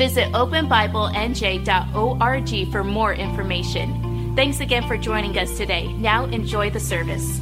Visit 0.00 0.32
openbiblenj.org 0.32 2.72
for 2.72 2.82
more 2.82 3.12
information. 3.12 4.32
Thanks 4.34 4.60
again 4.60 4.88
for 4.88 4.96
joining 4.96 5.36
us 5.36 5.58
today. 5.58 5.92
Now 5.92 6.24
enjoy 6.24 6.70
the 6.70 6.80
service. 6.80 7.38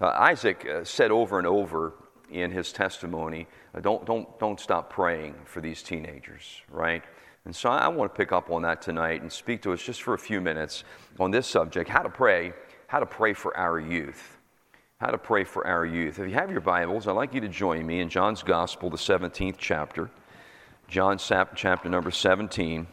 Uh, 0.00 0.06
Isaac 0.06 0.64
uh, 0.64 0.84
said 0.84 1.10
over 1.10 1.38
and 1.38 1.46
over 1.48 1.94
in 2.30 2.52
his 2.52 2.72
testimony, 2.72 3.48
uh, 3.74 3.80
don't, 3.80 4.06
don't, 4.06 4.38
don't 4.38 4.60
stop 4.60 4.90
praying 4.90 5.34
for 5.44 5.60
these 5.60 5.82
teenagers, 5.82 6.62
right? 6.70 7.02
And 7.46 7.56
so 7.56 7.68
I 7.68 7.88
want 7.88 8.14
to 8.14 8.16
pick 8.16 8.30
up 8.30 8.52
on 8.52 8.62
that 8.62 8.80
tonight 8.80 9.22
and 9.22 9.32
speak 9.32 9.60
to 9.62 9.72
us 9.72 9.82
just 9.82 10.04
for 10.04 10.14
a 10.14 10.18
few 10.18 10.40
minutes 10.40 10.84
on 11.18 11.32
this 11.32 11.48
subject 11.48 11.90
how 11.90 12.02
to 12.02 12.10
pray, 12.10 12.52
how 12.86 13.00
to 13.00 13.06
pray 13.06 13.32
for 13.32 13.56
our 13.56 13.80
youth. 13.80 14.36
How 15.00 15.06
to 15.06 15.16
pray 15.16 15.44
for 15.44 15.66
our 15.66 15.86
youth. 15.86 16.18
If 16.18 16.28
you 16.28 16.34
have 16.34 16.50
your 16.50 16.60
Bibles, 16.60 17.06
I'd 17.06 17.12
like 17.12 17.32
you 17.32 17.40
to 17.40 17.48
join 17.48 17.86
me 17.86 18.00
in 18.00 18.10
John's 18.10 18.42
Gospel, 18.42 18.90
the 18.90 18.98
17th 18.98 19.54
chapter. 19.56 20.10
John 20.88 21.16
chapter 21.16 21.88
number 21.88 22.10
17. 22.10 22.86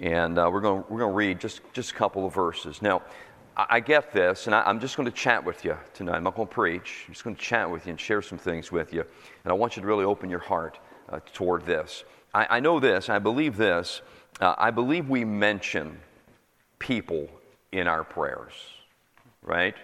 And 0.00 0.36
uh, 0.36 0.50
we're 0.52 0.60
going 0.60 0.82
we're 0.88 0.98
to 0.98 1.06
read 1.06 1.38
just, 1.38 1.60
just 1.72 1.92
a 1.92 1.94
couple 1.94 2.26
of 2.26 2.34
verses. 2.34 2.82
Now, 2.82 3.02
I, 3.56 3.66
I 3.70 3.80
get 3.80 4.12
this, 4.12 4.46
and 4.46 4.56
I, 4.56 4.68
am 4.68 4.80
just 4.80 4.96
going 4.96 5.08
to 5.08 5.16
chat 5.16 5.44
with 5.44 5.64
you 5.64 5.78
tonight. 5.94 6.16
I'm 6.16 6.24
not 6.24 6.34
going 6.34 6.48
to 6.48 6.54
preach. 6.54 7.04
I'm 7.06 7.14
just 7.14 7.22
going 7.22 7.36
to 7.36 7.42
chat 7.42 7.70
with 7.70 7.86
you 7.86 7.90
and 7.90 8.00
share 8.00 8.20
some 8.20 8.38
things 8.38 8.72
with 8.72 8.92
you. 8.92 9.02
And 9.44 9.52
I 9.52 9.52
want 9.52 9.76
you 9.76 9.82
to 9.82 9.86
really 9.86 10.04
open 10.04 10.28
your 10.28 10.40
heart 10.40 10.80
uh, 11.10 11.20
toward 11.32 11.64
this. 11.64 12.02
I, 12.34 12.56
I 12.56 12.58
know 12.58 12.80
this, 12.80 13.08
I 13.08 13.20
believe 13.20 13.56
this. 13.56 14.02
Uh, 14.40 14.56
I 14.58 14.72
believe 14.72 15.08
we 15.08 15.24
mention 15.24 15.96
people 16.80 17.28
in 17.70 17.86
our 17.86 18.02
prayers, 18.02 18.52
right? 19.44 19.76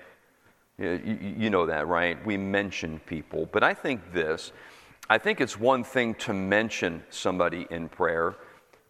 You, 0.78 1.50
know 1.50 1.66
that, 1.66 1.86
right? 1.86 2.24
We 2.26 2.36
mention 2.36 2.98
people. 3.06 3.48
But 3.52 3.62
I 3.62 3.74
think 3.74 4.12
this 4.12 4.52
I 5.08 5.18
think 5.18 5.40
it's 5.40 5.58
one 5.58 5.84
thing 5.84 6.14
to 6.16 6.32
mention 6.32 7.02
somebody 7.10 7.66
in 7.70 7.88
prayer, 7.88 8.34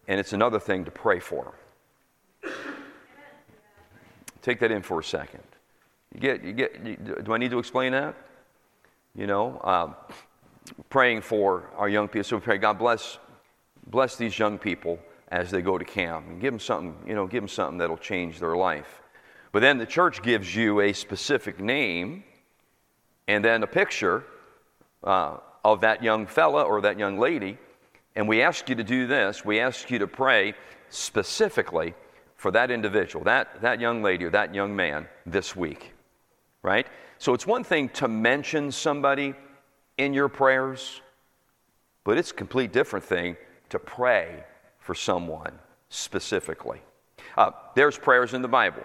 and 0.07 0.21
it's 0.21 0.33
another 0.33 0.61
thing 0.61 0.85
to 0.85 0.91
pray 0.91 1.19
for 1.19 1.53
them. 2.43 2.53
Take 4.41 4.61
that 4.61 4.71
in 4.71 4.83
for 4.83 5.01
a 5.01 5.05
second. 5.05 5.43
You 6.15 6.21
get, 6.21 6.45
you 6.45 6.53
get, 6.53 6.87
you, 6.87 6.97
do 7.25 7.33
I 7.33 7.39
need 7.39 7.51
to 7.51 7.59
explain 7.59 7.93
that? 7.93 8.15
You 9.17 9.27
know, 9.27 9.61
um, 9.65 9.97
praying 10.89 11.23
for 11.23 11.71
our 11.77 11.89
young 11.89 12.09
people. 12.09 12.25
So 12.25 12.37
we 12.37 12.43
pray, 12.43 12.59
God 12.59 12.79
bless 12.79 13.19
bless 13.89 14.17
these 14.17 14.39
young 14.39 14.59
people 14.59 14.99
as 15.29 15.51
they 15.51 15.63
go 15.63 15.77
to 15.77 15.85
camp 15.85 16.27
and 16.29 16.41
give 16.41 16.53
them 16.53 16.61
something, 16.61 16.97
you 17.07 17.15
know, 17.15 17.27
give 17.27 17.43
them 17.43 17.49
something 17.49 17.79
that'll 17.79 17.99
change 17.99 18.39
their 18.39 18.57
life. 18.57 19.03
But 19.55 19.61
then 19.61 19.79
the 19.79 19.87
church 19.87 20.21
gives 20.21 20.53
you 20.53 20.81
a 20.81 20.93
specific 20.93 21.61
name 21.61 22.25
and 23.29 23.45
then 23.45 23.63
a 23.63 23.69
picture 23.69 24.25
uh, 25.05 25.37
of 25.65 25.83
that 25.83 26.03
young 26.03 26.27
fella 26.27 26.65
or 26.65 26.81
that 26.81 26.99
young 26.99 27.21
lady. 27.21 27.57
And 28.17 28.27
we 28.27 28.43
ask 28.43 28.69
you 28.69 28.75
to 28.75 28.83
do 28.83 29.07
this. 29.07 29.45
We 29.45 29.61
ask 29.61 29.93
you 29.93 30.01
to 30.01 30.09
pray 30.09 30.55
specifically 30.89 31.95
for 32.35 32.51
that 32.51 32.73
individual, 32.73 33.25
that, 33.27 33.61
that 33.63 33.81
young 33.81 34.03
lady 34.03 34.25
or 34.25 34.31
that 34.31 34.53
young 34.53 34.75
man 34.75 35.07
this 35.25 35.55
week. 35.55 35.93
Right? 36.65 36.89
So 37.19 37.33
it's 37.33 37.47
one 37.47 37.63
thing 37.63 37.91
to 37.91 38.09
mention 38.09 38.73
somebody 38.73 39.35
in 39.99 40.15
your 40.15 40.29
prayers, 40.29 41.01
but 42.03 42.19
it's 42.19 42.33
a 42.33 42.35
complete 42.35 42.73
different 42.73 43.05
thing 43.05 43.37
to 43.69 43.79
pray 43.79 44.43
for 44.81 44.97
someone 44.97 45.61
specifically. 45.91 46.83
Uh, 47.37 47.53
there's 47.77 47.97
prayers 47.97 48.35
in 48.35 48.43
the 48.43 48.49
Bible, 48.49 48.83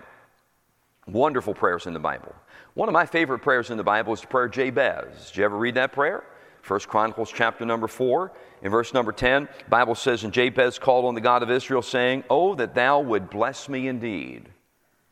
wonderful 1.11 1.53
prayers 1.53 1.87
in 1.87 1.93
the 1.93 1.99
Bible. 1.99 2.33
One 2.73 2.87
of 2.87 2.93
my 2.93 3.05
favorite 3.05 3.39
prayers 3.39 3.71
in 3.71 3.77
the 3.77 3.83
Bible 3.83 4.13
is 4.13 4.21
the 4.21 4.27
prayer 4.27 4.47
Jabez. 4.47 5.27
Did 5.27 5.37
you 5.37 5.45
ever 5.45 5.57
read 5.57 5.75
that 5.75 5.91
prayer? 5.91 6.23
First 6.61 6.87
Chronicles 6.87 7.31
chapter 7.33 7.65
number 7.65 7.87
4, 7.87 8.31
in 8.61 8.71
verse 8.71 8.93
number 8.93 9.11
10, 9.11 9.47
Bible 9.69 9.95
says, 9.95 10.23
And 10.23 10.33
Jabez 10.33 10.77
called 10.77 11.05
on 11.05 11.15
the 11.15 11.21
God 11.21 11.41
of 11.41 11.49
Israel, 11.49 11.81
saying, 11.81 12.23
Oh, 12.29 12.55
that 12.55 12.75
thou 12.75 12.99
would 12.99 13.29
bless 13.29 13.69
me 13.69 13.87
indeed. 13.87 14.49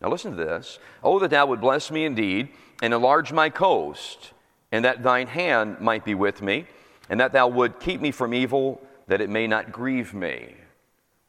Now 0.02 0.10
listen 0.10 0.32
to 0.32 0.38
this. 0.38 0.80
Oh, 1.04 1.20
that 1.20 1.32
thou 1.32 1.46
would 1.48 1.62
bless 1.62 1.90
me 1.90 2.06
indeed, 2.06 2.50
and 2.82 2.94
enlarge 2.94 3.32
my 3.32 3.50
coast, 3.50 4.34
and 4.72 4.86
that 4.86 5.02
thine 5.02 5.28
hand 5.28 5.80
might 5.80 6.06
be 6.06 6.14
with 6.14 6.42
me, 6.42 6.68
and 7.10 7.20
that 7.20 7.32
thou 7.32 7.48
would 7.48 7.80
keep 7.80 8.02
me 8.02 8.12
from 8.12 8.34
evil, 8.34 8.82
that 9.08 9.22
it 9.22 9.30
may 9.30 9.48
not 9.48 9.72
grieve 9.72 10.14
me. 10.14 10.54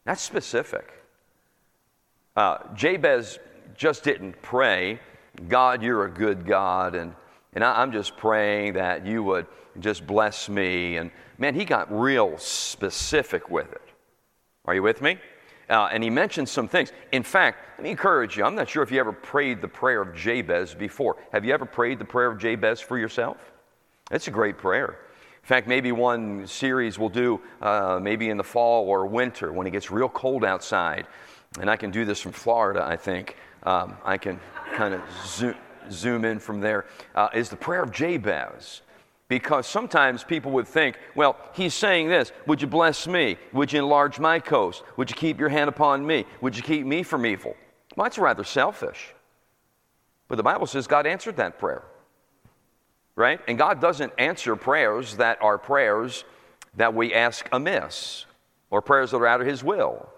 That's 0.05 0.21
specific. 0.21 0.93
Uh, 2.37 2.59
Jabez 2.75 3.39
just 3.78 4.03
didn't 4.03 4.43
pray, 4.43 4.99
God, 5.49 5.83
you're 5.83 6.05
a 6.05 6.11
good 6.11 6.44
God, 6.44 6.97
and, 6.97 7.15
and 7.55 7.65
I, 7.65 7.81
I'm 7.81 7.93
just 7.93 8.16
praying 8.16 8.75
that 8.75 9.06
you 9.06 9.22
would 9.22 9.47
just 9.78 10.06
bless 10.06 10.49
me. 10.49 10.97
And 10.97 11.12
man, 11.39 11.55
he 11.55 11.65
got 11.65 11.91
real 11.97 12.37
specific 12.38 13.49
with 13.49 13.72
it. 13.72 13.81
Are 14.65 14.75
you 14.75 14.83
with 14.83 15.00
me? 15.00 15.19
Uh, 15.71 15.88
and 15.93 16.03
he 16.03 16.11
mentioned 16.11 16.49
some 16.49 16.67
things. 16.67 16.93
In 17.12 17.22
fact, 17.22 17.78
let 17.78 17.84
me 17.84 17.91
encourage 17.91 18.37
you. 18.37 18.44
I'm 18.44 18.56
not 18.56 18.69
sure 18.69 18.83
if 18.83 18.91
you 18.91 18.99
ever 18.99 19.12
prayed 19.12 19.61
the 19.61 19.69
prayer 19.69 20.03
of 20.03 20.15
Jabez 20.15 20.75
before. 20.75 21.17
Have 21.31 21.44
you 21.44 21.55
ever 21.55 21.65
prayed 21.65 21.99
the 21.99 22.05
prayer 22.05 22.31
of 22.31 22.38
Jabez 22.38 22.81
for 22.81 22.99
yourself? 22.99 23.37
It's 24.11 24.27
a 24.27 24.33
great 24.33 24.59
prayer. 24.59 24.99
In 25.43 25.47
fact, 25.47 25.69
maybe 25.69 25.93
one 25.93 26.47
series 26.47 26.99
we'll 26.99 27.11
do 27.11 27.41
uh, 27.62 28.00
maybe 28.03 28.28
in 28.28 28.38
the 28.38 28.44
fall 28.44 28.88
or 28.88 29.06
winter 29.06 29.53
when 29.53 29.67
it 29.67 29.71
gets 29.71 29.91
real 29.91 30.09
cold 30.09 30.44
outside. 30.44 31.06
And 31.61 31.71
I 31.71 31.77
can 31.77 31.91
do 31.91 32.05
this 32.05 32.21
from 32.21 32.33
Florida, 32.33 32.84
I 32.84 32.97
think. 32.97 33.37
Um, 33.69 33.99
I 34.03 34.17
can 34.17 34.41
kind 34.75 34.95
of 34.95 35.03
zoom, 35.27 35.55
zoom 35.91 36.25
in 36.25 36.39
from 36.39 36.61
there. 36.61 36.87
Uh, 37.15 37.29
is 37.34 37.51
the 37.51 37.56
prayer 37.56 37.83
of 37.83 37.93
Jabez. 37.93 38.81
Because 39.29 39.67
sometimes 39.67 40.25
people 40.25 40.53
would 40.53 40.67
think, 40.67 40.97
well, 41.15 41.37
he's 41.53 41.75
saying 41.75 42.09
this 42.09 42.33
Would 42.47 42.62
you 42.62 42.67
bless 42.67 43.06
me? 43.06 43.37
Would 43.53 43.73
you 43.73 43.81
enlarge 43.81 44.19
my 44.19 44.41
coast? 44.41 44.83
Would 44.97 45.11
you 45.11 45.17
keep 45.17 45.39
your 45.39 45.51
hand 45.51 45.69
upon 45.69 46.06
me? 46.06 46.25
Would 46.41 46.56
you 46.56 46.62
keep 46.62 46.87
me 46.87 47.03
from 47.03 47.27
evil? 47.27 47.55
Well, 47.95 48.05
that's 48.05 48.17
rather 48.17 48.43
selfish. 48.43 49.15
But 50.29 50.37
the 50.37 50.43
Bible 50.43 50.67
says 50.67 50.87
God 50.87 51.06
answered 51.06 51.37
that 51.37 51.59
prayer 51.59 51.85
right? 53.19 53.41
And 53.49 53.59
God 53.59 53.81
doesn't 53.81 54.12
answer 54.17 54.55
prayers 54.55 55.17
that 55.17 55.43
are 55.43 55.59
prayers 55.59 56.25
that 56.77 56.95
we 56.95 57.12
ask 57.12 57.49
amiss 57.50 58.27
or 58.71 58.81
prayers 58.81 59.11
that 59.11 59.17
are 59.17 59.27
out 59.27 59.41
of 59.41 59.47
His 59.49 59.65
will. 59.65 60.09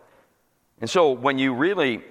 And 0.82 0.88
so 0.88 1.12
when 1.12 1.38
you 1.38 1.54
really 1.54 2.02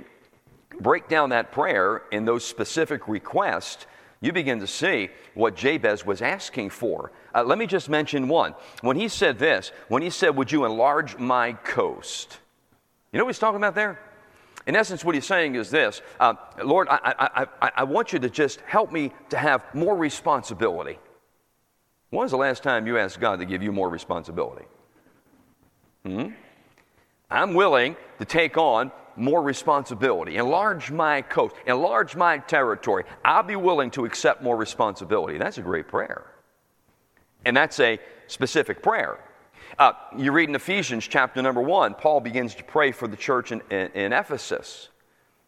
break 0.79 1.07
down 1.07 1.29
that 1.29 1.51
prayer 1.51 2.03
in 2.11 2.25
those 2.25 2.45
specific 2.45 3.07
requests, 3.07 3.85
you 4.21 4.33
begin 4.33 4.59
to 4.59 4.67
see 4.67 5.09
what 5.33 5.55
Jabez 5.55 6.05
was 6.05 6.21
asking 6.21 6.71
for. 6.71 7.11
Uh, 7.33 7.43
let 7.43 7.57
me 7.57 7.65
just 7.65 7.89
mention 7.89 8.27
one. 8.27 8.53
When 8.81 8.97
he 8.97 9.07
said 9.07 9.39
this, 9.39 9.71
when 9.87 10.01
he 10.01 10.09
said, 10.09 10.35
Would 10.35 10.51
you 10.51 10.65
enlarge 10.65 11.17
my 11.17 11.53
coast? 11.53 12.39
You 13.11 13.17
know 13.17 13.25
what 13.25 13.33
he's 13.33 13.39
talking 13.39 13.57
about 13.57 13.75
there? 13.75 13.99
In 14.67 14.75
essence, 14.75 15.05
what 15.05 15.15
he's 15.15 15.25
saying 15.25 15.55
is 15.55 15.69
this 15.69 16.01
uh, 16.19 16.33
Lord, 16.63 16.87
I, 16.89 16.99
I, 17.03 17.47
I, 17.61 17.71
I 17.77 17.83
want 17.83 18.11
you 18.13 18.19
to 18.19 18.29
just 18.29 18.59
help 18.61 18.91
me 18.91 19.13
to 19.29 19.37
have 19.37 19.63
more 19.73 19.95
responsibility. 19.95 20.99
When 22.09 22.23
was 22.23 22.31
the 22.31 22.37
last 22.37 22.63
time 22.63 22.87
you 22.87 22.97
asked 22.97 23.19
God 23.19 23.39
to 23.39 23.45
give 23.45 23.63
you 23.63 23.71
more 23.71 23.89
responsibility? 23.89 24.65
Hmm? 26.05 26.29
I'm 27.31 27.53
willing 27.53 27.95
to 28.17 28.25
take 28.25 28.57
on 28.57 28.91
more 29.19 29.41
responsibility, 29.41 30.37
enlarge 30.37 30.91
my 30.91 31.21
coast, 31.21 31.55
enlarge 31.67 32.15
my 32.15 32.37
territory. 32.37 33.03
I'll 33.23 33.43
be 33.43 33.55
willing 33.55 33.91
to 33.91 34.05
accept 34.05 34.41
more 34.41 34.55
responsibility. 34.55 35.37
That's 35.37 35.57
a 35.57 35.61
great 35.61 35.87
prayer. 35.87 36.25
And 37.45 37.55
that's 37.55 37.79
a 37.79 37.99
specific 38.27 38.81
prayer. 38.81 39.19
Uh, 39.77 39.93
you 40.17 40.31
read 40.31 40.49
in 40.49 40.55
Ephesians 40.55 41.07
chapter 41.07 41.41
number 41.41 41.61
one, 41.61 41.93
Paul 41.93 42.19
begins 42.19 42.55
to 42.55 42.63
pray 42.63 42.91
for 42.91 43.07
the 43.07 43.17
church 43.17 43.51
in, 43.51 43.61
in, 43.69 43.91
in 43.93 44.13
Ephesus. 44.13 44.89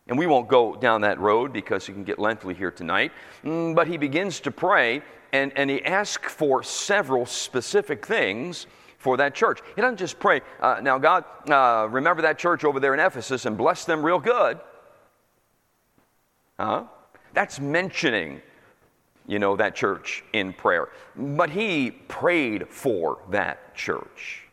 And 0.08 0.18
we 0.18 0.28
won't 0.28 0.48
go 0.48 0.76
down 0.76 1.02
that 1.02 1.20
road 1.20 1.54
because 1.54 1.88
it 1.88 1.94
can 1.94 2.04
get 2.04 2.20
lengthy 2.20 2.54
here 2.54 2.72
tonight. 2.72 3.12
Mm, 3.44 3.76
but 3.76 3.88
he 3.88 3.98
begins 3.98 4.40
to 4.42 4.52
pray 4.52 5.02
and, 5.34 5.52
and 5.56 5.70
he 5.70 5.84
asks 5.86 6.34
for 6.34 6.64
several 6.64 7.26
specific 7.26 8.06
things 8.06 8.68
for 9.01 9.18
that 9.18 9.33
church. 9.33 9.59
He 9.75 9.81
doesn't 9.81 9.98
just 9.98 10.19
pray, 10.19 10.42
uh, 10.62 10.80
now, 10.81 11.00
God, 11.00 11.25
uh, 11.50 11.88
remember 11.89 12.21
that 12.21 12.38
church 12.38 12.63
over 12.63 12.80
there 12.80 12.94
in 12.94 13.00
Ephesus 13.00 13.45
and 13.45 13.57
bless 13.57 13.83
them 13.86 14.06
real 14.06 14.19
good. 14.19 14.59
Huh? 16.59 16.83
That's 17.33 17.59
mentioning 17.59 18.42
you 19.27 19.39
know, 19.39 19.56
that 19.56 19.75
church 19.75 20.24
in 20.33 20.53
prayer. 20.53 20.89
But 21.15 21.50
he 21.50 21.92
prayed 21.92 22.68
for 22.68 23.19
that 23.30 23.75
church. 23.75 24.44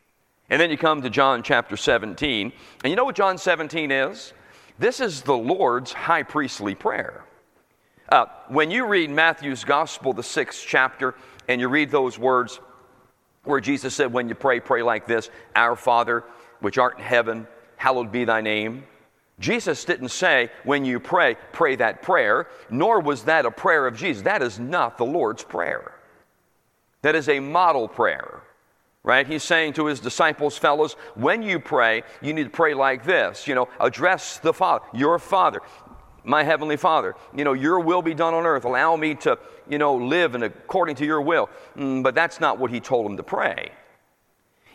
And 0.50 0.60
then 0.60 0.70
you 0.70 0.78
come 0.78 1.02
to 1.02 1.10
John 1.10 1.42
chapter 1.42 1.76
17. 1.76 2.52
And 2.84 2.90
you 2.90 2.96
know 2.96 3.04
what 3.04 3.16
John 3.16 3.38
17 3.38 3.90
is? 3.90 4.32
This 4.78 5.00
is 5.00 5.22
the 5.22 5.36
Lord's 5.36 5.92
high 5.92 6.22
priestly 6.22 6.74
prayer. 6.74 7.24
Uh, 8.08 8.26
when 8.48 8.70
you 8.70 8.86
read 8.86 9.10
Matthew's 9.10 9.64
Gospel, 9.64 10.12
the 10.12 10.22
sixth 10.22 10.64
chapter, 10.66 11.14
and 11.48 11.60
you 11.60 11.68
read 11.68 11.90
those 11.90 12.18
words 12.18 12.60
where 13.48 13.60
Jesus 13.60 13.94
said, 13.94 14.12
When 14.12 14.28
you 14.28 14.34
pray, 14.34 14.60
pray 14.60 14.82
like 14.82 15.06
this 15.06 15.30
Our 15.56 15.74
Father, 15.74 16.24
which 16.60 16.78
art 16.78 16.98
in 16.98 17.04
heaven, 17.04 17.46
hallowed 17.76 18.12
be 18.12 18.24
thy 18.24 18.40
name. 18.40 18.84
Jesus 19.40 19.84
didn't 19.84 20.08
say, 20.08 20.50
when 20.64 20.84
you 20.84 20.98
pray, 20.98 21.36
pray 21.52 21.76
that 21.76 22.02
prayer, 22.02 22.48
nor 22.70 23.00
was 23.00 23.24
that 23.24 23.46
a 23.46 23.50
prayer 23.50 23.86
of 23.86 23.96
Jesus. 23.96 24.24
That 24.24 24.42
is 24.42 24.58
not 24.58 24.98
the 24.98 25.04
Lord's 25.04 25.44
Prayer. 25.44 25.92
That 27.02 27.14
is 27.14 27.28
a 27.28 27.38
model 27.38 27.86
prayer, 27.86 28.42
right? 29.04 29.24
He's 29.24 29.44
saying 29.44 29.74
to 29.74 29.86
his 29.86 30.00
disciples, 30.00 30.58
fellows, 30.58 30.94
when 31.14 31.42
you 31.42 31.60
pray, 31.60 32.02
you 32.20 32.34
need 32.34 32.44
to 32.44 32.50
pray 32.50 32.74
like 32.74 33.04
this. 33.04 33.46
You 33.46 33.54
know, 33.54 33.68
address 33.78 34.38
the 34.38 34.52
Father, 34.52 34.84
your 34.92 35.20
Father, 35.20 35.60
my 36.25 36.43
Heavenly 36.43 36.76
Father. 36.76 37.15
You 37.35 37.44
know, 37.44 37.53
your 37.53 37.81
will 37.81 38.03
be 38.03 38.15
done 38.15 38.35
on 38.35 38.47
earth. 38.47 38.65
Allow 38.65 38.97
me 38.97 39.15
to, 39.17 39.38
you 39.69 39.79
know, 39.79 39.94
live 39.94 40.35
in 40.35 40.43
according 40.43 40.97
to 40.97 41.06
your 41.06 41.20
will. 41.20 41.49
Mm, 41.76 42.03
but 42.03 42.15
that's 42.15 42.41
not 42.41 42.59
what 42.59 42.70
he 42.70 42.81
told 42.81 43.06
him 43.06 43.17
to 43.17 43.23
pray. 43.23 43.73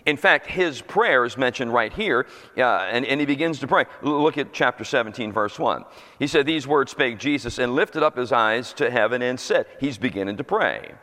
In 0.05 0.17
fact, 0.17 0.47
his 0.47 0.81
prayer 0.81 1.23
is 1.23 1.37
mentioned 1.37 1.73
right 1.73 1.93
here, 1.93 2.27
uh, 2.57 2.61
and, 2.91 3.05
and 3.05 3.19
he 3.19 3.25
begins 3.25 3.59
to 3.59 3.67
pray. 3.67 3.85
Look 4.01 4.37
at 4.37 4.51
chapter 4.51 4.83
17, 4.83 5.31
verse 5.31 5.57
1. 5.57 5.85
He 6.19 6.27
said, 6.27 6.45
These 6.45 6.67
words 6.67 6.91
spake 6.91 7.19
Jesus 7.19 7.57
and 7.57 7.73
lifted 7.73 8.03
up 8.03 8.17
his 8.17 8.31
eyes 8.31 8.73
to 8.73 8.91
heaven 8.91 9.21
and 9.21 9.39
said, 9.39 9.65
He's 9.79 9.97
beginning 9.97 10.37
to 10.37 10.43
pray. 10.43 10.93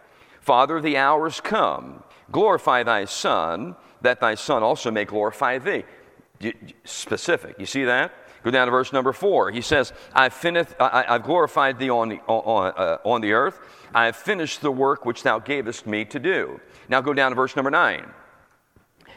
Father, 0.40 0.80
the 0.80 0.96
hour's 0.96 1.40
come. 1.40 2.02
Glorify 2.30 2.82
thy 2.82 3.06
Son, 3.06 3.74
that 4.02 4.20
thy 4.20 4.34
Son 4.34 4.62
also 4.62 4.90
may 4.90 5.04
glorify 5.04 5.58
thee. 5.58 5.84
Specific. 6.84 7.58
You 7.58 7.66
see 7.66 7.84
that? 7.84 8.12
Go 8.42 8.50
down 8.50 8.66
to 8.66 8.70
verse 8.70 8.92
number 8.92 9.12
four. 9.12 9.50
He 9.50 9.60
says, 9.60 9.92
I, 10.14 10.28
have 10.28 11.22
glorified 11.22 11.78
thee 11.78 11.90
on 11.90 12.08
the, 12.08 12.20
on, 12.26 12.72
uh, 12.76 12.98
on 13.04 13.20
the 13.20 13.32
earth. 13.32 13.60
I 13.94 14.06
have 14.06 14.16
finished 14.16 14.62
the 14.62 14.72
work 14.72 15.04
which 15.04 15.22
thou 15.22 15.38
gavest 15.38 15.86
me 15.86 16.04
to 16.06 16.18
do. 16.18 16.60
Now 16.88 17.00
go 17.00 17.12
down 17.12 17.32
to 17.32 17.34
verse 17.34 17.54
number 17.56 17.70
nine. 17.70 18.10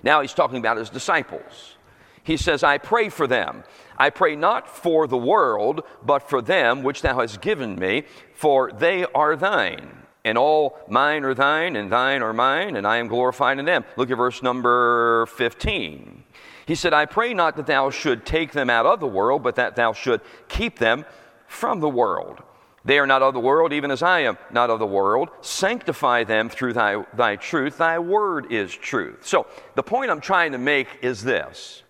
Now 0.04 0.22
he's 0.22 0.34
talking 0.34 0.58
about 0.58 0.78
his 0.78 0.90
disciples. 0.90 1.78
He 2.24 2.38
says, 2.38 2.64
I 2.64 2.78
pray 2.78 3.10
for 3.10 3.28
them. 3.28 3.64
I 3.98 4.10
pray 4.10 4.36
not 4.36 4.68
for 4.68 5.08
the 5.08 5.18
world, 5.18 5.84
but 6.04 6.30
for 6.30 6.42
them 6.42 6.84
which 6.84 7.02
thou 7.02 7.20
hast 7.20 7.42
given 7.42 7.76
me, 7.76 8.04
for 8.34 8.72
they 8.72 9.06
are 9.14 9.36
thine. 9.36 10.04
And 10.26 10.38
all 10.38 10.78
mine 10.88 11.26
are 11.26 11.34
thine, 11.34 11.76
and 11.76 11.92
thine 11.92 12.22
are 12.22 12.34
mine, 12.34 12.78
and 12.78 12.88
I 12.88 12.98
am 12.98 13.08
glorified 13.08 13.60
in 13.60 13.66
them. 13.66 13.84
Look 13.98 14.10
at 14.10 14.18
verse 14.18 14.42
number 14.42 15.26
15. 15.28 16.23
He 16.66 16.76
said, 16.76 16.94
I 16.94 17.06
pray 17.06 17.34
not 17.34 17.56
that 17.58 17.66
thou 17.66 17.90
should 17.90 18.26
take 18.26 18.52
them 18.52 18.70
out 18.70 18.86
of 18.86 19.00
the 19.00 19.08
world, 19.08 19.44
but 19.44 19.56
that 19.56 19.76
thou 19.76 19.94
should 19.94 20.22
keep 20.48 20.80
them 20.80 21.06
from 21.48 21.80
the 21.80 21.90
world. 21.90 22.42
They 22.86 23.00
are 23.00 23.08
not 23.08 23.22
of 23.22 23.34
the 23.34 23.40
world, 23.40 23.72
even 23.72 23.92
as 23.92 24.04
I 24.04 24.22
am 24.22 24.38
not 24.52 24.70
of 24.70 24.80
the 24.80 24.86
world. 24.86 25.30
Sanctify 25.42 26.26
them 26.26 26.50
through 26.50 26.74
thy, 26.74 27.04
thy 27.14 27.38
truth. 27.38 27.78
Thy 27.78 28.00
word 28.00 28.52
is 28.52 28.74
truth. 28.74 29.26
So, 29.26 29.48
the 29.76 29.84
point 29.84 30.12
I'm 30.12 30.20
trying 30.20 30.52
to 30.52 30.58
make 30.58 30.88
is 31.02 31.24
this 31.24 31.84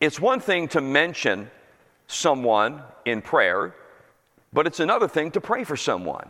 it's 0.00 0.20
one 0.20 0.40
thing 0.40 0.68
to 0.68 0.80
mention 0.80 1.50
someone 2.08 2.82
in 3.04 3.22
prayer, 3.22 3.74
but 4.52 4.66
it's 4.66 4.80
another 4.80 5.08
thing 5.08 5.30
to 5.32 5.40
pray 5.40 5.64
for 5.64 5.76
someone. 5.76 6.28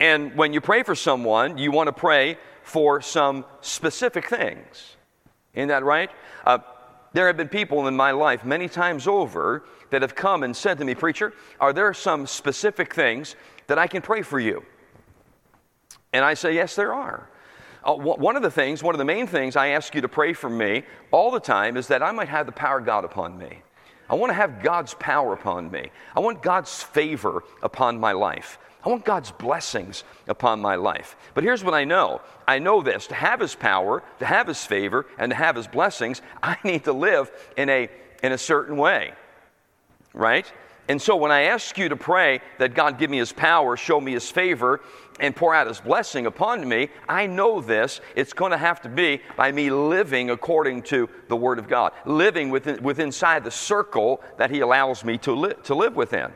And 0.00 0.34
when 0.34 0.52
you 0.52 0.60
pray 0.60 0.82
for 0.82 0.94
someone, 0.94 1.58
you 1.58 1.70
want 1.70 1.86
to 1.86 1.92
pray 1.92 2.38
for 2.62 3.00
some 3.00 3.44
specific 3.60 4.28
things. 4.28 4.96
Isn't 5.54 5.68
that 5.68 5.84
right? 5.84 6.10
Uh, 6.44 6.58
there 7.12 7.26
have 7.28 7.36
been 7.36 7.48
people 7.48 7.86
in 7.86 7.96
my 7.96 8.10
life 8.10 8.44
many 8.44 8.68
times 8.68 9.06
over 9.06 9.64
that 9.90 10.02
have 10.02 10.14
come 10.14 10.42
and 10.42 10.54
said 10.54 10.78
to 10.78 10.84
me, 10.84 10.94
Preacher, 10.94 11.32
are 11.60 11.72
there 11.72 11.94
some 11.94 12.26
specific 12.26 12.92
things 12.92 13.36
that 13.68 13.78
I 13.78 13.86
can 13.86 14.02
pray 14.02 14.22
for 14.22 14.40
you? 14.40 14.64
And 16.12 16.24
I 16.24 16.34
say, 16.34 16.54
Yes, 16.54 16.74
there 16.74 16.92
are. 16.92 17.28
Uh, 17.84 17.94
one 17.94 18.34
of 18.34 18.42
the 18.42 18.50
things, 18.50 18.82
one 18.82 18.94
of 18.94 18.98
the 18.98 19.04
main 19.04 19.26
things 19.26 19.56
I 19.56 19.68
ask 19.68 19.94
you 19.94 20.00
to 20.00 20.08
pray 20.08 20.32
for 20.32 20.48
me 20.48 20.84
all 21.10 21.30
the 21.30 21.40
time 21.40 21.76
is 21.76 21.86
that 21.88 22.02
I 22.02 22.12
might 22.12 22.28
have 22.28 22.46
the 22.46 22.52
power 22.52 22.78
of 22.78 22.86
God 22.86 23.04
upon 23.04 23.38
me. 23.38 23.62
I 24.08 24.14
want 24.14 24.30
to 24.30 24.34
have 24.34 24.62
God's 24.62 24.94
power 24.94 25.32
upon 25.32 25.70
me. 25.70 25.90
I 26.16 26.20
want 26.20 26.42
God's 26.42 26.82
favor 26.82 27.44
upon 27.62 27.98
my 28.00 28.12
life. 28.12 28.58
I 28.84 28.90
want 28.90 29.04
God's 29.04 29.32
blessings 29.32 30.04
upon 30.28 30.60
my 30.60 30.74
life. 30.74 31.16
But 31.32 31.44
here's 31.44 31.64
what 31.64 31.74
I 31.74 31.84
know 31.84 32.20
I 32.46 32.58
know 32.58 32.82
this 32.82 33.06
to 33.08 33.14
have 33.14 33.40
His 33.40 33.54
power, 33.54 34.02
to 34.18 34.26
have 34.26 34.46
His 34.46 34.64
favor, 34.64 35.06
and 35.18 35.30
to 35.30 35.36
have 35.36 35.56
His 35.56 35.66
blessings, 35.66 36.20
I 36.42 36.56
need 36.64 36.84
to 36.84 36.92
live 36.92 37.30
in 37.56 37.68
a, 37.68 37.88
in 38.22 38.32
a 38.32 38.38
certain 38.38 38.76
way, 38.76 39.12
right? 40.12 40.50
And 40.86 41.00
so 41.00 41.16
when 41.16 41.32
I 41.32 41.44
ask 41.44 41.78
you 41.78 41.88
to 41.88 41.96
pray 41.96 42.40
that 42.58 42.74
God 42.74 42.98
give 42.98 43.08
me 43.08 43.16
His 43.16 43.32
power, 43.32 43.74
show 43.76 43.98
me 43.98 44.12
His 44.12 44.30
favor, 44.30 44.82
and 45.18 45.34
pour 45.34 45.54
out 45.54 45.66
His 45.66 45.80
blessing 45.80 46.26
upon 46.26 46.68
me, 46.68 46.90
I 47.08 47.26
know 47.26 47.62
this. 47.62 48.02
It's 48.14 48.34
going 48.34 48.50
to 48.50 48.58
have 48.58 48.82
to 48.82 48.90
be 48.90 49.22
by 49.34 49.50
me 49.50 49.70
living 49.70 50.28
according 50.28 50.82
to 50.82 51.08
the 51.28 51.36
Word 51.36 51.58
of 51.58 51.68
God, 51.68 51.92
living 52.04 52.50
within, 52.50 52.82
within 52.82 53.06
inside 53.06 53.44
the 53.44 53.50
circle 53.50 54.22
that 54.36 54.50
He 54.50 54.60
allows 54.60 55.04
me 55.04 55.16
to, 55.18 55.32
li- 55.32 55.54
to 55.64 55.74
live 55.74 55.96
within. 55.96 56.30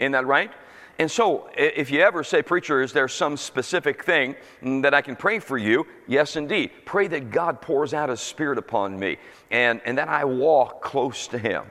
Isn't 0.00 0.12
that 0.12 0.26
right? 0.26 0.50
And 0.98 1.10
so, 1.10 1.48
if 1.56 1.90
you 1.90 2.00
ever 2.00 2.22
say, 2.22 2.42
Preacher, 2.42 2.82
is 2.82 2.92
there 2.92 3.08
some 3.08 3.36
specific 3.36 4.04
thing 4.04 4.36
that 4.82 4.94
I 4.94 5.00
can 5.00 5.16
pray 5.16 5.38
for 5.38 5.56
you? 5.56 5.86
Yes, 6.06 6.36
indeed. 6.36 6.70
Pray 6.84 7.08
that 7.08 7.30
God 7.30 7.60
pours 7.60 7.94
out 7.94 8.08
His 8.08 8.20
Spirit 8.20 8.58
upon 8.58 8.98
me 8.98 9.16
and, 9.50 9.80
and 9.84 9.96
that 9.98 10.08
I 10.08 10.24
walk 10.24 10.82
close 10.82 11.26
to 11.28 11.38
Him, 11.38 11.64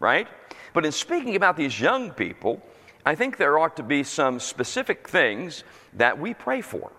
right? 0.00 0.28
But 0.74 0.84
in 0.84 0.92
speaking 0.92 1.34
about 1.34 1.56
these 1.56 1.80
young 1.80 2.10
people, 2.10 2.62
I 3.06 3.14
think 3.14 3.38
there 3.38 3.58
ought 3.58 3.76
to 3.78 3.82
be 3.82 4.02
some 4.02 4.38
specific 4.38 5.08
things 5.08 5.64
that 5.94 6.18
we 6.18 6.34
pray 6.34 6.60
for. 6.60 6.92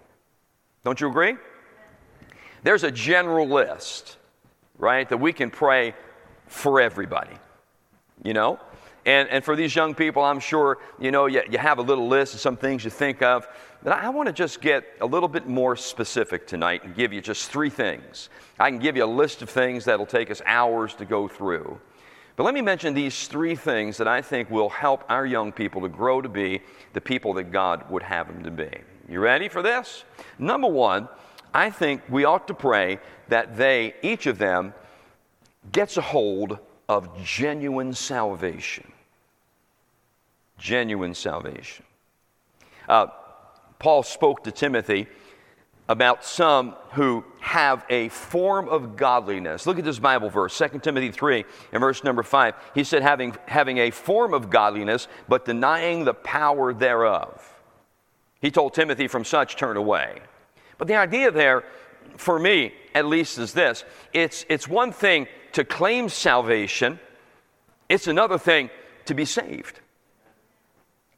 Don't 0.84 1.00
you 1.00 1.08
agree? 1.08 1.36
There's 2.64 2.84
a 2.84 2.92
general 2.92 3.48
list, 3.48 4.18
right, 4.78 5.08
that 5.08 5.18
we 5.18 5.32
can 5.34 5.52
pray 5.52 5.94
for 6.48 6.82
everybody. 6.82 7.36
You 8.24 8.34
know? 8.34 8.60
And, 9.10 9.28
and 9.30 9.44
for 9.44 9.56
these 9.56 9.76
young 9.76 9.96
people, 9.96 10.24
I'm 10.24 10.40
sure, 10.40 10.78
you 11.00 11.10
know, 11.10 11.26
you, 11.26 11.42
you 11.50 11.58
have 11.58 11.80
a 11.80 11.82
little 11.82 12.08
list 12.08 12.36
of 12.36 12.42
some 12.42 12.56
things 12.56 12.84
you 12.84 12.92
think 12.92 13.24
of. 13.24 13.48
But 13.82 13.94
I 13.94 14.10
want 14.10 14.28
to 14.28 14.34
just 14.34 14.62
get 14.62 14.86
a 15.02 15.06
little 15.08 15.28
bit 15.28 15.48
more 15.48 15.76
specific 15.76 16.46
tonight 16.46 16.84
and 16.84 16.94
give 16.94 17.12
you 17.12 17.20
just 17.20 17.50
three 17.50 17.72
things. 17.72 18.30
I 18.60 18.70
can 18.70 18.78
give 18.78 18.96
you 18.96 19.04
a 19.04 19.08
list 19.08 19.42
of 19.42 19.50
things 19.50 19.86
that'll 19.86 20.06
take 20.06 20.30
us 20.30 20.44
hours 20.46 20.94
to 20.94 21.06
go 21.06 21.28
through. 21.28 21.82
But 22.36 22.44
let 22.44 22.54
me 22.54 22.62
mention 22.62 22.94
these 22.94 23.28
three 23.28 23.56
things 23.56 23.98
that 23.98 24.08
I 24.08 24.22
think 24.22 24.52
will 24.52 24.70
help 24.70 25.04
our 25.10 25.26
young 25.26 25.52
people 25.52 25.82
to 25.82 25.90
grow 25.90 26.22
to 26.22 26.30
be 26.30 26.62
the 26.94 27.02
people 27.02 27.34
that 27.34 27.52
God 27.52 27.90
would 27.90 28.04
have 28.04 28.28
them 28.28 28.44
to 28.44 28.52
be. 28.52 28.70
You 29.10 29.22
ready 29.22 29.50
for 29.50 29.64
this? 29.64 30.04
Number 30.38 30.68
one, 30.68 31.10
I 31.52 31.72
think 31.72 32.04
we 32.10 32.26
ought 32.26 32.48
to 32.48 32.54
pray 32.54 33.00
that 33.30 33.58
they, 33.58 33.96
each 34.04 34.28
of 34.28 34.38
them, 34.38 34.72
gets 35.72 35.98
a 35.98 36.02
hold 36.02 36.60
of 36.88 37.10
genuine 37.24 37.92
salvation. 37.92 38.92
Genuine 40.60 41.16
salvation. 41.16 41.86
Uh, 42.88 43.08
Paul 43.80 44.04
spoke 44.04 44.44
to 44.44 44.52
Timothy 44.52 45.08
about 45.88 46.24
some 46.24 46.76
who 46.92 47.24
have 47.40 47.84
a 47.90 48.10
form 48.10 48.70
of 48.70 48.96
godliness. 48.96 49.66
Look 49.66 49.80
at 49.80 49.86
this 49.86 49.98
Bible 49.98 50.30
verse, 50.30 50.56
2 50.56 50.80
Timothy 50.80 51.12
3 51.12 51.44
and 51.72 51.82
verse 51.82 52.04
number 52.04 52.22
5. 52.22 52.54
He 52.76 52.84
said, 52.84 53.02
having, 53.02 53.36
having 53.48 53.80
a 53.80 53.90
form 53.90 54.36
of 54.36 54.52
godliness, 54.52 55.08
but 55.28 55.46
denying 55.46 56.06
the 56.06 56.14
power 56.14 56.74
thereof. 56.74 57.60
He 58.40 58.52
told 58.52 58.74
Timothy, 58.76 59.08
from 59.08 59.26
such 59.26 59.56
turn 59.56 59.78
away. 59.78 60.20
But 60.78 60.88
the 60.88 60.96
idea 60.96 61.32
there, 61.32 61.64
for 62.18 62.38
me 62.38 62.74
at 62.94 63.06
least, 63.06 63.40
is 63.40 63.54
this 63.54 63.84
it's, 64.14 64.46
it's 64.48 64.68
one 64.68 64.92
thing 64.92 65.28
to 65.54 65.64
claim 65.64 66.08
salvation, 66.10 67.00
it's 67.90 68.08
another 68.08 68.38
thing 68.38 68.70
to 69.06 69.16
be 69.16 69.26
saved. 69.26 69.80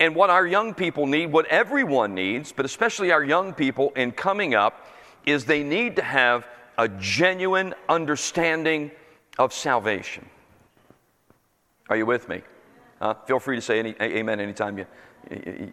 And 0.01 0.15
what 0.15 0.31
our 0.31 0.47
young 0.47 0.73
people 0.73 1.05
need, 1.05 1.31
what 1.31 1.45
everyone 1.45 2.15
needs, 2.15 2.51
but 2.51 2.65
especially 2.65 3.11
our 3.11 3.23
young 3.23 3.53
people 3.53 3.91
in 3.95 4.11
coming 4.11 4.55
up, 4.55 4.87
is 5.27 5.45
they 5.45 5.61
need 5.61 5.97
to 5.97 6.01
have 6.01 6.47
a 6.75 6.89
genuine 6.89 7.75
understanding 7.87 8.89
of 9.37 9.53
salvation. 9.53 10.27
Are 11.87 11.95
you 11.95 12.07
with 12.07 12.27
me? 12.27 12.41
Uh, 12.99 13.13
feel 13.27 13.39
free 13.39 13.57
to 13.57 13.61
say 13.61 13.77
any, 13.77 13.95
amen 14.01 14.39
anytime 14.39 14.79
you, 14.79 14.87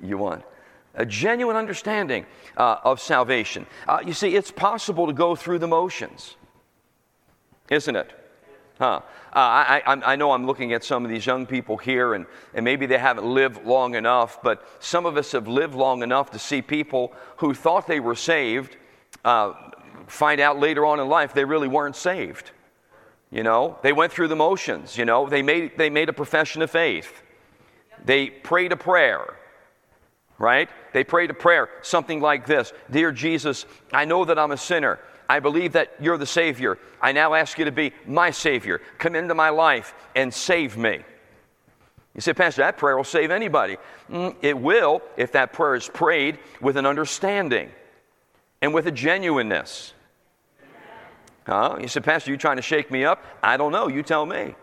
you 0.02 0.18
want. 0.18 0.42
A 0.94 1.06
genuine 1.06 1.56
understanding 1.56 2.26
uh, 2.58 2.80
of 2.84 3.00
salvation. 3.00 3.66
Uh, 3.86 4.00
you 4.04 4.12
see, 4.12 4.36
it's 4.36 4.50
possible 4.50 5.06
to 5.06 5.14
go 5.14 5.36
through 5.36 5.60
the 5.60 5.68
motions, 5.68 6.36
isn't 7.70 7.96
it? 7.96 8.17
Huh. 8.78 9.00
Uh, 9.32 9.38
I, 9.38 9.82
I, 9.84 10.12
I, 10.12 10.16
know 10.16 10.30
I'm 10.30 10.46
looking 10.46 10.72
at 10.72 10.84
some 10.84 11.04
of 11.04 11.10
these 11.10 11.26
young 11.26 11.46
people 11.46 11.76
here, 11.76 12.14
and, 12.14 12.26
and 12.54 12.64
maybe 12.64 12.86
they 12.86 12.96
haven't 12.96 13.26
lived 13.26 13.64
long 13.64 13.96
enough, 13.96 14.40
but 14.40 14.64
some 14.78 15.04
of 15.04 15.16
us 15.16 15.32
have 15.32 15.48
lived 15.48 15.74
long 15.74 16.02
enough 16.02 16.30
to 16.30 16.38
see 16.38 16.62
people 16.62 17.12
who 17.38 17.54
thought 17.54 17.88
they 17.88 17.98
were 17.98 18.14
saved 18.14 18.76
uh, 19.24 19.52
find 20.06 20.40
out 20.40 20.58
later 20.58 20.86
on 20.86 21.00
in 21.00 21.08
life 21.08 21.34
they 21.34 21.44
really 21.44 21.68
weren't 21.68 21.96
saved. 21.96 22.52
You 23.30 23.42
know, 23.42 23.78
they 23.82 23.92
went 23.92 24.12
through 24.12 24.28
the 24.28 24.36
motions, 24.36 24.96
you 24.96 25.04
know, 25.04 25.28
they 25.28 25.42
made, 25.42 25.76
they 25.76 25.90
made 25.90 26.08
a 26.08 26.14
profession 26.14 26.62
of 26.62 26.70
faith. 26.70 27.22
They 28.04 28.30
prayed 28.30 28.72
a 28.72 28.76
prayer, 28.76 29.36
right? 30.38 30.70
They 30.92 31.04
prayed 31.04 31.30
a 31.30 31.34
prayer, 31.34 31.68
something 31.82 32.20
like 32.20 32.46
this 32.46 32.72
Dear 32.90 33.12
Jesus, 33.12 33.66
I 33.92 34.04
know 34.04 34.24
that 34.24 34.38
I'm 34.38 34.52
a 34.52 34.56
sinner. 34.56 34.98
I 35.28 35.40
believe 35.40 35.72
that 35.72 35.92
you're 36.00 36.16
the 36.16 36.26
Savior. 36.26 36.78
I 37.00 37.12
now 37.12 37.34
ask 37.34 37.58
you 37.58 37.66
to 37.66 37.72
be 37.72 37.92
my 38.06 38.30
Savior. 38.30 38.80
Come 38.98 39.14
into 39.14 39.34
my 39.34 39.50
life 39.50 39.94
and 40.16 40.32
save 40.32 40.76
me. 40.76 41.00
You 42.14 42.20
say, 42.20 42.32
Pastor, 42.32 42.62
that 42.62 42.78
prayer 42.78 42.96
will 42.96 43.04
save 43.04 43.30
anybody. 43.30 43.76
Mm, 44.10 44.34
it 44.42 44.58
will 44.58 45.02
if 45.16 45.32
that 45.32 45.52
prayer 45.52 45.74
is 45.74 45.88
prayed 45.88 46.38
with 46.60 46.76
an 46.76 46.86
understanding 46.86 47.70
and 48.62 48.72
with 48.72 48.86
a 48.86 48.90
genuineness. 48.90 49.92
Huh? 51.46 51.76
You 51.80 51.88
say, 51.88 52.00
Pastor, 52.00 52.30
you 52.30 52.36
trying 52.36 52.56
to 52.56 52.62
shake 52.62 52.90
me 52.90 53.04
up? 53.04 53.24
I 53.42 53.56
don't 53.56 53.72
know. 53.72 53.88
You 53.88 54.02
tell 54.02 54.26
me. 54.26 54.54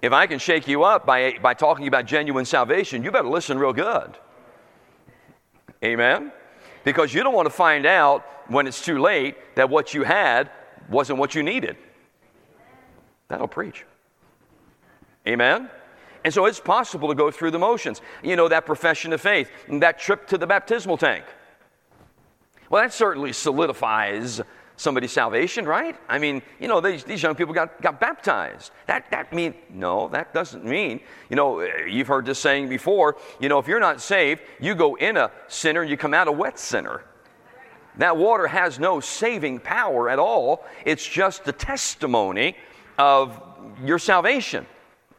If 0.00 0.12
I 0.12 0.26
can 0.26 0.38
shake 0.38 0.68
you 0.68 0.82
up 0.82 1.06
by, 1.06 1.38
by 1.40 1.54
talking 1.54 1.86
about 1.88 2.06
genuine 2.06 2.44
salvation, 2.44 3.02
you 3.02 3.10
better 3.10 3.28
listen 3.28 3.58
real 3.58 3.72
good. 3.72 4.16
Amen? 5.84 6.32
Because 6.84 7.14
you 7.14 7.22
don't 7.22 7.34
want 7.34 7.46
to 7.46 7.54
find 7.54 7.86
out 7.86 8.26
when 8.48 8.66
it's 8.66 8.84
too 8.84 8.98
late 8.98 9.36
that 9.54 9.70
what 9.70 9.94
you 9.94 10.02
had 10.02 10.50
wasn't 10.88 11.18
what 11.18 11.34
you 11.34 11.42
needed. 11.42 11.76
That'll 13.28 13.48
preach. 13.48 13.84
Amen? 15.26 15.70
And 16.24 16.32
so 16.32 16.46
it's 16.46 16.60
possible 16.60 17.08
to 17.08 17.14
go 17.14 17.30
through 17.30 17.50
the 17.50 17.58
motions. 17.58 18.00
You 18.22 18.36
know, 18.36 18.48
that 18.48 18.66
profession 18.66 19.12
of 19.12 19.20
faith, 19.20 19.50
that 19.68 19.98
trip 19.98 20.26
to 20.28 20.38
the 20.38 20.46
baptismal 20.46 20.96
tank. 20.96 21.24
Well, 22.68 22.82
that 22.82 22.92
certainly 22.92 23.32
solidifies 23.32 24.40
somebody's 24.82 25.12
salvation, 25.12 25.64
right? 25.64 25.96
I 26.08 26.18
mean, 26.18 26.42
you 26.60 26.68
know, 26.68 26.80
these, 26.80 27.04
these 27.04 27.22
young 27.22 27.34
people 27.34 27.54
got, 27.54 27.80
got 27.80 28.00
baptized. 28.00 28.72
That, 28.86 29.10
that 29.10 29.32
mean, 29.32 29.54
no, 29.70 30.08
that 30.08 30.34
doesn't 30.34 30.64
mean, 30.64 31.00
you 31.30 31.36
know, 31.36 31.60
eh, 31.60 31.86
you've 31.88 32.08
heard 32.08 32.26
this 32.26 32.38
saying 32.38 32.68
before, 32.68 33.16
you 33.40 33.48
know, 33.48 33.58
if 33.58 33.68
you're 33.68 33.80
not 33.80 34.00
saved, 34.00 34.42
you 34.60 34.74
go 34.74 34.96
in 34.96 35.16
a 35.16 35.30
sinner 35.48 35.82
and 35.82 35.90
you 35.90 35.96
come 35.96 36.12
out 36.12 36.28
a 36.28 36.32
wet 36.32 36.58
sinner. 36.58 37.02
That 37.96 38.16
water 38.16 38.46
has 38.46 38.78
no 38.78 39.00
saving 39.00 39.60
power 39.60 40.08
at 40.08 40.18
all. 40.18 40.64
It's 40.84 41.06
just 41.06 41.44
the 41.44 41.52
testimony 41.52 42.56
of 42.98 43.40
your 43.84 43.98
salvation, 43.98 44.66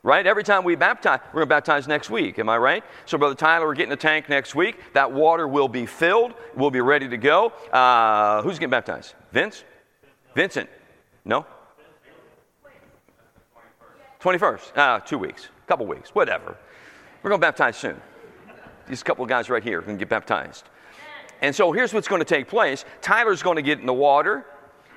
right? 0.04 0.28
Every 0.28 0.44
time 0.44 0.66
we 0.66 0.76
baptize, 0.76 1.20
we're 1.28 1.40
going 1.40 1.48
to 1.48 1.56
baptize 1.56 1.88
next 1.88 2.10
week, 2.10 2.38
am 2.38 2.50
I 2.50 2.58
right? 2.58 2.84
So, 3.06 3.18
Brother 3.18 3.36
Tyler, 3.36 3.66
we're 3.66 3.74
getting 3.74 3.94
a 3.94 3.98
tank 3.98 4.28
next 4.30 4.54
week. 4.54 4.78
That 4.94 5.12
water 5.12 5.48
will 5.48 5.70
be 5.70 5.86
filled, 5.86 6.34
we'll 6.56 6.72
be 6.72 6.82
ready 6.82 7.08
to 7.08 7.18
go. 7.18 7.54
Uh, 7.72 8.42
who's 8.44 8.60
getting 8.60 8.70
baptized? 8.70 9.16
Vince? 9.32 9.64
Vincent? 10.36 10.70
No? 11.26 11.46
21st. 14.22 14.72
Ah, 14.76 15.00
two 15.00 15.18
weeks, 15.18 15.50
a 15.64 15.68
couple 15.68 15.86
weeks, 15.86 16.14
whatever. 16.14 16.58
We're 17.22 17.30
going 17.30 17.42
to 17.42 17.46
baptize 17.46 17.78
soon. 17.78 18.00
These 18.88 19.04
couple 19.04 19.24
of 19.24 19.30
guys 19.30 19.50
right 19.50 19.64
here 19.64 19.80
are 19.80 19.82
going 19.82 19.98
to 19.98 20.00
get 20.00 20.10
baptized. 20.10 20.66
And 21.42 21.56
so 21.56 21.72
here's 21.72 21.94
what's 21.94 22.08
going 22.08 22.20
to 22.20 22.26
take 22.26 22.48
place 22.48 22.86
Tyler's 23.02 23.42
going 23.42 23.56
to 23.56 23.62
get 23.62 23.80
in 23.80 23.86
the 23.86 23.94
water, 23.94 24.46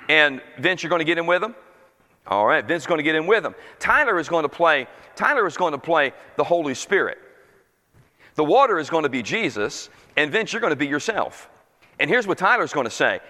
and 0.09 0.41
Vince, 0.59 0.83
you're 0.83 0.91
going 0.91 1.01
to 1.01 1.05
get 1.05 1.19
in 1.19 1.27
with 1.27 1.43
him? 1.43 1.55
All 2.29 2.47
right, 2.47 2.65
Vince's 2.65 2.87
going 2.87 2.99
to 2.99 3.05
get 3.05 3.15
in 3.15 3.27
with 3.27 3.45
him. 3.45 3.55
Tyler 3.79 4.19
is 4.19 4.29
going 4.29 4.43
to 4.43 4.49
play, 4.49 4.89
Tyler 5.15 5.47
is 5.47 5.57
going 5.57 5.73
to 5.73 5.79
play 5.79 6.13
the 6.37 6.45
Holy 6.45 6.75
Spirit. 6.75 7.19
The 8.35 8.45
water 8.45 8.79
is 8.79 8.91
going 8.91 9.05
to 9.05 9.09
be 9.09 9.23
Jesus, 9.23 9.89
and 10.17 10.31
Vince, 10.31 10.53
you're 10.53 10.61
going 10.61 10.73
to 10.73 10.77
be 10.77 10.87
yourself. 10.87 11.49
And 11.99 12.11
here's 12.11 12.27
what 12.27 12.39
Tyler's 12.39 12.73
going 12.73 12.85
to 12.85 12.91
say. 12.91 13.21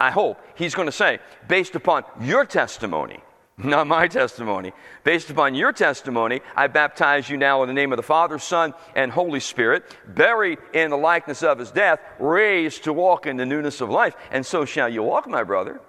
I 0.00 0.10
hope 0.10 0.40
he's 0.56 0.74
going 0.74 0.86
to 0.86 0.92
say, 0.92 1.20
based 1.48 1.74
upon 1.74 2.04
your 2.20 2.44
testimony, 2.44 3.20
not 3.58 3.86
my 3.86 4.08
testimony. 4.08 4.72
Based 5.04 5.30
upon 5.30 5.54
your 5.54 5.72
testimony, 5.72 6.40
I 6.54 6.66
baptize 6.66 7.30
you 7.30 7.36
now 7.36 7.62
in 7.62 7.68
the 7.68 7.74
name 7.74 7.92
of 7.92 7.96
the 7.96 8.02
Father, 8.02 8.38
Son, 8.38 8.74
and 8.94 9.10
Holy 9.10 9.40
Spirit, 9.40 9.96
buried 10.08 10.58
in 10.74 10.90
the 10.90 10.98
likeness 10.98 11.42
of 11.42 11.58
his 11.58 11.70
death, 11.70 12.00
raised 12.18 12.84
to 12.84 12.92
walk 12.92 13.26
in 13.26 13.36
the 13.36 13.46
newness 13.46 13.80
of 13.80 13.88
life, 13.88 14.14
and 14.30 14.44
so 14.44 14.64
shall 14.64 14.88
you 14.88 15.02
walk, 15.02 15.28
my 15.28 15.44
brother. 15.44 15.80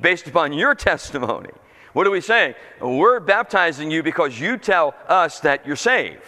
Based 0.00 0.26
upon 0.26 0.52
your 0.52 0.74
testimony. 0.74 1.50
What 1.92 2.06
are 2.06 2.10
we 2.10 2.20
saying? 2.20 2.54
We're 2.80 3.20
baptizing 3.20 3.90
you 3.90 4.02
because 4.02 4.38
you 4.38 4.58
tell 4.58 4.94
us 5.08 5.40
that 5.40 5.66
you're 5.66 5.76
saved. 5.76 6.20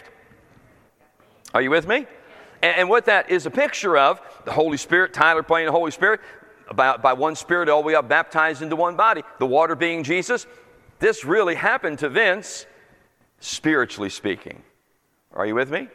Are 1.53 1.61
you 1.61 1.71
with 1.71 1.87
me? 1.87 2.07
And, 2.63 2.89
what 2.89 3.05
that 3.05 3.31
is 3.31 3.47
a 3.47 3.51
picture 3.51 3.97
of, 3.97 4.21
the 4.45 4.53
Holy 4.53 4.79
Spirit, 4.79 5.13
Tyler 5.13 5.43
playing 5.43 5.67
the 5.67 5.73
Holy 5.73 5.91
Spirit, 5.91 6.21
by, 6.75 6.97
by 6.97 7.13
one 7.13 7.37
Spirit, 7.37 7.69
all 7.69 7.83
we 7.83 7.95
are 7.95 8.03
baptized 8.03 8.63
into 8.63 8.77
one 8.77 8.97
body, 8.97 9.23
the 9.39 9.47
water 9.47 9.77
being 9.77 10.03
Jesus. 10.03 10.47
This 10.99 11.25
really 11.25 11.55
happened 11.55 11.99
to 12.01 12.09
Vince, 12.09 12.67
spiritually 13.39 14.11
speaking. 14.11 14.63
Are 15.35 15.47
you 15.47 15.55
with 15.55 15.71
me? 15.71 15.89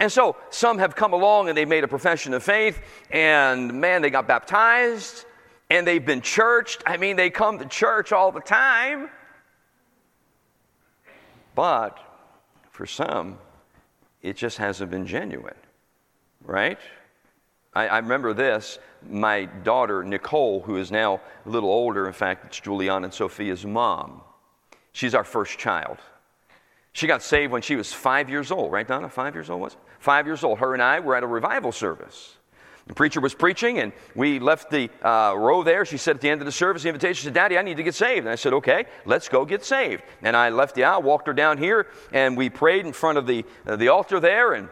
And 0.00 0.10
so 0.12 0.36
some 0.50 0.78
have 0.78 0.94
come 0.94 1.12
along 1.12 1.48
and 1.48 1.56
they 1.56 1.64
made 1.64 1.84
a 1.84 1.88
profession 1.88 2.34
of 2.34 2.42
faith, 2.42 2.80
and 3.10 3.80
man, 3.80 4.02
they 4.02 4.10
got 4.10 4.28
baptized 4.28 5.24
and 5.70 5.86
they've 5.86 6.04
been 6.04 6.20
churched. 6.20 6.82
I 6.86 6.96
mean, 6.96 7.16
they 7.16 7.30
come 7.30 7.58
to 7.58 7.66
church 7.66 8.12
all 8.12 8.32
the 8.32 8.40
time. 8.40 9.10
But 11.54 11.98
for 12.70 12.86
some, 12.86 13.38
it 14.22 14.36
just 14.36 14.58
hasn't 14.58 14.90
been 14.90 15.06
genuine, 15.06 15.56
right? 16.44 16.78
I, 17.74 17.88
I, 17.88 17.98
remember 17.98 18.32
this. 18.32 18.78
My 19.08 19.44
daughter, 19.44 20.02
Nicole, 20.02 20.60
who 20.60 20.76
is 20.76 20.90
now 20.90 21.20
a 21.44 21.48
little 21.48 21.70
older, 21.70 22.06
in 22.06 22.12
fact, 22.12 22.46
it's 22.46 22.60
Juliana 22.60 23.06
and 23.06 23.14
Sophia's 23.14 23.66
mom. 23.66 24.22
She's 24.92 25.14
our 25.14 25.24
first 25.24 25.58
child. 25.58 25.98
She 26.92 27.06
got 27.06 27.22
saved 27.22 27.52
when 27.52 27.62
she 27.62 27.76
was 27.76 27.92
five 27.92 28.30
years 28.30 28.50
old, 28.50 28.72
right, 28.72 28.86
Donna? 28.86 29.08
Five 29.08 29.34
years 29.34 29.50
old, 29.50 29.60
was 29.60 29.74
it? 29.74 29.78
Five 29.98 30.26
years 30.26 30.42
old. 30.42 30.58
Her 30.58 30.74
and 30.74 30.82
I 30.82 31.00
were 31.00 31.14
at 31.14 31.22
a 31.22 31.26
revival 31.26 31.72
service. 31.72 32.37
The 32.88 32.94
preacher 32.94 33.20
was 33.20 33.34
preaching, 33.34 33.78
and 33.78 33.92
we 34.14 34.38
left 34.38 34.70
the 34.70 34.88
uh, 35.02 35.34
row 35.36 35.62
there. 35.62 35.84
She 35.84 35.98
said 35.98 36.16
at 36.16 36.22
the 36.22 36.30
end 36.30 36.40
of 36.40 36.46
the 36.46 36.52
service, 36.52 36.82
the 36.82 36.88
invitation, 36.88 37.24
said, 37.24 37.34
Daddy, 37.34 37.58
I 37.58 37.62
need 37.62 37.76
to 37.76 37.82
get 37.82 37.94
saved. 37.94 38.20
And 38.20 38.30
I 38.30 38.34
said, 38.34 38.54
Okay, 38.54 38.86
let's 39.04 39.28
go 39.28 39.44
get 39.44 39.62
saved. 39.62 40.02
And 40.22 40.34
I 40.34 40.48
left 40.48 40.74
the 40.74 40.84
aisle, 40.84 41.02
walked 41.02 41.26
her 41.26 41.34
down 41.34 41.58
here, 41.58 41.86
and 42.12 42.34
we 42.34 42.48
prayed 42.48 42.86
in 42.86 42.94
front 42.94 43.18
of 43.18 43.26
the, 43.26 43.44
uh, 43.66 43.76
the 43.76 43.88
altar 43.88 44.20
there, 44.20 44.54
and 44.54 44.70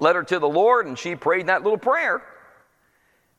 led 0.00 0.16
her 0.16 0.24
to 0.24 0.38
the 0.40 0.48
Lord, 0.48 0.86
and 0.86 0.98
she 0.98 1.14
prayed 1.14 1.46
that 1.46 1.62
little 1.62 1.78
prayer. 1.78 2.22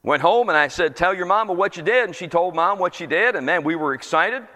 Went 0.02 0.22
home, 0.22 0.48
and 0.48 0.58
I 0.58 0.70
said, 0.70 0.96
Tell 0.96 1.14
your 1.14 1.26
mama 1.26 1.52
what 1.52 1.76
you 1.76 1.84
did. 1.84 2.06
And 2.06 2.16
she 2.16 2.30
told 2.30 2.56
mom 2.56 2.80
what 2.80 2.96
she 2.96 3.06
did, 3.06 3.36
and 3.36 3.46
man, 3.46 3.66
we 3.66 3.76
were 3.76 3.94
excited. 3.94 4.48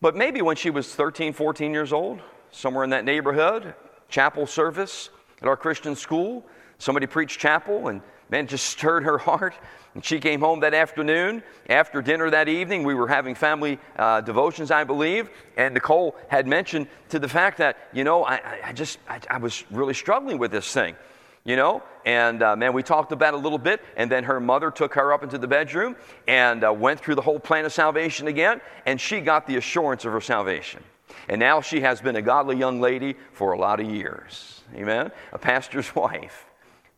But 0.00 0.14
maybe 0.14 0.42
when 0.42 0.54
she 0.54 0.70
was 0.70 0.94
13, 0.94 1.32
14 1.32 1.72
years 1.72 1.92
old, 1.92 2.20
somewhere 2.52 2.84
in 2.84 2.90
that 2.90 3.04
neighborhood, 3.04 3.74
chapel 4.08 4.46
service 4.46 5.10
at 5.40 5.48
our 5.48 5.56
Christian 5.56 5.96
school, 5.96 6.44
somebody 6.78 7.06
preached 7.06 7.40
chapel, 7.40 7.88
and 7.88 8.00
man, 8.32 8.46
just 8.46 8.66
stirred 8.66 9.04
her 9.04 9.18
heart. 9.28 9.54
And 9.94 10.02
she 10.02 10.18
came 10.18 10.40
home 10.40 10.60
that 10.60 10.72
afternoon. 10.72 11.42
After 11.68 12.00
dinner 12.00 12.30
that 12.30 12.48
evening, 12.48 12.82
we 12.82 12.94
were 12.94 13.06
having 13.06 13.34
family 13.34 13.78
uh, 13.96 14.22
devotions, 14.22 14.70
I 14.70 14.84
believe. 14.84 15.28
And 15.56 15.74
Nicole 15.74 16.16
had 16.28 16.46
mentioned 16.46 16.88
to 17.10 17.18
the 17.18 17.28
fact 17.28 17.58
that, 17.58 17.76
you 17.92 18.02
know, 18.02 18.24
I, 18.24 18.40
I 18.64 18.72
just, 18.72 18.98
I, 19.06 19.20
I, 19.30 19.36
was 19.36 19.64
really 19.70 19.92
struggling 19.92 20.38
with 20.38 20.50
this 20.50 20.72
thing, 20.72 20.96
you 21.44 21.56
know? 21.56 21.82
And 22.06 22.42
uh, 22.42 22.56
man, 22.56 22.72
we 22.72 22.82
talked 22.82 23.12
about 23.12 23.34
it 23.34 23.36
a 23.36 23.40
little 23.40 23.58
bit. 23.58 23.82
And 23.94 24.10
then 24.10 24.24
her 24.24 24.40
mother 24.40 24.70
took 24.70 24.94
her 24.94 25.12
up 25.12 25.22
into 25.22 25.36
the 25.36 25.46
bedroom 25.46 25.94
and 26.26 26.64
uh, 26.64 26.72
went 26.72 27.00
through 27.00 27.16
the 27.16 27.22
whole 27.22 27.38
plan 27.38 27.66
of 27.66 27.72
salvation 27.74 28.28
again. 28.28 28.62
And 28.86 28.98
she 28.98 29.20
got 29.20 29.46
the 29.46 29.56
assurance 29.56 30.06
of 30.06 30.12
her 30.12 30.22
salvation. 30.22 30.82
And 31.28 31.38
now 31.38 31.60
she 31.60 31.82
has 31.82 32.00
been 32.00 32.16
a 32.16 32.22
godly 32.22 32.56
young 32.56 32.80
lady 32.80 33.14
for 33.34 33.52
a 33.52 33.58
lot 33.58 33.78
of 33.78 33.90
years. 33.90 34.62
Amen? 34.74 35.12
A 35.34 35.38
pastor's 35.38 35.94
wife 35.94 36.46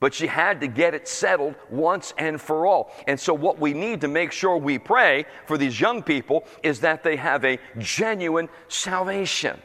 but 0.01 0.13
she 0.13 0.27
had 0.27 0.61
to 0.61 0.67
get 0.67 0.95
it 0.95 1.09
settled 1.09 1.55
once 1.71 2.13
and 2.19 2.41
for 2.41 2.67
all. 2.67 2.93
And 3.07 3.19
so, 3.19 3.33
what 3.33 3.59
we 3.59 3.73
need 3.73 4.01
to 4.03 4.09
make 4.09 4.33
sure 4.33 4.57
we 4.57 4.79
pray 4.79 5.25
for 5.47 5.57
these 5.57 5.81
young 5.81 6.03
people 6.03 6.45
is 6.63 6.81
that 6.81 7.03
they 7.03 7.17
have 7.17 7.45
a 7.45 7.59
genuine 7.79 8.49
salvation. 8.69 9.61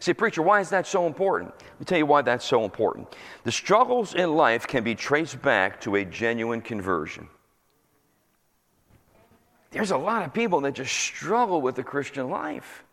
See, 0.00 0.12
preacher, 0.12 0.42
why 0.42 0.60
is 0.60 0.70
that 0.70 0.86
so 0.86 1.06
important? 1.06 1.52
Let 1.58 1.80
me 1.80 1.86
tell 1.86 1.98
you 1.98 2.06
why 2.06 2.22
that's 2.22 2.44
so 2.44 2.64
important. 2.64 3.14
The 3.44 3.52
struggles 3.52 4.14
in 4.14 4.34
life 4.34 4.66
can 4.66 4.84
be 4.84 4.94
traced 4.94 5.40
back 5.40 5.80
to 5.82 5.96
a 5.96 6.04
genuine 6.04 6.60
conversion. 6.60 7.28
There's 9.70 9.90
a 9.90 9.96
lot 9.96 10.24
of 10.24 10.32
people 10.32 10.60
that 10.60 10.74
just 10.74 10.94
struggle 10.94 11.60
with 11.60 11.74
the 11.74 11.82
Christian 11.82 12.30
life. 12.30 12.84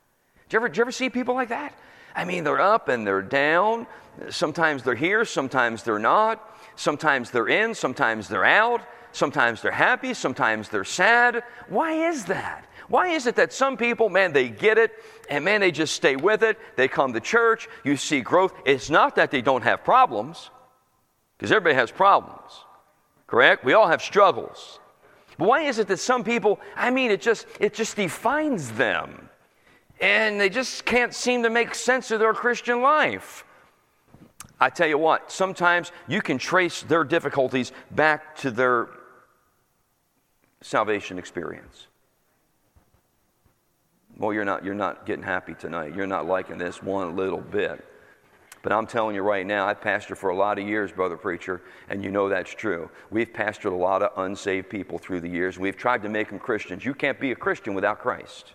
Do 0.50 0.56
you 0.56 0.60
ever, 0.60 0.70
do 0.70 0.78
you 0.78 0.82
ever 0.82 0.92
see 0.92 1.10
people 1.10 1.36
like 1.36 1.50
that? 1.50 1.78
I 2.16 2.26
mean, 2.26 2.44
they're 2.44 2.60
up 2.60 2.90
and 2.90 3.06
they're 3.06 3.22
down. 3.22 3.88
Sometimes 4.30 4.84
they're 4.84 4.96
here, 4.96 5.24
sometimes 5.24 5.84
they're 5.84 6.00
not. 6.00 6.51
Sometimes 6.76 7.32
they're 7.32 7.50
in, 7.50 7.74
sometimes 7.76 8.28
they're 8.28 8.46
out. 8.46 8.82
Sometimes 9.14 9.62
they're 9.62 9.72
happy, 9.72 10.14
sometimes 10.14 10.70
they're 10.70 10.86
sad. 10.86 11.44
Why 11.68 12.08
is 12.10 12.26
that? 12.26 12.66
Why 12.88 13.10
is 13.10 13.28
it 13.28 13.36
that 13.36 13.54
some 13.54 13.78
people, 13.78 14.10
man, 14.10 14.34
they 14.34 14.50
get 14.50 14.78
it 14.78 14.92
and 15.30 15.44
man, 15.44 15.62
they 15.62 15.72
just 15.72 15.96
stay 15.96 16.16
with 16.16 16.44
it? 16.44 16.58
They 16.78 16.88
come 16.88 17.14
to 17.14 17.20
church, 17.20 17.68
you 17.84 17.98
see 17.98 18.22
growth. 18.22 18.54
It's 18.66 18.90
not 18.90 19.16
that 19.18 19.32
they 19.32 19.42
don't 19.42 19.64
have 19.64 19.84
problems, 19.84 20.50
because 21.38 21.52
everybody 21.52 21.76
has 21.76 21.92
problems, 21.92 22.52
correct? 23.28 23.66
We 23.66 23.74
all 23.74 23.88
have 23.88 24.02
struggles. 24.02 24.80
But 25.38 25.48
why 25.48 25.64
is 25.64 25.80
it 25.80 25.88
that 25.88 26.00
some 26.00 26.24
people, 26.24 26.60
I 26.76 26.90
mean, 26.90 27.12
it 27.12 27.22
just, 27.22 27.48
it 27.60 27.74
just 27.74 27.96
defines 27.96 28.72
them 28.72 29.30
and 30.00 30.40
they 30.40 30.50
just 30.50 30.86
can't 30.86 31.14
seem 31.14 31.44
to 31.44 31.50
make 31.50 31.76
sense 31.76 32.12
of 32.12 32.20
their 32.20 32.34
Christian 32.34 32.82
life? 32.82 33.44
I 34.62 34.70
tell 34.70 34.88
you 34.88 35.00
what, 35.00 35.32
sometimes 35.32 35.92
you 36.08 36.22
can 36.22 36.38
trace 36.38 36.84
their 36.84 37.04
difficulties 37.04 37.72
back 37.90 38.36
to 38.38 38.52
their 38.52 38.90
salvation 40.62 41.18
experience. 41.18 41.88
Well, 44.18 44.34
you're 44.34 44.46
not, 44.46 44.64
you're 44.64 44.76
not 44.76 45.08
getting 45.08 45.24
happy 45.24 45.56
tonight. 45.56 45.96
You're 45.96 46.06
not 46.06 46.28
liking 46.28 46.60
this 46.60 46.84
one 46.84 47.16
little 47.16 47.42
bit. 47.42 47.84
But 48.62 48.72
I'm 48.72 48.86
telling 48.86 49.16
you 49.16 49.24
right 49.24 49.48
now, 49.48 49.66
I've 49.66 49.82
pastored 49.82 50.18
for 50.18 50.30
a 50.30 50.36
lot 50.36 50.60
of 50.60 50.68
years, 50.68 50.92
brother 50.92 51.18
preacher, 51.18 51.64
and 51.90 52.04
you 52.04 52.12
know 52.12 52.30
that's 52.30 52.54
true. 52.54 52.92
We've 53.10 53.34
pastored 53.34 53.72
a 53.72 53.76
lot 53.76 54.04
of 54.04 54.12
unsaved 54.24 54.70
people 54.70 55.00
through 55.00 55.22
the 55.22 55.28
years. 55.28 55.58
We've 55.58 55.76
tried 55.76 56.04
to 56.04 56.10
make 56.10 56.30
them 56.30 56.38
Christians. 56.38 56.86
You 56.86 56.94
can't 56.94 57.20
be 57.20 57.32
a 57.32 57.36
Christian 57.36 57.74
without 57.74 58.00
Christ. 58.00 58.54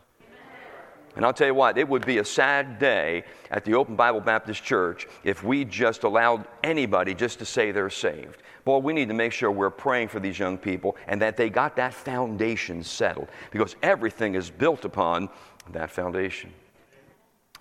And 1.17 1.25
I'll 1.25 1.33
tell 1.33 1.47
you 1.47 1.55
what, 1.55 1.79
it 1.79 1.89
would 1.89 2.05
be 2.05 2.19
a 2.19 2.25
sad 2.25 2.79
day 2.79 3.25
at 3.51 3.65
the 3.65 3.75
Open 3.75 3.97
Bible 3.97 4.21
Baptist 4.21 4.63
Church 4.63 5.09
if 5.25 5.43
we 5.43 5.65
just 5.65 6.05
allowed 6.05 6.47
anybody 6.63 7.15
just 7.15 7.39
to 7.39 7.47
say 7.47 7.73
they're 7.73 7.89
saved. 7.89 8.43
Boy, 8.67 8.79
we 8.79 8.93
need 8.93 9.09
to 9.09 9.15
make 9.15 9.33
sure 9.33 9.51
we're 9.51 9.71
praying 9.71 10.09
for 10.09 10.21
these 10.21 10.39
young 10.39 10.59
people 10.59 10.97
and 11.07 11.21
that 11.23 11.37
they 11.37 11.49
got 11.49 11.75
that 11.77 11.95
foundation 11.95 12.83
settled 12.83 13.29
because 13.51 13.77
everything 13.83 14.35
is 14.35 14.51
built 14.51 14.85
upon 14.85 15.31
that 15.73 15.91
foundation. 15.91 16.53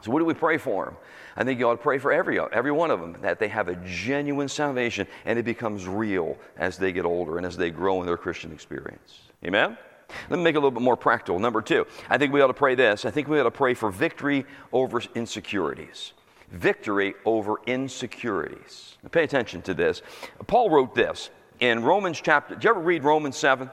So, 0.02 0.12
what 0.12 0.20
do 0.20 0.26
we 0.26 0.34
pray 0.34 0.58
for 0.58 0.86
them? 0.86 0.98
I 1.38 1.44
think 1.44 1.60
you 1.60 1.68
ought 1.68 1.76
to 1.76 1.82
pray 1.82 1.98
for 1.98 2.12
every, 2.12 2.40
every 2.40 2.72
one 2.72 2.92
of 2.92 3.00
them 3.00 3.16
that 3.22 3.40
they 3.40 3.48
have 3.48 3.70
a 3.70 3.76
genuine 3.86 4.48
salvation 4.48 5.08
and 5.26 5.40
it 5.40 5.44
becomes 5.44 5.88
real 5.88 6.38
as 6.58 6.78
they 6.78 6.92
get 6.92 7.06
older 7.06 7.38
and 7.38 7.46
as 7.46 7.56
they 7.56 7.72
grow 7.72 8.02
in 8.02 8.06
their 8.06 8.18
Christian 8.18 8.52
experience. 8.52 9.22
Amen? 9.44 9.78
Let 10.30 10.38
me 10.38 10.44
make 10.44 10.56
it 10.56 10.58
a 10.58 10.62
little 10.62 10.72
bit 10.72 10.82
more 10.82 10.98
practical. 10.98 11.40
Number 11.40 11.62
two, 11.62 11.86
I 12.10 12.18
think 12.18 12.34
we 12.34 12.42
ought 12.42 12.48
to 12.48 12.54
pray 12.54 12.76
this. 12.76 13.06
I 13.06 13.12
think 13.12 13.28
we 13.28 13.40
ought 13.40 13.44
to 13.44 13.52
pray 13.52 13.74
for 13.74 13.92
victory 13.92 14.46
over 14.72 15.02
insecurities. 15.14 16.14
Victory 16.52 17.16
over 17.26 17.56
insecurities. 17.66 18.98
Now 19.04 19.10
pay 19.10 19.24
attention 19.24 19.62
to 19.64 19.74
this. 19.74 20.02
Paul 20.48 20.70
wrote 20.70 20.96
this 20.96 21.30
in 21.60 21.84
Romans 21.84 22.22
chapter. 22.22 22.56
Did 22.56 22.64
you 22.64 22.70
ever 22.72 22.80
read 22.80 23.04
Romans 23.04 23.38
7? 23.38 23.70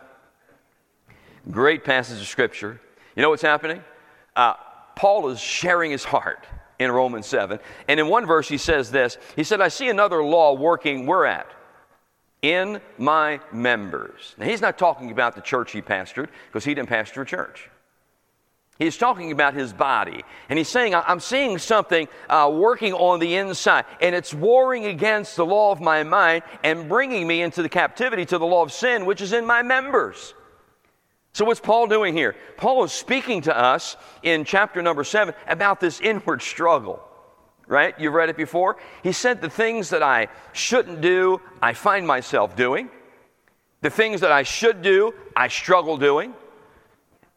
Great 1.51 1.85
passage 1.85 2.21
of 2.21 2.27
scripture. 2.27 2.81
You 3.17 3.23
know 3.23 3.31
what's 3.31 3.43
happening? 3.43 3.83
Uh, 4.35 4.55
Paul 4.97 5.29
is 5.29 5.41
sharing 5.41 5.91
his 5.91 6.05
heart 6.05 6.47
in 6.79 6.91
Romans 6.91 7.27
7. 7.27 7.59
And 7.89 8.01
in 8.01 8.09
one 8.09 8.27
verse, 8.27 8.49
he 8.49 8.59
says 8.59 8.91
this 8.91 9.19
He 9.37 9.45
said, 9.45 9.61
I 9.61 9.69
see 9.69 9.89
another 9.89 10.23
law 10.23 10.55
working, 10.55 11.07
where 11.07 11.27
at? 11.27 11.47
In 12.43 12.81
my 12.99 13.41
members. 13.53 14.35
Now, 14.37 14.47
he's 14.47 14.61
not 14.61 14.77
talking 14.77 15.13
about 15.13 15.37
the 15.37 15.41
church 15.41 15.71
he 15.71 15.81
pastored 15.81 16.29
because 16.49 16.65
he 16.65 16.75
didn't 16.75 16.89
pastor 16.89 17.23
a 17.23 17.27
church. 17.27 17.71
He's 18.79 18.97
talking 18.97 19.31
about 19.31 19.55
his 19.55 19.73
body. 19.73 20.25
And 20.49 20.59
he's 20.59 20.69
saying, 20.69 20.95
I'm 20.95 21.21
seeing 21.21 21.59
something 21.59 22.09
uh, 22.29 22.51
working 22.53 22.95
on 22.95 23.21
the 23.21 23.37
inside, 23.37 23.85
and 24.01 24.15
it's 24.15 24.35
warring 24.35 24.87
against 24.87 25.37
the 25.37 25.47
law 25.47 25.71
of 25.71 25.81
my 25.81 26.03
mind 26.03 26.43
and 26.65 26.89
bringing 26.89 27.27
me 27.27 27.43
into 27.43 27.63
the 27.63 27.69
captivity 27.69 28.25
to 28.27 28.39
the 28.39 28.47
law 28.47 28.63
of 28.63 28.73
sin, 28.73 29.07
which 29.07 29.21
is 29.21 29.33
in 29.33 29.47
my 29.47 29.63
members. 29.63 30.35
So, 31.35 31.45
what's 31.45 31.61
Paul 31.61 31.87
doing 31.87 32.15
here? 32.15 32.35
Paul 32.57 32.83
is 32.85 32.93
speaking 32.93 33.43
to 33.43 33.57
us 33.57 33.97
in 34.23 34.45
chapter 34.45 34.83
number 34.83 35.05
seven 35.05 35.35
about 35.47 35.79
this 35.79 36.01
inward 36.01 36.43
struggle 36.43 37.03
right? 37.73 37.99
You've 37.99 38.13
read 38.13 38.29
it 38.29 38.37
before. 38.37 38.77
He 39.03 39.13
said, 39.13 39.41
The 39.41 39.51
things 39.51 39.89
that 39.91 40.03
I 40.03 40.29
shouldn't 40.53 41.01
do, 41.01 41.41
I 41.61 41.73
find 41.73 42.07
myself 42.07 42.55
doing. 42.55 42.91
The 43.81 43.91
things 43.91 44.21
that 44.21 44.31
I 44.31 44.45
should 44.45 44.83
do, 44.83 45.15
I 45.35 45.49
struggle 45.49 45.97
doing. 45.97 46.35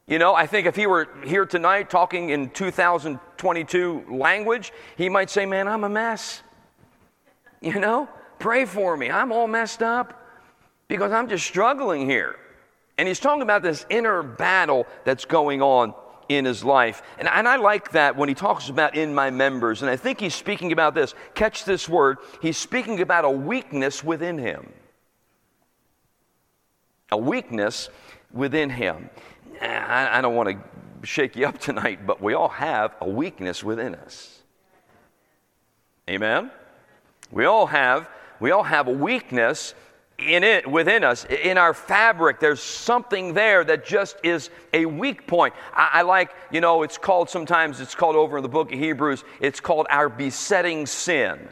You 0.06 0.20
know, 0.20 0.36
I 0.36 0.46
think 0.46 0.68
if 0.68 0.76
he 0.76 0.86
were 0.86 1.08
here 1.24 1.46
tonight 1.48 1.90
talking 1.90 2.30
in 2.30 2.52
2022 2.52 4.06
language, 4.10 4.72
he 4.98 5.10
might 5.10 5.32
say, 5.32 5.46
Man, 5.48 5.68
I'm 5.68 5.86
a 5.86 5.90
mess. 5.90 6.44
You 7.62 7.80
know, 7.80 8.08
pray 8.38 8.66
for 8.66 8.96
me. 8.96 9.10
I'm 9.10 9.32
all 9.32 9.48
messed 9.48 9.82
up 9.82 10.22
because 10.88 11.12
I'm 11.12 11.30
just 11.30 11.48
struggling 11.48 12.08
here. 12.08 12.36
And 12.98 13.08
he's 13.08 13.20
talking 13.20 13.42
about 13.42 13.64
this 13.64 13.86
inner 13.90 14.22
battle 14.22 14.86
that's 15.06 15.26
going 15.26 15.62
on 15.62 15.94
in 16.30 16.46
his 16.46 16.64
life. 16.64 17.02
And, 17.20 17.28
and 17.28 17.48
I 17.48 17.58
like 17.58 17.92
that 17.92 18.16
when 18.16 18.30
he 18.30 18.36
talks 18.36 18.70
about 18.70 18.96
in 18.96 19.14
my 19.14 19.30
members. 19.30 19.82
And 19.82 19.92
I 19.92 19.96
think 19.96 20.20
he's 20.20 20.36
speaking 20.36 20.72
about 20.72 20.96
this. 20.96 21.14
Catch 21.34 21.66
this 21.66 21.88
word. 21.88 22.18
He's 22.42 22.58
speaking 22.58 23.02
about 23.02 23.26
a 23.26 23.30
weakness 23.30 24.04
within 24.04 24.38
him. 24.38 24.72
A 27.12 27.18
weakness 27.18 27.90
within 28.32 28.70
him. 28.70 29.10
I, 29.62 30.20
I 30.20 30.22
don't 30.22 30.36
want 30.36 30.50
to 30.50 30.58
shake 31.06 31.36
you 31.36 31.46
up 31.46 31.60
tonight, 31.60 32.06
but 32.06 32.22
we 32.22 32.34
all 32.34 32.50
have 32.50 32.96
a 33.02 33.08
weakness 33.08 33.64
within 33.64 33.96
us. 33.96 34.42
Amen? 36.10 36.52
We 37.32 37.46
all 37.46 37.68
have, 37.68 38.10
we 38.40 38.52
all 38.52 38.64
have 38.64 38.88
a 38.88 38.92
weakness 38.92 39.74
in 40.18 40.44
it 40.44 40.70
within 40.70 41.04
us 41.04 41.26
in 41.26 41.58
our 41.58 41.74
fabric 41.74 42.40
there's 42.40 42.62
something 42.62 43.34
there 43.34 43.66
that 43.66 43.86
just 43.86 44.16
is 44.24 44.50
a 44.74 44.86
weak 44.86 45.28
point. 45.28 45.54
I, 45.74 45.90
I, 45.94 46.02
like 46.04 46.32
you 46.52 46.62
know 46.62 46.84
it's 46.84 46.98
called 46.98 47.30
sometimes 47.30 47.82
it's 47.82 47.96
called 47.96 48.16
over 48.16 48.38
in 48.38 48.44
the 48.44 48.50
book 48.50 48.72
of 48.72 48.80
hebrews 48.80 49.24
it's 49.42 49.60
called 49.60 49.88
our 49.90 50.08
besetting 50.08 50.86
sin. 50.86 51.50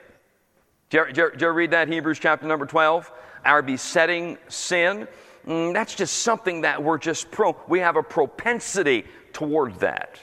Do 0.90 1.00
you, 1.00 1.14
do 1.14 1.22
you, 1.22 1.32
do 1.38 1.46
you 1.46 1.52
read 1.52 1.72
that 1.72 1.88
hebrews 1.88 2.20
chapter 2.20 2.48
number 2.48 2.66
12 2.66 3.12
our 3.44 3.62
besetting 3.62 4.38
sin? 4.48 5.08
Mm, 5.46 5.74
that's 5.74 5.94
just 5.94 6.22
something 6.22 6.62
that 6.62 6.82
we're 6.82 6.98
just 6.98 7.32
prone 7.32 7.56
we 7.68 7.80
have 7.80 7.98
a 7.98 8.04
propensity 8.04 9.06
toward 9.34 9.80
that. 9.80 10.20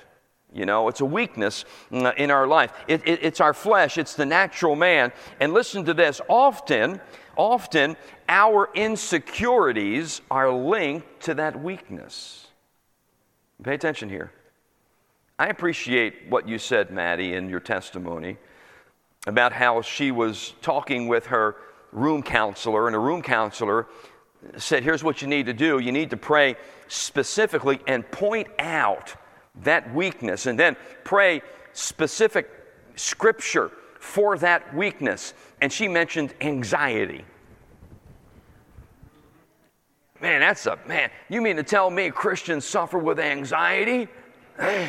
You 0.53 0.67
know, 0.67 0.89
it's 0.89 1.01
a 1.01 1.05
weakness 1.05 1.65
mm, 1.93 2.15
in 2.17 2.31
our 2.31 2.47
life. 2.47 2.73
It, 2.89 3.03
it, 3.07 3.21
it's 3.23 3.41
our 3.41 3.55
flesh, 3.55 3.99
it's 3.99 4.15
the 4.15 4.27
natural 4.27 4.75
man. 4.75 5.13
And 5.39 5.53
listen 5.53 5.85
to 5.85 5.95
this 5.95 6.21
often, 6.29 7.01
often 7.37 7.97
our 8.29 8.69
insecurities 8.75 10.21
are 10.31 10.53
linked 10.53 11.21
to 11.23 11.35
that 11.35 11.61
weakness. 11.61 12.47
Pay 13.63 13.75
attention 13.75 14.09
here. 14.09 14.33
I 15.39 15.49
appreciate 15.49 16.29
what 16.29 16.49
you 16.49 16.59
said, 16.59 16.91
Maddie, 16.91 17.35
in 17.35 17.49
your 17.49 17.61
testimony 17.61 18.37
about 19.27 19.53
how 19.53 19.83
she 19.83 20.11
was 20.11 20.55
talking 20.63 21.09
with 21.09 21.27
her 21.27 21.57
room 21.93 22.23
counselor, 22.23 22.87
and 22.87 22.97
a 22.97 22.99
room 22.99 23.23
counselor 23.23 23.87
said, 24.57 24.83
Here's 24.83 25.05
what 25.05 25.23
you 25.23 25.29
need 25.29 25.47
to 25.47 25.53
do. 25.53 25.79
You 25.79 25.93
need 25.93 26.11
to 26.11 26.17
pray 26.17 26.57
specifically 26.89 27.81
and 27.87 28.09
point 28.11 28.49
out 28.59 29.15
that 29.63 29.95
weakness, 29.95 30.47
and 30.47 30.59
then 30.59 30.77
pray 31.05 31.43
specific 31.73 32.51
scripture 32.97 33.71
for 33.99 34.39
that 34.39 34.75
weakness. 34.75 35.35
And 35.61 35.73
she 35.73 35.89
mentioned 35.89 36.35
anxiety. 36.41 37.25
Man, 40.21 40.41
that's 40.41 40.67
a 40.67 40.79
man. 40.87 41.11
You 41.29 41.41
mean 41.41 41.57
to 41.57 41.63
tell 41.63 41.91
me 41.91 42.11
Christians 42.11 42.65
suffer 42.65 42.99
with 42.99 43.19
anxiety? 43.19 44.09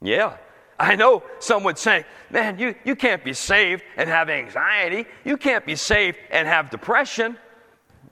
yeah. 0.00 0.36
I 0.78 0.96
know 0.96 1.22
some 1.38 1.62
would 1.64 1.78
say, 1.78 2.04
man, 2.30 2.58
you, 2.58 2.74
you 2.84 2.96
can't 2.96 3.24
be 3.24 3.32
saved 3.32 3.82
and 3.96 4.08
have 4.08 4.28
anxiety. 4.28 5.06
You 5.24 5.36
can't 5.36 5.64
be 5.64 5.76
saved 5.76 6.18
and 6.30 6.48
have 6.48 6.70
depression. 6.70 7.36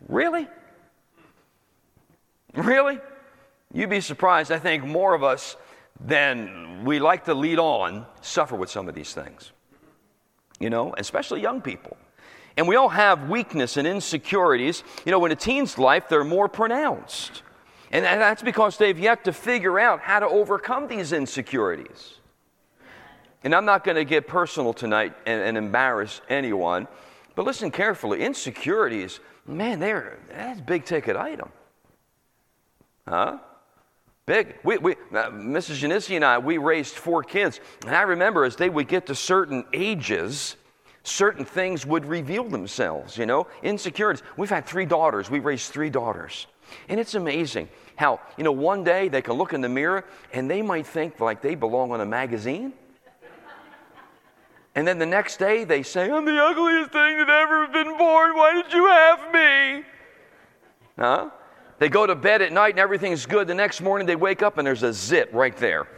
Really? 0.08 0.48
Really? 2.54 3.00
You'd 3.72 3.90
be 3.90 4.00
surprised. 4.00 4.52
I 4.52 4.58
think 4.58 4.84
more 4.84 5.14
of 5.14 5.22
us 5.24 5.56
than 6.00 6.84
we 6.84 6.98
like 6.98 7.24
to 7.24 7.34
lead 7.34 7.58
on 7.58 8.06
suffer 8.20 8.56
with 8.56 8.70
some 8.70 8.88
of 8.88 8.94
these 8.94 9.12
things. 9.12 9.52
You 10.62 10.70
know, 10.70 10.94
especially 10.96 11.42
young 11.42 11.60
people. 11.60 11.96
And 12.56 12.68
we 12.68 12.76
all 12.76 12.90
have 12.90 13.28
weakness 13.28 13.76
and 13.76 13.86
insecurities. 13.86 14.84
You 15.04 15.12
know, 15.12 15.24
in 15.24 15.32
a 15.32 15.36
teen's 15.36 15.78
life, 15.78 16.08
they're 16.08 16.24
more 16.24 16.48
pronounced. 16.48 17.42
And 17.90 18.04
that's 18.04 18.42
because 18.42 18.78
they've 18.78 18.98
yet 18.98 19.24
to 19.24 19.32
figure 19.32 19.78
out 19.78 20.00
how 20.00 20.20
to 20.20 20.26
overcome 20.26 20.88
these 20.88 21.12
insecurities. 21.12 22.14
And 23.44 23.54
I'm 23.54 23.64
not 23.64 23.84
going 23.84 23.96
to 23.96 24.04
get 24.04 24.26
personal 24.26 24.72
tonight 24.72 25.14
and, 25.26 25.42
and, 25.42 25.58
embarrass 25.58 26.20
anyone, 26.28 26.86
but 27.34 27.44
listen 27.44 27.70
carefully. 27.70 28.22
Insecurities, 28.22 29.20
man, 29.46 29.80
they're 29.80 30.18
that's 30.30 30.60
a 30.60 30.62
big 30.62 30.84
ticket 30.84 31.16
item. 31.16 31.50
Huh? 33.06 33.38
Big. 34.26 34.54
We, 34.62 34.78
we, 34.78 34.92
uh, 34.92 35.30
Mrs. 35.30 35.82
Janissy 35.82 36.14
and 36.14 36.24
I, 36.24 36.38
we 36.38 36.56
raised 36.58 36.94
four 36.94 37.24
kids. 37.24 37.58
And 37.84 37.94
I 37.94 38.02
remember 38.02 38.44
as 38.44 38.54
they 38.54 38.70
would 38.70 38.86
get 38.86 39.06
to 39.06 39.16
certain 39.16 39.64
ages, 39.72 40.56
certain 41.02 41.44
things 41.44 41.84
would 41.84 42.04
reveal 42.04 42.44
themselves, 42.44 43.18
you 43.18 43.26
know, 43.26 43.48
insecurities. 43.64 44.22
We've 44.36 44.48
had 44.48 44.64
three 44.64 44.86
daughters, 44.86 45.28
we 45.28 45.40
raised 45.40 45.72
three 45.72 45.90
daughters. 45.90 46.46
And 46.88 47.00
it's 47.00 47.16
amazing 47.16 47.68
how, 47.96 48.20
you 48.36 48.44
know, 48.44 48.52
one 48.52 48.84
day 48.84 49.08
they 49.08 49.22
can 49.22 49.34
look 49.34 49.52
in 49.52 49.60
the 49.60 49.68
mirror 49.68 50.04
and 50.32 50.48
they 50.48 50.62
might 50.62 50.86
think 50.86 51.18
like 51.18 51.42
they 51.42 51.56
belong 51.56 51.90
on 51.90 52.00
a 52.00 52.06
magazine. 52.06 52.72
And 54.74 54.86
then 54.86 54.98
the 54.98 55.06
next 55.06 55.38
day 55.38 55.64
they 55.64 55.82
say, 55.82 56.10
I'm 56.10 56.24
the 56.24 56.40
ugliest 56.42 56.92
thing 56.92 57.18
that 57.18 57.28
ever 57.28 57.66
been 57.66 57.98
born. 57.98 58.36
Why 58.36 58.62
did 58.62 58.72
you 58.72 58.86
have 58.86 59.32
me? 59.34 59.84
Huh? 60.96 61.30
They 61.82 61.88
go 61.88 62.06
to 62.06 62.14
bed 62.14 62.42
at 62.42 62.52
night 62.52 62.74
and 62.74 62.78
everything's 62.78 63.26
good. 63.26 63.48
The 63.48 63.56
next 63.56 63.80
morning 63.80 64.06
they 64.06 64.14
wake 64.14 64.40
up 64.40 64.56
and 64.56 64.64
there's 64.64 64.84
a 64.84 64.92
zit 64.92 65.34
right 65.34 65.56
there. 65.56 65.88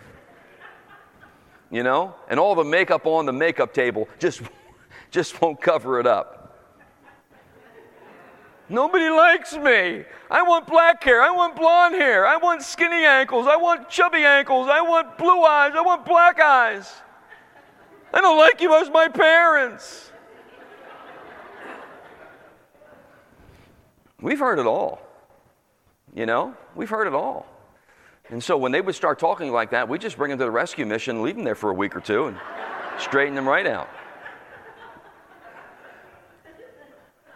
You 1.70 1.82
know? 1.82 2.14
And 2.30 2.40
all 2.40 2.54
the 2.54 2.64
makeup 2.64 3.04
on 3.04 3.26
the 3.26 3.34
makeup 3.34 3.74
table 3.74 4.08
just, 4.18 4.40
just 5.10 5.42
won't 5.42 5.60
cover 5.60 6.00
it 6.00 6.06
up. 6.06 6.56
Nobody 8.70 9.10
likes 9.10 9.54
me. 9.58 10.06
I 10.30 10.40
want 10.40 10.66
black 10.66 11.04
hair. 11.04 11.20
I 11.20 11.30
want 11.30 11.54
blonde 11.54 11.96
hair. 11.96 12.26
I 12.26 12.38
want 12.38 12.62
skinny 12.62 13.04
ankles. 13.04 13.46
I 13.46 13.56
want 13.56 13.90
chubby 13.90 14.24
ankles. 14.24 14.68
I 14.70 14.80
want 14.80 15.18
blue 15.18 15.42
eyes. 15.42 15.74
I 15.76 15.82
want 15.82 16.06
black 16.06 16.40
eyes. 16.40 16.90
I 18.10 18.22
don't 18.22 18.38
like 18.38 18.62
you 18.62 18.74
as 18.80 18.88
my 18.88 19.08
parents. 19.08 20.10
We've 24.22 24.38
heard 24.38 24.58
it 24.58 24.64
all. 24.64 25.03
You 26.14 26.26
know, 26.26 26.54
we've 26.76 26.88
heard 26.88 27.08
it 27.08 27.14
all. 27.14 27.46
And 28.30 28.42
so 28.42 28.56
when 28.56 28.72
they 28.72 28.80
would 28.80 28.94
start 28.94 29.18
talking 29.18 29.52
like 29.52 29.70
that, 29.72 29.88
we 29.88 29.98
just 29.98 30.16
bring 30.16 30.30
them 30.30 30.38
to 30.38 30.44
the 30.44 30.50
rescue 30.50 30.86
mission, 30.86 31.22
leave 31.22 31.34
them 31.34 31.44
there 31.44 31.54
for 31.54 31.70
a 31.70 31.74
week 31.74 31.94
or 31.94 32.00
two, 32.00 32.26
and 32.26 32.38
straighten 32.98 33.34
them 33.34 33.48
right 33.48 33.66
out. 33.66 33.88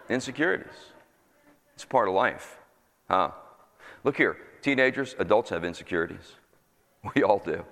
Insecurities. 0.09 0.67
It's 1.75 1.85
part 1.85 2.09
of 2.09 2.15
life. 2.15 2.57
Huh? 3.11 3.33
Look 4.05 4.17
here, 4.17 4.39
teenagers, 4.63 5.15
adults 5.19 5.51
have 5.51 5.65
insecurities. 5.65 6.35
We 7.15 7.23
all 7.23 7.39
do. 7.39 7.65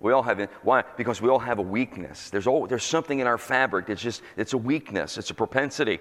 We 0.00 0.12
all 0.12 0.24
have. 0.24 0.40
Why? 0.62 0.82
Because 0.96 1.22
we 1.22 1.28
all 1.28 1.38
have 1.38 1.60
a 1.60 1.62
weakness. 1.62 2.30
There's, 2.30 2.48
all, 2.48 2.66
there's 2.66 2.82
something 2.82 3.20
in 3.20 3.28
our 3.28 3.38
fabric 3.38 3.86
that's 3.86 4.02
just, 4.02 4.22
it's 4.36 4.54
a 4.54 4.58
weakness, 4.58 5.16
it's 5.18 5.30
a 5.30 5.34
propensity. 5.34 6.00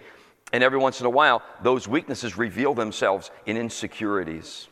And 0.54 0.64
every 0.64 0.80
once 0.80 1.00
in 1.00 1.06
a 1.06 1.10
while, 1.10 1.42
those 1.64 1.88
weaknesses 1.88 2.38
reveal 2.38 2.74
themselves 2.74 3.32
in 3.46 3.58
insecurities. 3.58 4.68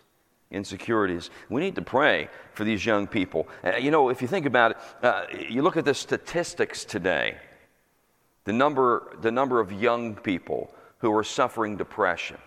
Insecurities. 0.51 1.29
We 1.49 1.61
need 1.61 1.75
to 1.75 1.81
pray 1.81 2.29
for 2.53 2.63
these 2.63 2.85
young 2.85 3.07
people. 3.07 3.47
Uh, 3.63 3.77
you 3.77 3.91
know, 3.91 4.09
if 4.09 4.21
you 4.21 4.27
think 4.27 4.45
about 4.45 4.71
it, 4.71 4.77
uh, 5.03 5.25
you 5.47 5.61
look 5.61 5.77
at 5.77 5.85
the 5.85 5.93
statistics 5.93 6.83
today, 6.83 7.37
the 8.45 8.53
number, 8.53 9.15
the 9.21 9.31
number 9.31 9.59
of 9.59 9.71
young 9.71 10.15
people 10.15 10.73
who 10.97 11.15
are 11.15 11.23
suffering 11.23 11.77
depression, 11.77 12.37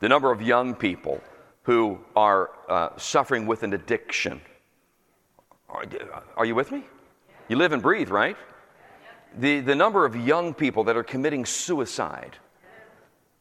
the 0.00 0.08
number 0.08 0.30
of 0.30 0.42
young 0.42 0.74
people 0.74 1.22
who 1.62 1.98
are 2.16 2.50
uh, 2.68 2.88
suffering 2.96 3.46
with 3.46 3.62
an 3.62 3.72
addiction. 3.72 4.40
Are, 5.68 5.84
are, 6.36 6.44
you 6.44 6.54
with 6.54 6.72
me? 6.72 6.82
You 7.48 7.56
live 7.56 7.72
and 7.72 7.82
breathe, 7.82 8.08
right? 8.08 8.36
The, 9.36 9.60
the 9.60 9.74
number 9.74 10.04
of 10.04 10.16
young 10.16 10.54
people 10.54 10.84
that 10.84 10.96
are 10.96 11.02
committing 11.02 11.44
suicide. 11.44 12.36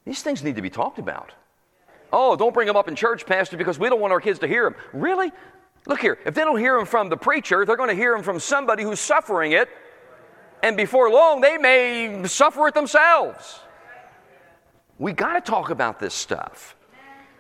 These 0.06 0.22
things 0.22 0.44
need 0.44 0.56
to 0.56 0.62
be 0.62 0.70
talked 0.70 1.00
about. 1.00 1.32
Oh, 2.12 2.36
don't 2.36 2.54
bring 2.54 2.68
them 2.68 2.76
up 2.76 2.88
in 2.88 2.96
church, 2.96 3.26
Pastor, 3.26 3.58
because 3.58 3.78
we 3.78 3.90
don't 3.90 4.00
want 4.00 4.14
our 4.14 4.22
kids 4.22 4.40
to 4.40 4.48
hear 4.48 4.64
them. 4.64 4.76
Really? 4.94 5.32
Look 5.86 6.02
here, 6.02 6.18
if 6.26 6.34
they 6.34 6.42
don't 6.42 6.60
hear 6.60 6.78
them 6.78 6.86
from 6.86 7.10
the 7.10 7.18
preacher, 7.18 7.66
they're 7.66 7.78
going 7.78 7.90
to 7.90 7.96
hear 7.96 8.14
them 8.14 8.24
from 8.24 8.40
somebody 8.40 8.84
who's 8.84 9.00
suffering 9.00 9.54
it, 9.54 9.70
and 10.62 10.76
before 10.76 11.10
long, 11.10 11.42
they 11.42 11.58
may 11.58 12.26
suffer 12.28 12.68
it 12.68 12.74
themselves. 12.74 13.60
We 14.98 15.14
got 15.14 15.34
to 15.34 15.42
talk 15.42 15.70
about 15.70 16.00
this 16.00 16.14
stuff, 16.14 16.76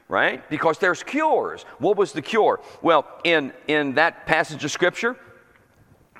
right? 0.07 0.47
Because 0.49 0.77
there's 0.77 1.03
cures. 1.03 1.63
What 1.79 1.97
was 1.97 2.13
the 2.13 2.21
cure? 2.21 2.61
Well, 2.81 3.05
in, 3.23 3.51
in 3.67 3.95
that 3.95 4.27
passage 4.27 4.63
of 4.63 4.71
Scripture, 4.71 5.17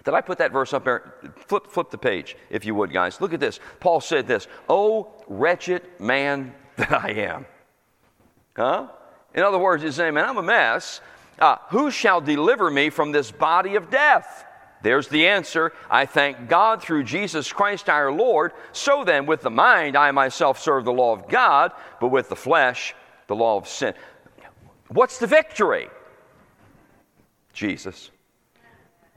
did 0.08 0.13
I 0.13 0.22
put 0.22 0.38
that 0.38 0.54
verse 0.54 0.72
up 0.72 0.86
there? 0.86 1.15
Flip, 1.48 1.67
flip 1.67 1.89
the 1.89 1.98
page, 1.98 2.38
if 2.50 2.63
you 2.63 2.74
would, 2.76 2.93
guys. 2.93 3.20
Look 3.20 3.34
at 3.34 3.41
this. 3.41 3.60
Paul 3.82 4.00
said 4.00 4.26
this 4.26 4.48
Oh, 4.70 5.12
wretched 5.28 5.82
man 6.00 6.56
that 6.78 6.93
I 6.93 7.10
am. 7.10 7.46
Huh? 8.56 8.88
In 9.36 9.43
other 9.43 9.58
words, 9.58 9.84
he's 9.84 9.96
saying, 9.96 10.13
Man, 10.13 10.24
I'm 10.24 10.38
a 10.38 10.41
mess. 10.41 11.02
Uh, 11.38 11.58
who 11.72 11.91
shall 11.91 12.22
deliver 12.22 12.72
me 12.72 12.89
from 12.89 13.12
this 13.12 13.32
body 13.32 13.76
of 13.76 13.89
death? 13.89 14.46
There's 14.82 15.10
the 15.10 15.28
answer. 15.28 15.74
I 15.91 16.06
thank 16.06 16.48
God 16.48 16.82
through 16.82 17.04
Jesus 17.04 17.52
Christ 17.52 17.89
our 17.89 18.10
Lord. 18.10 18.54
So 18.72 19.04
then, 19.04 19.26
with 19.26 19.41
the 19.41 19.50
mind, 19.50 19.98
I 19.98 20.12
myself 20.12 20.58
serve 20.58 20.86
the 20.86 20.93
law 20.93 21.12
of 21.12 21.28
God, 21.28 21.74
but 22.00 22.08
with 22.08 22.30
the 22.30 22.36
flesh, 22.38 22.96
the 23.28 23.36
law 23.36 23.58
of 23.58 23.67
sin. 23.67 23.93
What's 24.88 25.20
the 25.20 25.28
victory? 25.28 25.89
Jesus. 27.52 28.10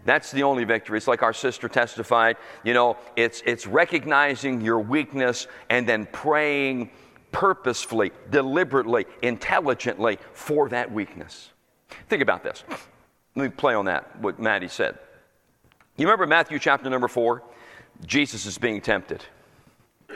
That's 0.05 0.31
the 0.31 0.43
only 0.45 0.65
victory. 0.65 0.97
It's 0.97 1.07
like 1.07 1.23
our 1.23 1.33
sister 1.33 1.69
testified. 1.69 2.37
You 2.65 2.75
know, 2.75 2.97
it's, 3.17 3.43
it's 3.45 3.67
recognizing 3.67 4.61
your 4.61 4.81
weakness 4.81 5.47
and 5.69 5.87
then 5.87 6.07
praying 6.07 6.91
purposefully, 7.33 8.13
deliberately, 8.31 9.07
intelligently 9.23 10.19
for 10.33 10.69
that 10.71 10.91
weakness. 10.91 11.51
Think 12.09 12.23
about 12.23 12.43
this. 12.43 12.65
Let 13.37 13.43
me 13.43 13.49
play 13.51 13.75
on 13.75 13.85
that, 13.85 14.21
what 14.21 14.41
Maddie 14.41 14.69
said. 14.69 14.99
You 15.97 16.07
remember 16.07 16.27
Matthew 16.27 16.59
chapter 16.59 16.89
number 16.89 17.09
four? 17.09 17.43
Jesus 18.07 18.47
is 18.47 18.59
being 18.59 18.81
tempted, 18.81 19.25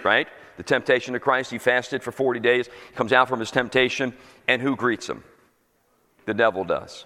right? 0.02 0.26
The 0.56 0.62
temptation 0.62 1.14
of 1.14 1.20
Christ. 1.20 1.50
He 1.50 1.58
fasted 1.58 2.02
for 2.02 2.10
40 2.10 2.40
days, 2.40 2.68
comes 2.94 3.12
out 3.12 3.28
from 3.28 3.40
his 3.40 3.50
temptation, 3.50 4.14
and 4.48 4.62
who 4.62 4.76
greets 4.76 5.08
him? 5.08 5.22
The 6.26 6.34
devil 6.34 6.64
does, 6.64 7.04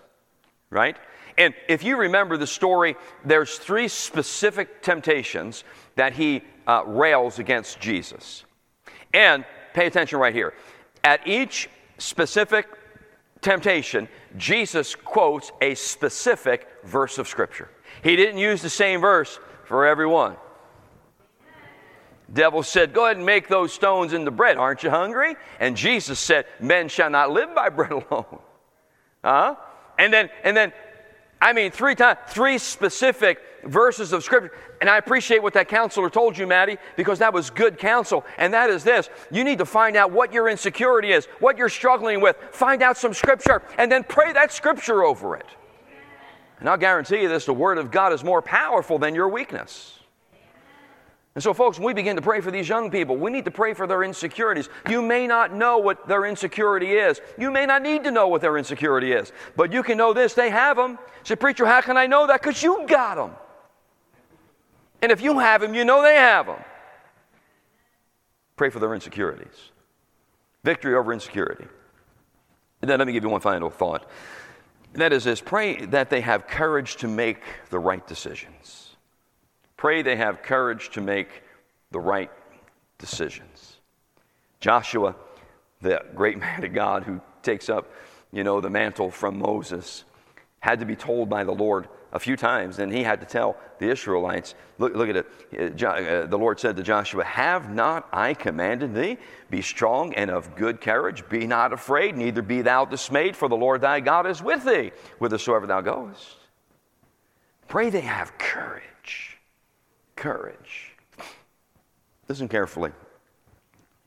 right? 0.70 0.96
And 1.38 1.54
if 1.68 1.84
you 1.84 1.96
remember 1.96 2.36
the 2.36 2.46
story, 2.48 2.96
there's 3.24 3.58
three 3.58 3.86
specific 3.86 4.82
temptations 4.82 5.62
that 5.94 6.12
he 6.12 6.42
uh, 6.66 6.82
rails 6.84 7.38
against 7.38 7.80
Jesus. 7.80 8.44
And 9.14 9.44
pay 9.72 9.86
attention 9.86 10.18
right 10.18 10.34
here. 10.34 10.52
At 11.04 11.26
each 11.26 11.70
specific 11.98 12.66
temptation, 13.40 14.08
Jesus 14.36 14.96
quotes 14.96 15.52
a 15.60 15.76
specific 15.76 16.66
verse 16.84 17.18
of 17.18 17.28
Scripture. 17.28 17.70
He 18.02 18.16
didn't 18.16 18.38
use 18.38 18.60
the 18.60 18.68
same 18.68 19.00
verse 19.00 19.38
for 19.64 19.86
everyone. 19.86 20.36
Devil 22.32 22.62
said, 22.62 22.92
Go 22.92 23.06
ahead 23.06 23.16
and 23.16 23.24
make 23.24 23.48
those 23.48 23.72
stones 23.72 24.12
into 24.12 24.30
bread. 24.30 24.58
Aren't 24.58 24.82
you 24.82 24.90
hungry? 24.90 25.36
And 25.60 25.76
Jesus 25.76 26.18
said, 26.18 26.46
Men 26.60 26.88
shall 26.88 27.10
not 27.10 27.30
live 27.30 27.54
by 27.54 27.68
bread 27.68 27.92
alone. 28.10 28.40
Huh? 29.24 29.56
And 29.98 30.12
then, 30.12 30.30
and 30.44 30.56
then, 30.56 30.72
I 31.40 31.52
mean, 31.52 31.70
three 31.70 31.94
times, 31.94 32.18
three 32.28 32.58
specific 32.58 33.40
verses 33.64 34.12
of 34.12 34.24
scripture. 34.24 34.52
And 34.80 34.88
I 34.88 34.98
appreciate 34.98 35.42
what 35.42 35.54
that 35.54 35.68
counselor 35.68 36.10
told 36.10 36.36
you, 36.36 36.46
Maddie, 36.46 36.78
because 36.96 37.18
that 37.20 37.32
was 37.32 37.50
good 37.50 37.78
counsel. 37.78 38.24
And 38.38 38.54
that 38.54 38.70
is 38.70 38.84
this 38.84 39.08
you 39.30 39.44
need 39.44 39.58
to 39.58 39.66
find 39.66 39.96
out 39.96 40.10
what 40.10 40.32
your 40.32 40.48
insecurity 40.48 41.12
is, 41.12 41.26
what 41.40 41.56
you're 41.56 41.68
struggling 41.68 42.20
with. 42.20 42.36
Find 42.52 42.82
out 42.82 42.96
some 42.96 43.14
scripture, 43.14 43.62
and 43.76 43.90
then 43.90 44.04
pray 44.04 44.32
that 44.32 44.52
scripture 44.52 45.04
over 45.04 45.36
it. 45.36 45.46
And 46.60 46.68
I'll 46.68 46.76
guarantee 46.76 47.22
you 47.22 47.28
this 47.28 47.44
the 47.44 47.54
Word 47.54 47.78
of 47.78 47.90
God 47.90 48.12
is 48.12 48.24
more 48.24 48.42
powerful 48.42 48.98
than 48.98 49.14
your 49.14 49.28
weakness. 49.28 49.97
And 51.38 51.42
so, 51.44 51.54
folks, 51.54 51.78
when 51.78 51.86
we 51.86 51.94
begin 51.94 52.16
to 52.16 52.22
pray 52.22 52.40
for 52.40 52.50
these 52.50 52.68
young 52.68 52.90
people, 52.90 53.16
we 53.16 53.30
need 53.30 53.44
to 53.44 53.52
pray 53.52 53.72
for 53.72 53.86
their 53.86 54.02
insecurities. 54.02 54.68
You 54.90 55.00
may 55.00 55.28
not 55.28 55.54
know 55.54 55.78
what 55.78 56.08
their 56.08 56.26
insecurity 56.26 56.94
is. 56.94 57.20
You 57.38 57.52
may 57.52 57.64
not 57.64 57.80
need 57.80 58.02
to 58.02 58.10
know 58.10 58.26
what 58.26 58.40
their 58.40 58.58
insecurity 58.58 59.12
is. 59.12 59.30
But 59.54 59.72
you 59.72 59.84
can 59.84 59.96
know 59.96 60.12
this 60.12 60.34
they 60.34 60.50
have 60.50 60.76
them. 60.76 60.98
Say, 61.22 61.36
Preacher, 61.36 61.64
how 61.64 61.80
can 61.80 61.96
I 61.96 62.08
know 62.08 62.26
that? 62.26 62.42
Because 62.42 62.60
you 62.60 62.84
got 62.88 63.14
them. 63.14 63.36
And 65.00 65.12
if 65.12 65.20
you 65.20 65.38
have 65.38 65.60
them, 65.60 65.74
you 65.74 65.84
know 65.84 66.02
they 66.02 66.16
have 66.16 66.46
them. 66.46 66.58
Pray 68.56 68.70
for 68.70 68.80
their 68.80 68.92
insecurities. 68.92 69.70
Victory 70.64 70.96
over 70.96 71.12
insecurity. 71.12 71.68
And 72.82 72.90
then 72.90 72.98
let 72.98 73.06
me 73.06 73.12
give 73.12 73.22
you 73.22 73.30
one 73.30 73.40
final 73.40 73.70
thought. 73.70 74.10
And 74.92 75.00
that 75.00 75.12
is 75.12 75.22
this 75.22 75.40
pray 75.40 75.86
that 75.86 76.10
they 76.10 76.20
have 76.20 76.48
courage 76.48 76.96
to 76.96 77.06
make 77.06 77.44
the 77.70 77.78
right 77.78 78.04
decisions. 78.08 78.87
Pray 79.78 80.02
they 80.02 80.16
have 80.16 80.42
courage 80.42 80.90
to 80.90 81.00
make 81.00 81.28
the 81.92 82.00
right 82.00 82.30
decisions. 82.98 83.78
Joshua, 84.60 85.14
the 85.80 86.02
great 86.14 86.36
man 86.46 86.62
of 86.62 86.74
God 86.74 87.04
who 87.04 87.22
takes 87.42 87.70
up, 87.70 87.90
you 88.30 88.44
know, 88.44 88.60
the 88.60 88.68
mantle 88.68 89.10
from 89.10 89.38
Moses, 89.38 90.04
had 90.60 90.80
to 90.80 90.84
be 90.84 90.96
told 90.96 91.30
by 91.30 91.44
the 91.44 91.52
Lord 91.52 91.88
a 92.12 92.18
few 92.18 92.36
times, 92.36 92.80
and 92.80 92.92
he 92.92 93.02
had 93.04 93.20
to 93.20 93.26
tell 93.26 93.56
the 93.78 93.88
Israelites, 93.88 94.54
look, 94.78 94.94
look 94.96 95.08
at 95.08 95.16
it. 95.16 95.82
Uh, 95.82 95.86
uh, 95.86 96.26
the 96.26 96.38
Lord 96.38 96.58
said 96.58 96.76
to 96.76 96.82
Joshua, 96.82 97.22
Have 97.22 97.72
not 97.72 98.08
I 98.12 98.34
commanded 98.34 98.94
thee? 98.94 99.18
Be 99.50 99.62
strong 99.62 100.14
and 100.14 100.30
of 100.30 100.56
good 100.56 100.80
courage. 100.80 101.28
Be 101.28 101.46
not 101.46 101.72
afraid, 101.72 102.16
neither 102.16 102.42
be 102.42 102.62
thou 102.62 102.84
dismayed, 102.84 103.36
for 103.36 103.48
the 103.48 103.56
Lord 103.56 103.82
thy 103.82 104.00
God 104.00 104.26
is 104.26 104.42
with 104.42 104.64
thee, 104.64 104.90
whithersoever 105.18 105.66
thou 105.66 105.82
goest. 105.82 106.36
Pray 107.68 107.90
they 107.90 108.00
have 108.00 108.36
courage. 108.38 108.82
Courage. 110.18 110.92
Listen 112.28 112.48
carefully. 112.48 112.90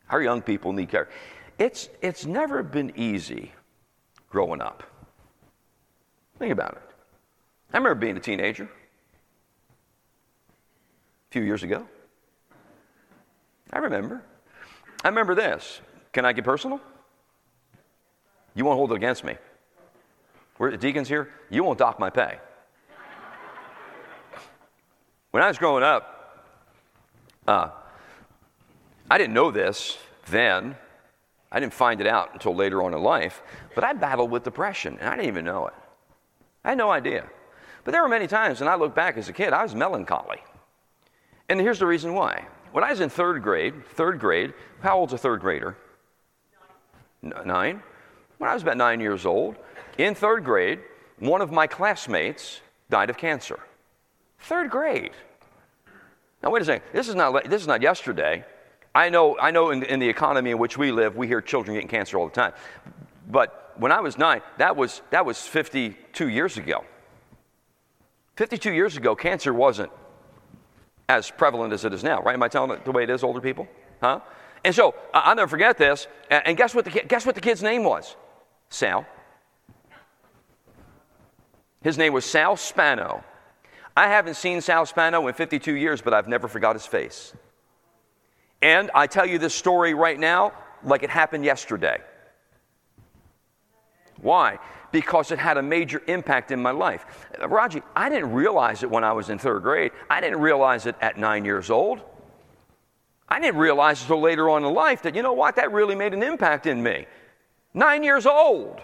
Our 0.10 0.22
young 0.22 0.42
people 0.42 0.74
need 0.74 0.90
courage. 0.90 1.10
It's, 1.58 1.90
it's 2.02 2.26
never 2.26 2.62
been 2.62 2.92
easy 2.96 3.52
growing 4.30 4.62
up. 4.62 4.84
Think 6.38 6.52
about 6.52 6.74
it. 6.74 6.82
I 7.74 7.78
remember 7.78 7.96
being 7.96 8.18
a 8.18 8.20
teenager 8.20 8.64
a 8.64 8.68
few 11.32 11.44
years 11.44 11.64
ago. 11.64 11.88
I 13.72 13.80
remember. 13.80 14.22
I 15.04 15.08
remember 15.08 15.34
this. 15.34 15.80
Can 16.12 16.26
I 16.26 16.34
get 16.34 16.44
personal? 16.44 16.82
You 18.54 18.66
won't 18.66 18.78
hold 18.78 18.92
it 18.92 18.96
against 18.96 19.24
me. 19.24 19.36
We're 20.58 20.72
the 20.72 20.78
deacons 20.78 21.08
here. 21.08 21.30
You 21.50 21.64
won't 21.64 21.80
dock 21.80 22.00
my 22.00 22.10
pay. 22.10 22.38
When 25.32 25.42
I 25.42 25.48
was 25.48 25.58
growing 25.58 25.84
up, 25.84 26.46
uh, 27.48 27.70
I 29.10 29.18
didn't 29.18 29.34
know 29.34 29.50
this 29.50 29.98
then. 30.30 30.76
I 31.52 31.60
didn't 31.60 31.74
find 31.74 32.00
it 32.00 32.08
out 32.08 32.32
until 32.34 32.56
later 32.56 32.84
on 32.84 32.94
in 32.94 33.02
life, 33.02 33.42
but 33.76 33.84
I 33.84 33.94
battled 33.94 34.32
with 34.32 34.44
depression, 34.44 34.98
and 35.00 35.10
I 35.10 35.16
didn't 35.16 35.28
even 35.28 35.46
know 35.46 35.68
it. 35.68 35.74
I 36.64 36.70
had 36.70 36.78
no 36.78 36.92
idea. 36.92 37.28
But 37.84 37.92
there 37.92 38.02
were 38.04 38.10
many 38.10 38.28
times, 38.28 38.60
when 38.60 38.70
I 38.70 38.76
look 38.76 38.94
back 38.94 39.18
as 39.18 39.28
a 39.28 39.34
kid, 39.34 39.54
I 39.54 39.64
was 39.64 39.74
melancholy. 39.74 40.38
And 41.50 41.60
here's 41.60 41.80
the 41.80 41.88
reason 41.88 42.14
why. 42.14 42.46
When 42.72 42.84
I 42.84 42.92
was 42.92 43.02
in 43.02 43.10
third 43.10 43.42
grade, 43.42 43.86
third 43.96 44.20
grade, 44.20 44.54
how 44.82 44.98
old's 44.98 45.14
a 45.14 45.18
third 45.18 45.42
grader? 45.42 45.76
Nine. 47.22 47.84
When 48.38 48.50
I 48.50 48.54
was 48.54 48.64
about 48.64 48.78
nine 48.78 49.00
years 49.00 49.26
old, 49.26 49.58
in 49.98 50.16
third 50.16 50.44
grade, 50.44 50.80
one 51.20 51.42
of 51.42 51.52
my 51.52 51.68
classmates 51.68 52.62
died 52.90 53.10
of 53.10 53.18
cancer. 53.18 53.60
Third 54.42 54.70
grade. 54.70 55.12
Now, 56.42 56.50
wait 56.50 56.62
a 56.62 56.66
second. 56.66 56.88
This 56.94 57.08
is 57.08 57.16
not, 57.16 57.50
this 57.50 57.62
is 57.62 57.68
not 57.68 57.82
yesterday. 57.82 58.44
I 58.94 59.10
know, 59.10 59.38
I 59.40 59.52
know 59.52 59.70
in, 59.70 59.84
in 59.84 60.00
the 60.00 60.10
economy 60.10 60.52
in 60.52 60.58
which 60.58 60.78
we 60.78 60.92
live, 60.92 61.16
we 61.16 61.28
hear 61.28 61.42
children 61.42 61.76
getting 61.76 61.90
cancer 61.90 62.18
all 62.18 62.28
the 62.28 62.34
time. 62.34 62.54
But 63.30 63.74
when 63.78 63.92
I 63.92 64.02
was 64.02 64.18
nine, 64.18 64.42
that 64.58 64.76
was, 64.76 65.02
that 65.12 65.26
was 65.26 65.40
52 65.48 66.28
years 66.28 66.58
ago. 66.58 66.84
52 68.36 68.72
years 68.72 68.98
ago, 68.98 69.16
cancer 69.16 69.54
wasn't 69.54 69.92
as 71.08 71.30
prevalent 71.30 71.74
as 71.74 71.86
it 71.86 71.94
is 71.94 72.04
now, 72.04 72.22
right? 72.22 72.34
Am 72.34 72.44
I 72.44 72.48
telling 72.48 72.72
it 72.72 72.84
the 72.84 72.92
way 72.92 73.04
it 73.04 73.10
is, 73.10 73.24
older 73.24 73.42
people? 73.42 73.68
Huh? 74.02 74.20
And 74.64 74.74
so 74.74 74.96
I'll 75.14 75.36
never 75.36 75.48
forget 75.48 75.78
this. 75.78 76.08
And 76.30 76.58
guess 76.58 76.74
what 76.74 76.86
the, 76.86 76.92
guess 76.92 77.26
what 77.26 77.36
the 77.36 77.42
kid's 77.42 77.62
name 77.62 77.84
was? 77.84 78.16
Sal. 78.70 79.06
His 81.82 81.98
name 81.98 82.14
was 82.14 82.26
Sal 82.26 82.58
Spano. 82.58 83.24
I 83.96 84.08
haven't 84.08 84.36
seen 84.36 84.62
Sal 84.62 84.86
Spano 84.86 85.28
in 85.28 85.34
52 85.34 85.74
years, 85.74 86.02
but 86.02 86.14
I've 86.14 86.28
never 86.28 86.48
forgot 86.48 86.76
his 86.76 86.86
face. 86.86 87.34
And 88.62 88.92
I 88.94 89.08
tell 89.08 89.26
you 89.26 89.38
this 89.38 89.56
story 89.56 89.94
right 89.94 90.20
now 90.20 90.54
like 90.84 91.04
it 91.04 91.10
happened 91.10 91.44
yesterday. 91.44 92.00
Why? 94.22 94.60
Because 94.92 95.32
it 95.32 95.40
had 95.40 95.58
a 95.58 95.64
major 95.64 96.02
impact 96.08 96.52
in 96.52 96.62
my 96.62 96.72
life. 96.72 97.28
Raji, 97.40 97.82
I 97.96 98.10
didn't 98.10 98.34
realize 98.34 98.84
it 98.84 98.90
when 98.90 99.04
I 99.04 99.14
was 99.14 99.30
in 99.30 99.40
third 99.40 99.64
grade. 99.64 99.92
I 100.10 100.22
didn't 100.22 100.40
realize 100.40 100.86
it 100.86 100.96
at 101.02 101.18
nine 101.18 101.44
years 101.44 101.70
old. 101.70 102.02
I 103.28 103.40
didn't 103.40 103.60
realize 103.60 104.02
until 104.02 104.20
later 104.20 104.50
on 104.50 104.64
in 104.64 104.74
life 104.74 105.02
that, 105.04 105.16
you 105.16 105.24
know 105.24 105.34
what, 105.34 105.56
that 105.56 105.72
really 105.72 105.96
made 105.96 106.14
an 106.14 106.22
impact 106.22 106.66
in 106.66 106.84
me. 106.84 107.08
Nine 107.74 108.04
years 108.04 108.26
old. 108.26 108.82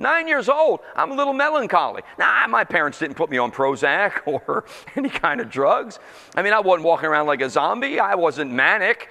Nine 0.00 0.26
years 0.26 0.48
old, 0.48 0.80
I'm 0.96 1.10
a 1.10 1.14
little 1.14 1.34
melancholy. 1.34 2.00
Now, 2.18 2.46
my 2.48 2.64
parents 2.64 2.98
didn't 2.98 3.16
put 3.16 3.28
me 3.28 3.36
on 3.36 3.52
Prozac 3.52 4.22
or 4.26 4.64
any 4.96 5.10
kind 5.10 5.42
of 5.42 5.50
drugs. 5.50 5.98
I 6.34 6.40
mean, 6.42 6.54
I 6.54 6.60
wasn't 6.60 6.86
walking 6.86 7.10
around 7.10 7.26
like 7.26 7.42
a 7.42 7.50
zombie. 7.50 8.00
I 8.00 8.14
wasn't 8.14 8.50
manic, 8.50 9.10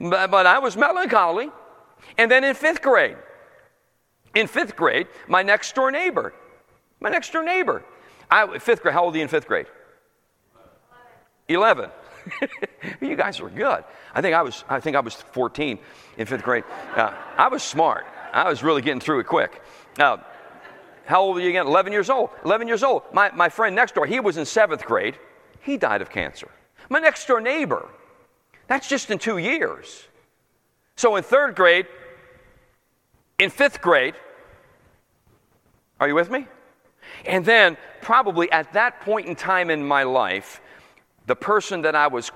but, 0.00 0.32
but 0.32 0.44
I 0.44 0.58
was 0.58 0.76
melancholy. 0.76 1.50
And 2.18 2.28
then 2.28 2.42
in 2.42 2.56
fifth 2.56 2.82
grade, 2.82 3.16
in 4.34 4.48
fifth 4.48 4.74
grade, 4.74 5.06
my 5.28 5.42
next 5.42 5.72
door 5.76 5.92
neighbor, 5.92 6.34
my 6.98 7.10
next 7.10 7.32
door 7.32 7.44
neighbor, 7.44 7.84
I, 8.28 8.58
fifth 8.58 8.82
grade, 8.82 8.92
how 8.92 9.04
old 9.04 9.14
are 9.14 9.18
you 9.18 9.22
in 9.22 9.28
fifth 9.28 9.46
grade? 9.46 9.66
11. 11.46 11.90
you 13.00 13.14
guys 13.14 13.40
were 13.40 13.50
good. 13.50 13.84
I 14.12 14.20
think 14.20 14.34
I 14.34 14.42
was, 14.42 14.64
I 14.68 14.80
think 14.80 14.96
I 14.96 15.00
was 15.00 15.14
14 15.14 15.78
in 16.18 16.26
fifth 16.26 16.42
grade. 16.42 16.64
Uh, 16.96 17.14
I 17.36 17.46
was 17.46 17.62
smart. 17.62 18.04
I 18.32 18.48
was 18.48 18.64
really 18.64 18.82
getting 18.82 18.98
through 18.98 19.20
it 19.20 19.28
quick. 19.28 19.62
Now, 19.98 20.24
how 21.06 21.22
old 21.22 21.36
are 21.36 21.40
you 21.40 21.50
again? 21.50 21.66
11 21.66 21.92
years 21.92 22.10
old. 22.10 22.30
11 22.44 22.66
years 22.66 22.82
old. 22.82 23.02
My, 23.12 23.30
my 23.32 23.48
friend 23.48 23.74
next 23.76 23.94
door, 23.94 24.06
he 24.06 24.20
was 24.20 24.36
in 24.36 24.44
seventh 24.44 24.84
grade. 24.84 25.18
He 25.60 25.76
died 25.76 26.02
of 26.02 26.10
cancer. 26.10 26.50
My 26.88 26.98
next 26.98 27.26
door 27.26 27.40
neighbor, 27.40 27.88
that's 28.66 28.88
just 28.88 29.10
in 29.10 29.18
two 29.18 29.38
years. 29.38 30.04
So 30.96 31.16
in 31.16 31.22
third 31.22 31.56
grade, 31.56 31.86
in 33.38 33.50
fifth 33.50 33.80
grade, 33.80 34.14
are 36.00 36.08
you 36.08 36.14
with 36.14 36.30
me? 36.30 36.46
And 37.26 37.44
then, 37.44 37.76
probably 38.00 38.50
at 38.50 38.72
that 38.74 39.00
point 39.00 39.26
in 39.26 39.34
time 39.34 39.70
in 39.70 39.84
my 39.84 40.02
life, 40.02 40.60
the 41.26 41.36
person 41.36 41.82
that 41.82 41.94
I 41.94 42.06
was 42.06 42.30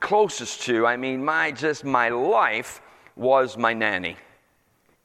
closest 0.00 0.62
to, 0.62 0.86
I 0.86 0.96
mean, 0.96 1.24
my 1.24 1.52
just 1.52 1.84
my 1.84 2.08
life, 2.08 2.80
was 3.16 3.56
my 3.56 3.72
nanny. 3.72 4.16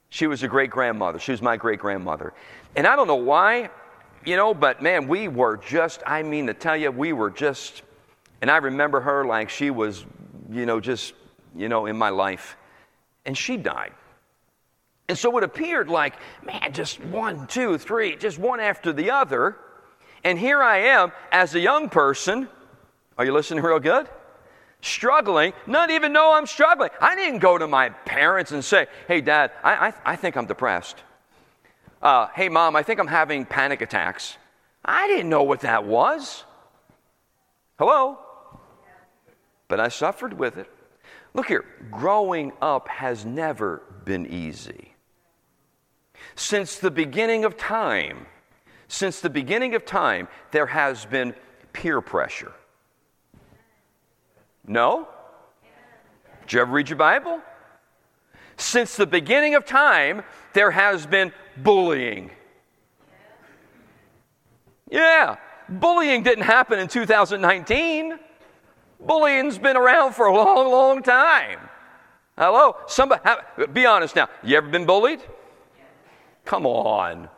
She 0.10 0.28
was 0.28 0.44
a 0.44 0.48
great 0.48 0.70
grandmother. 0.70 1.20
She 1.20 1.32
was 1.32 1.42
my 1.42 1.58
great 1.58 1.80
grandmother. 1.80 2.34
And 2.76 2.88
I 2.88 2.96
don't 2.96 3.08
know 3.08 3.16
why, 3.16 3.70
you 4.26 4.36
know, 4.36 4.54
but 4.54 4.82
man, 4.82 5.08
we 5.08 5.28
were 5.28 5.58
just, 5.58 6.02
I 6.06 6.24
mean, 6.24 6.48
to 6.48 6.54
tell 6.54 6.78
you, 6.78 6.92
we 6.92 7.14
were 7.14 7.30
just, 7.30 7.82
and 8.42 8.50
I 8.50 8.58
remember 8.58 9.02
her 9.02 9.26
like 9.26 9.50
she 9.50 9.70
was, 9.70 10.06
you 10.50 10.66
know, 10.66 10.80
just, 10.80 11.14
you 11.56 11.70
know, 11.70 11.86
in 11.86 11.98
my 11.98 12.10
life. 12.10 12.56
And 13.26 13.38
she 13.38 13.58
died. 13.58 13.94
And 15.10 15.18
so 15.18 15.38
it 15.38 15.44
appeared 15.44 15.90
like, 15.90 16.16
man, 16.46 16.74
just 16.74 17.04
one, 17.06 17.48
two, 17.48 17.78
three, 17.78 18.16
just 18.16 18.38
one 18.38 18.60
after 18.60 18.92
the 18.92 19.12
other. 19.12 19.58
And 20.24 20.38
here 20.38 20.62
I 20.62 20.80
am 20.80 21.12
as 21.32 21.56
a 21.56 21.60
young 21.60 21.90
person. 21.90 22.50
Are 23.18 23.26
you 23.26 23.34
listening 23.34 23.64
real 23.64 23.80
good? 23.80 24.10
Struggling, 24.82 25.54
not 25.66 25.90
even 25.90 26.14
know 26.14 26.34
I'm 26.34 26.46
struggling. 26.46 26.90
I 27.02 27.16
didn't 27.16 27.40
go 27.40 27.58
to 27.58 27.68
my 27.68 27.90
parents 27.90 28.52
and 28.52 28.64
say, 28.64 28.88
hey, 29.08 29.22
dad, 29.22 29.52
I, 29.64 29.88
I, 29.88 29.94
I 30.06 30.16
think 30.16 30.38
I'm 30.38 30.46
depressed. 30.46 31.04
Uh, 32.02 32.28
hey, 32.36 32.50
mom, 32.50 32.76
I 32.76 32.84
think 32.84 33.00
I'm 33.00 33.08
having 33.08 33.46
panic 33.46 33.82
attacks. 33.82 34.38
I 34.86 35.08
didn't 35.08 35.30
know 35.30 35.44
what 35.44 35.62
that 35.62 35.86
was. 35.86 36.44
Hello? 37.80 38.20
But 39.68 39.80
I 39.80 39.90
suffered 39.90 40.34
with 40.34 40.58
it. 40.58 40.70
Look 41.34 41.48
here, 41.48 41.66
growing 41.92 42.52
up 42.62 42.88
has 42.88 43.26
never 43.26 43.82
been 44.06 44.26
easy. 44.26 44.94
Since 46.36 46.78
the 46.78 46.92
beginning 46.92 47.46
of 47.46 47.58
time, 47.58 48.26
since 48.88 49.20
the 49.20 49.30
beginning 49.30 49.76
of 49.76 49.86
time, 49.86 50.28
there 50.52 50.66
has 50.68 51.06
been 51.06 51.36
peer 51.74 52.02
pressure. 52.02 52.54
No? 54.68 55.08
Did 56.42 56.54
you 56.54 56.62
ever 56.62 56.72
read 56.72 56.90
your 56.90 56.98
Bible? 56.98 57.42
Since 58.58 58.96
the 58.96 59.08
beginning 59.08 59.56
of 59.56 59.66
time, 59.66 60.24
there 60.54 60.72
has 60.72 61.06
been 61.06 61.32
bullying. 61.58 62.32
Yeah, 64.90 65.38
bullying 65.70 66.24
didn't 66.24 66.46
happen 66.46 66.80
in 66.80 66.88
2019. 66.88 68.20
Bullying's 69.00 69.58
been 69.58 69.78
around 69.78 70.16
for 70.16 70.28
a 70.28 70.36
long, 70.36 70.72
long 70.72 71.04
time. 71.04 71.60
Hello? 72.38 72.78
Somebody, 72.88 73.22
be 73.74 73.86
honest 73.86 74.16
now. 74.16 74.28
You 74.44 74.58
ever 74.58 74.70
been 74.70 74.86
bullied? 74.86 75.22
Come 76.46 76.66
on. 76.66 77.30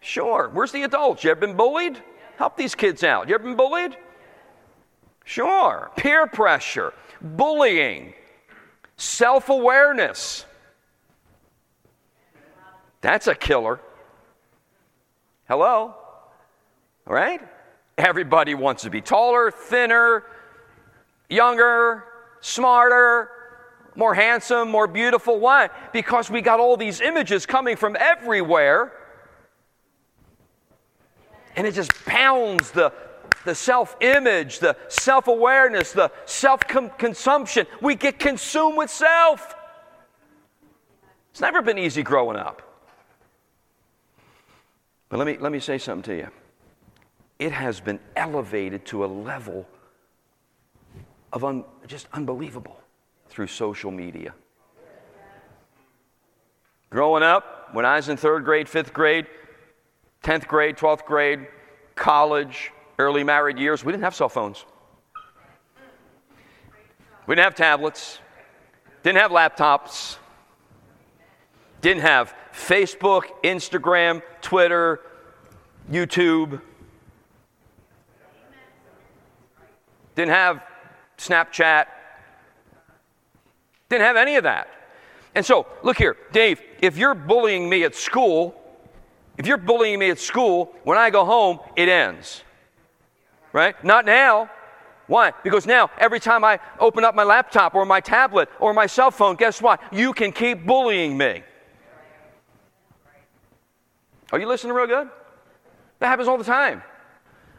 Sure. 0.00 0.50
Where's 0.52 0.72
the 0.72 0.82
adults? 0.82 1.24
You 1.24 1.30
ever 1.30 1.40
been 1.40 1.56
bullied? 1.56 2.02
Help 2.36 2.56
these 2.56 2.74
kids 2.74 3.02
out. 3.02 3.28
You 3.28 3.34
ever 3.34 3.44
been 3.44 3.56
bullied? 3.56 3.96
Sure. 5.24 5.90
Peer 5.96 6.26
pressure, 6.26 6.92
bullying, 7.20 8.14
self 8.96 9.48
awareness. 9.48 10.44
That's 13.00 13.26
a 13.26 13.34
killer. 13.34 13.80
Hello? 15.48 15.94
All 17.06 17.14
right? 17.14 17.40
Everybody 17.96 18.54
wants 18.54 18.82
to 18.82 18.90
be 18.90 19.00
taller, 19.00 19.50
thinner, 19.50 20.24
younger, 21.28 22.04
smarter, 22.40 23.30
more 23.94 24.14
handsome, 24.14 24.70
more 24.70 24.86
beautiful. 24.86 25.38
Why? 25.38 25.70
Because 25.92 26.30
we 26.30 26.40
got 26.40 26.60
all 26.60 26.76
these 26.76 27.00
images 27.00 27.46
coming 27.46 27.76
from 27.76 27.96
everywhere. 27.98 28.92
And 31.56 31.66
it 31.66 31.74
just 31.74 31.92
pounds 32.04 32.70
the, 32.70 32.92
the 33.44 33.54
self 33.54 33.96
image, 34.00 34.58
the 34.58 34.76
self 34.88 35.28
awareness, 35.28 35.92
the 35.92 36.10
self 36.26 36.60
consumption. 36.66 37.66
We 37.80 37.94
get 37.94 38.18
consumed 38.18 38.76
with 38.76 38.90
self. 38.90 39.54
It's 41.30 41.40
never 41.40 41.62
been 41.62 41.78
easy 41.78 42.02
growing 42.02 42.36
up. 42.36 42.62
But 45.08 45.18
let 45.18 45.26
me, 45.26 45.38
let 45.38 45.52
me 45.52 45.60
say 45.60 45.78
something 45.78 46.02
to 46.14 46.16
you. 46.16 46.28
It 47.38 47.52
has 47.52 47.80
been 47.80 47.98
elevated 48.16 48.84
to 48.86 49.04
a 49.04 49.06
level 49.06 49.66
of 51.32 51.44
un, 51.44 51.64
just 51.86 52.06
unbelievable 52.12 52.78
through 53.28 53.46
social 53.46 53.90
media. 53.90 54.34
Growing 56.90 57.22
up, 57.22 57.68
when 57.72 57.84
I 57.84 57.96
was 57.96 58.08
in 58.08 58.16
third 58.16 58.44
grade, 58.44 58.68
fifth 58.68 58.92
grade, 58.92 59.26
10th 60.24 60.46
grade, 60.48 60.76
12th 60.76 61.04
grade, 61.04 61.46
college, 61.94 62.72
early 63.00 63.24
married 63.24 63.58
years, 63.58 63.84
we 63.84 63.92
didn't 63.92 64.04
have 64.04 64.14
cell 64.14 64.28
phones. 64.28 64.64
We 67.26 67.34
didn't 67.34 67.44
have 67.44 67.54
tablets, 67.54 68.18
didn't 69.02 69.18
have 69.18 69.30
laptops, 69.30 70.16
didn't 71.80 72.02
have 72.02 72.34
Facebook, 72.52 73.22
Instagram, 73.42 74.22
Twitter, 74.42 75.00
YouTube, 75.90 76.60
didn't 80.14 80.32
have 80.32 80.62
Snapchat, 81.18 81.86
didn't 83.88 84.04
have 84.04 84.16
any 84.16 84.36
of 84.36 84.44
that. 84.44 84.68
And 85.34 85.46
so, 85.46 85.66
look 85.82 85.96
here, 85.96 86.16
Dave, 86.32 86.60
if 86.80 86.98
you're 86.98 87.14
bullying 87.14 87.68
me 87.68 87.84
at 87.84 87.94
school, 87.94 88.54
if 89.38 89.46
you're 89.46 89.56
bullying 89.56 89.98
me 89.98 90.10
at 90.10 90.18
school, 90.18 90.74
when 90.84 90.98
I 90.98 91.10
go 91.10 91.24
home, 91.24 91.60
it 91.76 91.88
ends. 91.88 92.42
Right? 93.52 93.82
Not 93.84 94.04
now. 94.04 94.50
Why? 95.06 95.32
Because 95.42 95.66
now, 95.66 95.90
every 95.98 96.20
time 96.20 96.44
I 96.44 96.60
open 96.78 97.04
up 97.04 97.16
my 97.16 97.24
laptop 97.24 97.74
or 97.74 97.84
my 97.84 98.00
tablet 98.00 98.48
or 98.60 98.72
my 98.72 98.86
cell 98.86 99.10
phone, 99.10 99.34
guess 99.34 99.60
what? 99.60 99.82
You 99.92 100.12
can 100.12 100.30
keep 100.30 100.64
bullying 100.64 101.18
me. 101.18 101.42
Are 104.32 104.38
you 104.38 104.46
listening 104.46 104.72
real 104.72 104.86
good? 104.86 105.08
That 105.98 106.06
happens 106.06 106.28
all 106.28 106.38
the 106.38 106.44
time. 106.44 106.82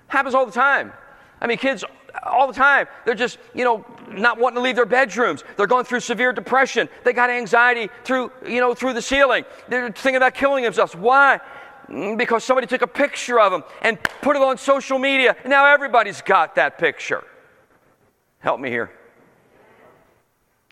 Happens 0.08 0.34
all 0.34 0.46
the 0.46 0.52
time. 0.52 0.94
I 1.42 1.48
mean, 1.48 1.58
kids 1.58 1.84
all 2.24 2.48
the 2.48 2.54
time. 2.54 2.88
They're 3.06 3.16
just, 3.16 3.38
you 3.54 3.64
know, 3.64 3.86
not 4.10 4.40
wanting 4.40 4.56
to 4.56 4.62
leave 4.62 4.76
their 4.76 4.86
bedrooms. 4.86 5.44
They're 5.58 5.68
going 5.68 5.86
through 5.86 6.02
severe 6.02 6.32
depression. 6.34 6.88
They 7.04 7.14
got 7.14 7.30
anxiety 7.30 7.90
through, 8.04 8.32
you 8.48 8.60
know, 8.62 8.74
through 8.74 8.94
the 8.94 9.02
ceiling. 9.02 9.44
They're 9.68 9.92
thinking 9.92 10.18
about 10.18 10.36
killing 10.36 10.64
themselves. 10.64 10.96
Why? 10.96 11.40
Mm, 11.92 12.18
because 12.18 12.44
somebody 12.44 12.68
took 12.68 12.82
a 12.82 12.88
picture 12.88 13.40
of 13.40 13.52
them 13.52 13.64
and 13.82 14.02
put 14.22 14.36
it 14.36 14.42
on 14.42 14.58
social 14.58 14.98
media. 14.98 15.36
Now 15.46 15.66
everybody's 15.66 16.22
got 16.22 16.56
that 16.56 16.78
picture. 16.78 17.24
Help 18.40 18.60
me 18.60 18.70
here. 18.70 18.92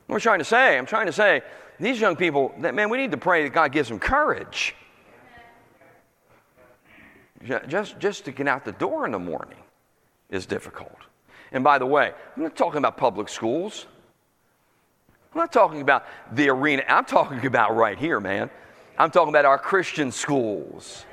What 0.08 0.16
am 0.16 0.18
I 0.18 0.20
trying 0.20 0.40
to 0.40 0.46
say? 0.46 0.78
I'm 0.78 0.86
trying 0.86 1.08
to 1.08 1.12
say 1.12 1.42
these 1.80 2.00
young 2.00 2.16
people, 2.16 2.54
that, 2.60 2.74
man, 2.74 2.90
we 2.90 2.98
need 2.98 3.12
to 3.12 3.18
pray 3.18 3.44
that 3.44 3.54
God 3.54 3.72
gives 3.72 3.90
them 3.90 4.00
courage. 4.00 4.76
Just, 7.68 8.00
just 8.00 8.26
to 8.26 8.32
get 8.32 8.48
out 8.48 8.66
the 8.66 8.72
door 8.74 9.06
in 9.06 9.12
the 9.12 9.20
morning 9.20 9.60
is 10.30 10.46
difficult. 10.46 10.98
And 11.52 11.64
by 11.64 11.78
the 11.78 11.86
way, 11.86 12.14
I'm 12.36 12.44
not 12.44 12.56
talking 12.56 12.80
about 12.80 12.98
public 12.98 13.30
schools. 13.30 13.88
I'm 15.34 15.40
not 15.40 15.54
talking 15.54 15.82
about 15.82 16.06
the 16.34 16.50
arena. 16.50 16.84
I'm 16.88 17.06
talking 17.06 17.46
about 17.46 17.76
right 17.76 17.98
here, 17.98 18.20
man. 18.20 18.50
I'm 18.98 19.12
talking 19.12 19.30
about 19.30 19.46
our 19.46 19.58
Christian 19.58 20.12
schools. 20.12 21.06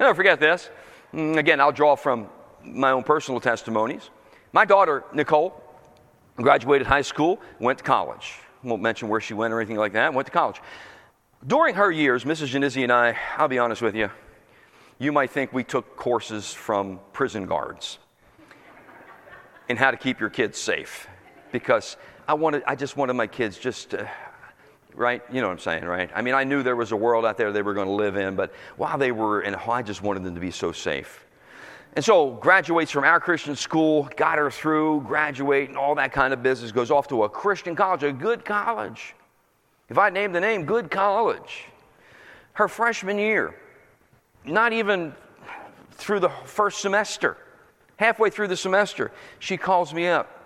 Never 0.00 0.14
forget 0.14 0.40
this. 0.40 0.70
Mm, 1.12 1.36
again, 1.36 1.60
I'll 1.60 1.72
draw 1.72 1.96
from 1.96 2.28
my 2.64 2.90
own 2.90 3.02
personal 3.02 3.40
testimonies. 3.40 4.10
My 4.52 4.64
daughter, 4.64 5.04
Nicole, 5.12 5.62
graduated 6.36 6.86
high 6.86 7.02
school, 7.02 7.40
went 7.58 7.78
to 7.78 7.84
college. 7.84 8.34
Won't 8.62 8.82
mention 8.82 9.08
where 9.08 9.20
she 9.20 9.34
went 9.34 9.52
or 9.52 9.60
anything 9.60 9.76
like 9.76 9.92
that, 9.92 10.12
went 10.14 10.26
to 10.26 10.32
college. 10.32 10.60
During 11.46 11.76
her 11.76 11.90
years, 11.90 12.24
Mrs. 12.24 12.52
Janizzi 12.52 12.82
and 12.82 12.92
I, 12.92 13.16
I'll 13.36 13.48
be 13.48 13.58
honest 13.58 13.82
with 13.82 13.94
you, 13.94 14.10
you 14.98 15.12
might 15.12 15.30
think 15.30 15.52
we 15.52 15.62
took 15.62 15.96
courses 15.96 16.52
from 16.52 16.98
prison 17.12 17.46
guards 17.46 17.98
in 19.68 19.76
how 19.76 19.90
to 19.90 19.96
keep 19.96 20.18
your 20.18 20.30
kids 20.30 20.58
safe 20.58 21.06
because 21.52 21.96
I 22.26 22.34
wanted, 22.34 22.64
I 22.66 22.74
just 22.74 22.96
wanted 22.96 23.14
my 23.14 23.26
kids 23.26 23.56
just 23.56 23.90
to, 23.90 24.10
right? 24.94 25.22
You 25.30 25.40
know 25.40 25.48
what 25.48 25.54
I'm 25.54 25.58
saying, 25.58 25.84
right? 25.84 26.10
I 26.14 26.22
mean, 26.22 26.34
I 26.34 26.44
knew 26.44 26.62
there 26.62 26.76
was 26.76 26.92
a 26.92 26.96
world 26.96 27.24
out 27.24 27.36
there 27.36 27.52
they 27.52 27.62
were 27.62 27.74
going 27.74 27.86
to 27.86 27.92
live 27.92 28.16
in, 28.16 28.34
but 28.36 28.52
while 28.76 28.98
they 28.98 29.12
were 29.12 29.42
in, 29.42 29.54
oh, 29.54 29.70
I 29.70 29.82
just 29.82 30.02
wanted 30.02 30.24
them 30.24 30.34
to 30.34 30.40
be 30.40 30.50
so 30.50 30.72
safe. 30.72 31.24
And 31.94 32.04
so 32.04 32.30
graduates 32.30 32.90
from 32.90 33.04
our 33.04 33.18
Christian 33.18 33.56
school, 33.56 34.08
got 34.16 34.38
her 34.38 34.50
through, 34.50 35.02
graduate, 35.02 35.68
and 35.68 35.78
all 35.78 35.94
that 35.96 36.12
kind 36.12 36.32
of 36.32 36.42
business, 36.42 36.70
goes 36.70 36.90
off 36.90 37.08
to 37.08 37.24
a 37.24 37.28
Christian 37.28 37.74
college, 37.74 38.02
a 38.02 38.12
good 38.12 38.44
college. 38.44 39.14
If 39.88 39.98
I 39.98 40.10
name 40.10 40.32
the 40.32 40.40
name, 40.40 40.64
good 40.64 40.90
college. 40.90 41.64
Her 42.52 42.68
freshman 42.68 43.18
year, 43.18 43.54
not 44.44 44.72
even 44.72 45.14
through 45.92 46.20
the 46.20 46.28
first 46.28 46.80
semester, 46.80 47.36
halfway 47.96 48.30
through 48.30 48.48
the 48.48 48.56
semester, 48.56 49.10
she 49.38 49.56
calls 49.56 49.94
me 49.94 50.06
up. 50.06 50.37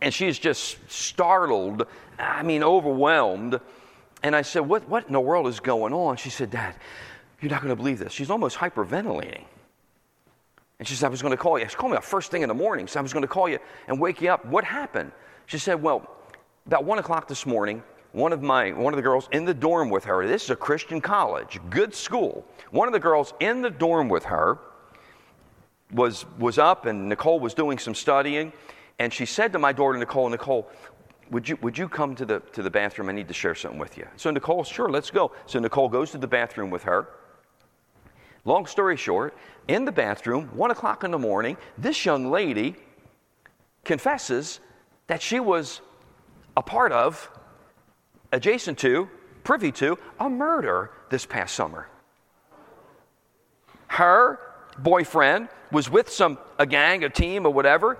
And 0.00 0.12
she's 0.14 0.38
just 0.38 0.78
startled, 0.90 1.86
I 2.18 2.42
mean, 2.42 2.62
overwhelmed. 2.62 3.60
And 4.22 4.34
I 4.34 4.42
said, 4.42 4.60
What, 4.60 4.88
what 4.88 5.06
in 5.06 5.12
the 5.12 5.20
world 5.20 5.46
is 5.46 5.60
going 5.60 5.92
on? 5.92 6.16
She 6.16 6.30
said, 6.30 6.50
Dad, 6.50 6.74
you're 7.40 7.50
not 7.50 7.62
going 7.62 7.70
to 7.70 7.76
believe 7.76 7.98
this. 7.98 8.12
She's 8.12 8.30
almost 8.30 8.56
hyperventilating. 8.56 9.44
And 10.78 10.88
she 10.88 10.94
said, 10.94 11.06
I 11.06 11.10
was 11.10 11.20
going 11.20 11.32
to 11.32 11.36
call 11.36 11.58
you. 11.58 11.68
She 11.68 11.76
called 11.76 11.92
me 11.92 11.98
first 12.00 12.30
thing 12.30 12.42
in 12.42 12.48
the 12.48 12.54
morning. 12.54 12.86
So 12.86 12.98
I 12.98 13.02
was 13.02 13.12
going 13.12 13.22
to 13.22 13.28
call 13.28 13.48
you 13.48 13.58
and 13.86 14.00
wake 14.00 14.22
you 14.22 14.30
up. 14.30 14.44
What 14.46 14.64
happened? 14.64 15.12
She 15.46 15.58
said, 15.58 15.82
Well, 15.82 16.10
about 16.66 16.84
one 16.84 16.98
o'clock 16.98 17.28
this 17.28 17.44
morning, 17.44 17.82
one 18.12 18.32
of 18.32 18.42
my 18.42 18.72
one 18.72 18.92
of 18.92 18.96
the 18.96 19.02
girls 19.02 19.28
in 19.32 19.44
the 19.44 19.54
dorm 19.54 19.90
with 19.90 20.04
her. 20.04 20.26
This 20.26 20.44
is 20.44 20.50
a 20.50 20.56
Christian 20.56 21.00
college, 21.00 21.60
good 21.68 21.94
school. 21.94 22.46
One 22.70 22.88
of 22.88 22.92
the 22.92 23.00
girls 23.00 23.34
in 23.40 23.62
the 23.62 23.70
dorm 23.70 24.08
with 24.08 24.24
her 24.24 24.58
was 25.92 26.24
was 26.38 26.58
up, 26.58 26.86
and 26.86 27.08
Nicole 27.08 27.40
was 27.40 27.54
doing 27.54 27.78
some 27.78 27.94
studying, 27.94 28.52
and 29.00 29.12
she 29.12 29.24
said 29.24 29.52
to 29.54 29.58
my 29.58 29.72
daughter 29.72 29.98
Nicole, 29.98 30.28
Nicole, 30.28 30.68
would 31.30 31.48
you 31.48 31.56
would 31.62 31.76
you 31.76 31.88
come 31.88 32.14
to 32.16 32.24
the 32.26 32.40
to 32.52 32.62
the 32.62 32.70
bathroom? 32.70 33.08
I 33.08 33.12
need 33.12 33.28
to 33.28 33.34
share 33.34 33.54
something 33.54 33.80
with 33.80 33.96
you. 33.96 34.06
So 34.16 34.30
Nicole, 34.30 34.62
sure, 34.62 34.90
let's 34.90 35.10
go. 35.10 35.32
So 35.46 35.58
Nicole 35.58 35.88
goes 35.88 36.10
to 36.10 36.18
the 36.18 36.26
bathroom 36.26 36.70
with 36.70 36.82
her. 36.82 37.08
Long 38.44 38.66
story 38.66 38.96
short, 38.96 39.36
in 39.68 39.84
the 39.84 39.92
bathroom, 39.92 40.48
one 40.54 40.70
o'clock 40.70 41.02
in 41.02 41.10
the 41.10 41.18
morning, 41.18 41.56
this 41.78 42.04
young 42.04 42.30
lady 42.30 42.76
confesses 43.84 44.60
that 45.06 45.22
she 45.22 45.40
was 45.40 45.80
a 46.56 46.62
part 46.62 46.92
of 46.92 47.30
adjacent 48.32 48.78
to, 48.78 49.08
privy 49.44 49.72
to, 49.72 49.98
a 50.18 50.28
murder 50.28 50.90
this 51.10 51.24
past 51.26 51.54
summer. 51.54 51.88
Her 53.88 54.38
boyfriend 54.78 55.48
was 55.72 55.90
with 55.90 56.10
some 56.10 56.38
a 56.58 56.66
gang, 56.66 57.04
a 57.04 57.10
team, 57.10 57.46
or 57.46 57.52
whatever, 57.52 57.98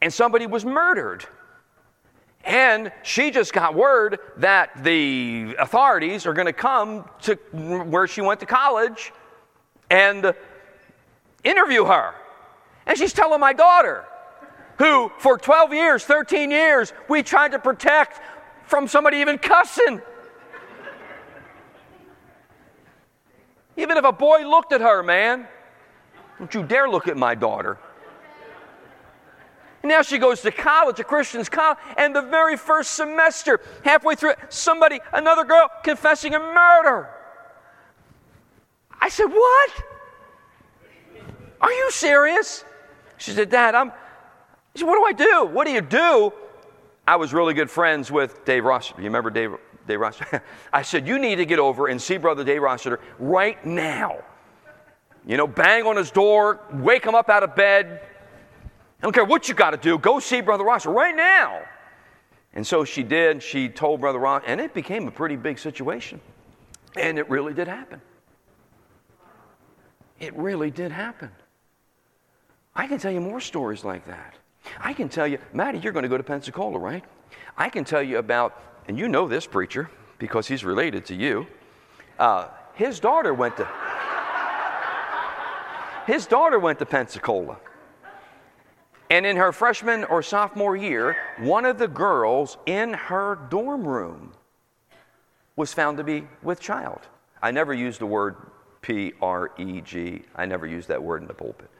and 0.00 0.12
somebody 0.12 0.46
was 0.46 0.64
murdered. 0.64 1.24
And 2.44 2.92
she 3.02 3.30
just 3.30 3.52
got 3.52 3.74
word 3.74 4.20
that 4.38 4.82
the 4.82 5.56
authorities 5.58 6.26
are 6.26 6.32
going 6.32 6.46
to 6.46 6.52
come 6.52 7.08
to 7.22 7.34
where 7.52 8.06
she 8.06 8.20
went 8.20 8.40
to 8.40 8.46
college 8.46 9.12
and 9.90 10.34
interview 11.44 11.84
her. 11.84 12.14
And 12.86 12.96
she's 12.96 13.12
telling 13.12 13.40
my 13.40 13.52
daughter, 13.52 14.04
who 14.78 15.10
for 15.18 15.36
12 15.36 15.74
years, 15.74 16.04
13 16.04 16.50
years, 16.50 16.92
we 17.08 17.22
tried 17.22 17.52
to 17.52 17.58
protect 17.58 18.20
from 18.64 18.86
somebody 18.88 19.18
even 19.18 19.38
cussing. 19.38 20.00
Even 23.76 23.96
if 23.96 24.04
a 24.04 24.12
boy 24.12 24.48
looked 24.48 24.72
at 24.72 24.80
her, 24.80 25.02
man, 25.02 25.46
don't 26.38 26.52
you 26.54 26.62
dare 26.62 26.88
look 26.88 27.08
at 27.08 27.16
my 27.16 27.34
daughter. 27.34 27.78
And 29.82 29.90
now 29.90 30.02
she 30.02 30.18
goes 30.18 30.42
to 30.42 30.50
college, 30.50 30.98
a 30.98 31.04
Christian's 31.04 31.48
college, 31.48 31.78
and 31.96 32.14
the 32.14 32.22
very 32.22 32.56
first 32.56 32.92
semester, 32.92 33.60
halfway 33.84 34.16
through, 34.16 34.30
it, 34.30 34.38
somebody, 34.48 35.00
another 35.12 35.44
girl, 35.44 35.70
confessing 35.84 36.34
a 36.34 36.40
murder. 36.40 37.10
I 39.00 39.08
said, 39.08 39.26
What? 39.26 39.70
Are 41.60 41.72
you 41.72 41.90
serious? 41.90 42.64
She 43.16 43.32
said, 43.32 43.50
Dad, 43.50 43.74
I'm. 43.74 43.92
She 44.74 44.80
Said, 44.80 44.88
what 44.88 44.96
do 44.96 45.04
I 45.04 45.26
do? 45.26 45.46
What 45.46 45.66
do 45.66 45.72
you 45.72 45.80
do? 45.80 46.32
I 47.06 47.16
was 47.16 47.32
really 47.32 47.54
good 47.54 47.70
friends 47.70 48.12
with 48.12 48.44
Dave 48.44 48.64
Rossiter. 48.64 49.00
You 49.00 49.06
remember 49.06 49.30
Dave, 49.30 49.52
Dave 49.86 49.98
Rossiter? 49.98 50.42
I 50.72 50.82
said, 50.82 51.08
You 51.08 51.18
need 51.18 51.36
to 51.36 51.46
get 51.46 51.58
over 51.58 51.88
and 51.88 52.00
see 52.00 52.16
Brother 52.16 52.44
Dave 52.44 52.62
Rossiter 52.62 53.00
right 53.18 53.64
now. 53.64 54.22
You 55.26 55.36
know, 55.36 55.46
bang 55.46 55.84
on 55.84 55.96
his 55.96 56.10
door, 56.10 56.60
wake 56.72 57.04
him 57.04 57.14
up 57.14 57.28
out 57.28 57.42
of 57.42 57.56
bed. 57.56 58.02
I 59.00 59.02
don't 59.02 59.12
care 59.12 59.24
what 59.24 59.48
you 59.48 59.54
got 59.54 59.70
to 59.70 59.76
do, 59.76 59.98
go 59.98 60.18
see 60.18 60.40
Brother 60.40 60.64
Rossiter 60.64 60.90
right 60.90 61.14
now. 61.14 61.62
And 62.54 62.66
so 62.66 62.84
she 62.84 63.02
did. 63.02 63.42
She 63.42 63.68
told 63.68 64.00
Brother 64.00 64.18
Ross, 64.18 64.42
and 64.46 64.60
it 64.60 64.74
became 64.74 65.06
a 65.06 65.10
pretty 65.10 65.36
big 65.36 65.58
situation. 65.58 66.20
And 66.96 67.18
it 67.18 67.28
really 67.30 67.54
did 67.54 67.68
happen. 67.68 68.00
It 70.18 70.36
really 70.36 70.70
did 70.70 70.90
happen. 70.90 71.30
I 72.74 72.86
can 72.88 72.98
tell 72.98 73.12
you 73.12 73.20
more 73.20 73.40
stories 73.40 73.84
like 73.84 74.06
that. 74.06 74.34
I 74.80 74.92
can 74.92 75.08
tell 75.08 75.26
you, 75.26 75.38
Maddie, 75.52 75.78
you're 75.78 75.92
going 75.92 76.02
to 76.02 76.08
go 76.08 76.16
to 76.16 76.24
Pensacola, 76.24 76.78
right? 76.78 77.04
I 77.56 77.68
can 77.68 77.84
tell 77.84 78.02
you 78.02 78.18
about, 78.18 78.60
and 78.88 78.98
you 78.98 79.08
know 79.08 79.28
this 79.28 79.46
preacher 79.46 79.90
because 80.18 80.48
he's 80.48 80.64
related 80.64 81.04
to 81.06 81.14
you. 81.14 81.46
Uh, 82.18 82.48
his 82.74 82.98
daughter 82.98 83.34
went 83.34 83.56
to 83.56 83.68
his 86.06 86.26
daughter 86.26 86.58
went 86.58 86.78
to 86.78 86.86
Pensacola. 86.86 87.58
And 89.10 89.24
in 89.24 89.36
her 89.36 89.52
freshman 89.52 90.04
or 90.04 90.22
sophomore 90.22 90.76
year, 90.76 91.16
one 91.38 91.64
of 91.64 91.78
the 91.78 91.88
girls 91.88 92.58
in 92.66 92.92
her 92.92 93.38
dorm 93.48 93.86
room 93.86 94.32
was 95.56 95.72
found 95.72 95.96
to 95.96 96.04
be 96.04 96.26
with 96.42 96.60
child. 96.60 97.00
I 97.42 97.50
never 97.50 97.72
used 97.72 98.00
the 98.00 98.06
word 98.06 98.36
P 98.82 99.12
R 99.20 99.50
E 99.58 99.80
G. 99.80 100.22
I 100.36 100.46
never 100.46 100.66
used 100.66 100.88
that 100.88 101.02
word 101.02 101.22
in 101.22 101.28
the 101.28 101.34
pulpit. 101.34 101.70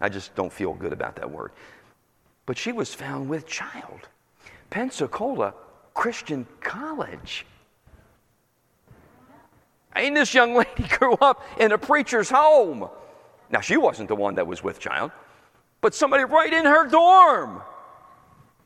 I 0.00 0.08
just 0.08 0.34
don't 0.34 0.52
feel 0.52 0.74
good 0.74 0.92
about 0.92 1.16
that 1.16 1.30
word. 1.30 1.52
But 2.44 2.56
she 2.56 2.72
was 2.72 2.94
found 2.94 3.28
with 3.28 3.46
child. 3.46 4.08
Pensacola 4.70 5.54
Christian 5.94 6.46
College. 6.60 7.46
And 9.94 10.16
this 10.16 10.34
young 10.34 10.54
lady 10.54 10.84
grew 10.98 11.14
up 11.14 11.42
in 11.58 11.72
a 11.72 11.78
preacher's 11.78 12.30
home. 12.30 12.88
Now, 13.50 13.60
she 13.60 13.76
wasn't 13.76 14.08
the 14.08 14.16
one 14.16 14.34
that 14.34 14.46
was 14.46 14.62
with 14.62 14.78
child, 14.78 15.10
but 15.86 15.94
somebody 15.94 16.24
right 16.24 16.52
in 16.52 16.64
her 16.64 16.88
dorm, 16.88 17.62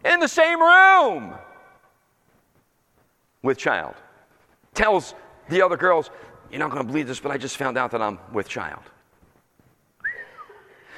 in 0.07 0.21
the 0.21 0.27
same 0.27 0.59
room, 0.59 1.35
with 3.43 3.59
child, 3.59 3.95
tells 4.73 5.15
the 5.51 5.61
other 5.61 5.77
girls, 5.77 6.09
You're 6.51 6.61
not 6.61 6.71
going 6.71 6.83
to 6.83 6.87
believe 6.87 7.07
this, 7.07 7.21
but 7.21 7.31
I 7.31 7.37
just 7.37 7.59
found 7.59 7.77
out 7.77 7.91
that 7.91 8.01
I'm 8.01 8.19
with 8.33 8.49
child. 8.49 8.81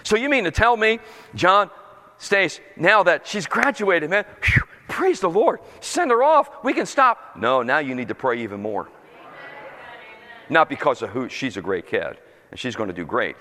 So, 0.05 0.15
you 0.15 0.29
mean 0.29 0.45
to 0.45 0.53
tell 0.53 0.77
me, 0.77 1.01
John, 1.35 1.71
Stace, 2.19 2.61
now 2.77 3.03
that 3.03 3.27
she's 3.27 3.49
graduated, 3.49 4.09
man, 4.09 4.25
whew, 4.45 4.63
praise 4.89 5.19
the 5.19 5.29
Lord, 5.29 5.59
send 5.81 6.13
her 6.13 6.23
off, 6.23 6.63
we 6.63 6.73
can 6.73 6.87
stop. 6.87 7.33
No, 7.35 7.65
now 7.65 7.79
you 7.79 7.97
need 7.97 8.07
to 8.07 8.15
pray 8.15 8.45
even 8.45 8.63
more. 8.63 8.89
Not 10.49 10.69
because 10.69 11.03
of 11.03 11.11
who 11.11 11.29
she's 11.29 11.57
a 11.57 11.63
great 11.63 11.89
kid 11.89 12.17
and 12.53 12.61
she's 12.61 12.77
going 12.77 12.91
to 12.91 12.95
do 12.95 13.05
great, 13.05 13.35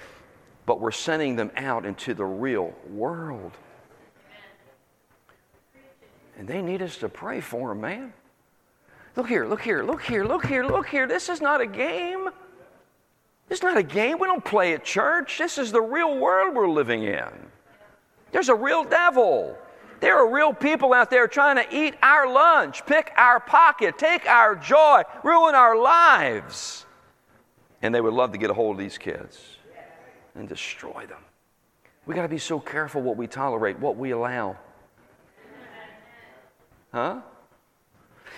but 0.66 0.80
we're 0.80 0.92
sending 0.92 1.36
them 1.36 1.52
out 1.58 1.86
into 1.86 2.14
the 2.14 2.26
real 2.26 2.74
world. 2.90 3.52
And 6.38 6.48
they 6.48 6.62
need 6.62 6.82
us 6.82 6.98
to 6.98 7.10
pray 7.10 7.42
for 7.42 7.70
them, 7.70 7.82
man. 7.82 8.14
Look 9.16 9.28
here, 9.28 9.46
look 9.46 9.62
here, 9.62 9.84
look 9.84 10.02
here, 10.02 10.24
look 10.24 10.46
here, 10.46 10.64
look 10.64 10.88
here. 10.88 11.08
This 11.08 11.30
is 11.30 11.42
not 11.42 11.62
a 11.62 11.68
game. 11.68 12.30
This 13.50 13.60
is 13.60 13.64
not 13.64 13.78
a 13.78 13.84
game. 13.84 14.18
We 14.20 14.28
don't 14.28 14.44
play 14.44 14.74
at 14.74 14.86
church. 14.86 15.38
This 15.38 15.58
is 15.58 15.72
the 15.72 15.82
real 15.82 16.18
world 16.18 16.56
we're 16.56 16.70
living 16.70 17.04
in. 17.04 17.30
There's 18.32 18.50
a 18.50 18.56
real 18.56 18.86
devil. 18.86 19.58
There 20.00 20.18
are 20.18 20.34
real 20.34 20.54
people 20.54 20.94
out 20.94 21.10
there 21.10 21.28
trying 21.28 21.58
to 21.58 21.76
eat 21.76 21.96
our 22.02 22.32
lunch, 22.32 22.86
pick 22.86 23.12
our 23.18 23.40
pocket, 23.40 23.98
take 23.98 24.26
our 24.26 24.56
joy, 24.56 25.04
ruin 25.24 25.54
our 25.54 25.78
lives. 25.78 26.86
And 27.82 27.94
they 27.94 28.02
would 28.02 28.14
love 28.14 28.32
to 28.32 28.38
get 28.38 28.50
a 28.50 28.54
hold 28.54 28.78
of 28.78 28.80
these 28.80 28.98
kids 28.98 29.58
and 30.36 30.48
destroy 30.48 31.06
them. 31.08 31.22
We 32.06 32.16
got 32.16 32.24
to 32.24 32.28
be 32.28 32.38
so 32.38 32.60
careful 32.60 33.02
what 33.02 33.18
we 33.18 33.28
tolerate, 33.28 33.80
what 33.80 33.98
we 33.98 34.12
allow. 34.12 34.58
Huh? 36.92 37.22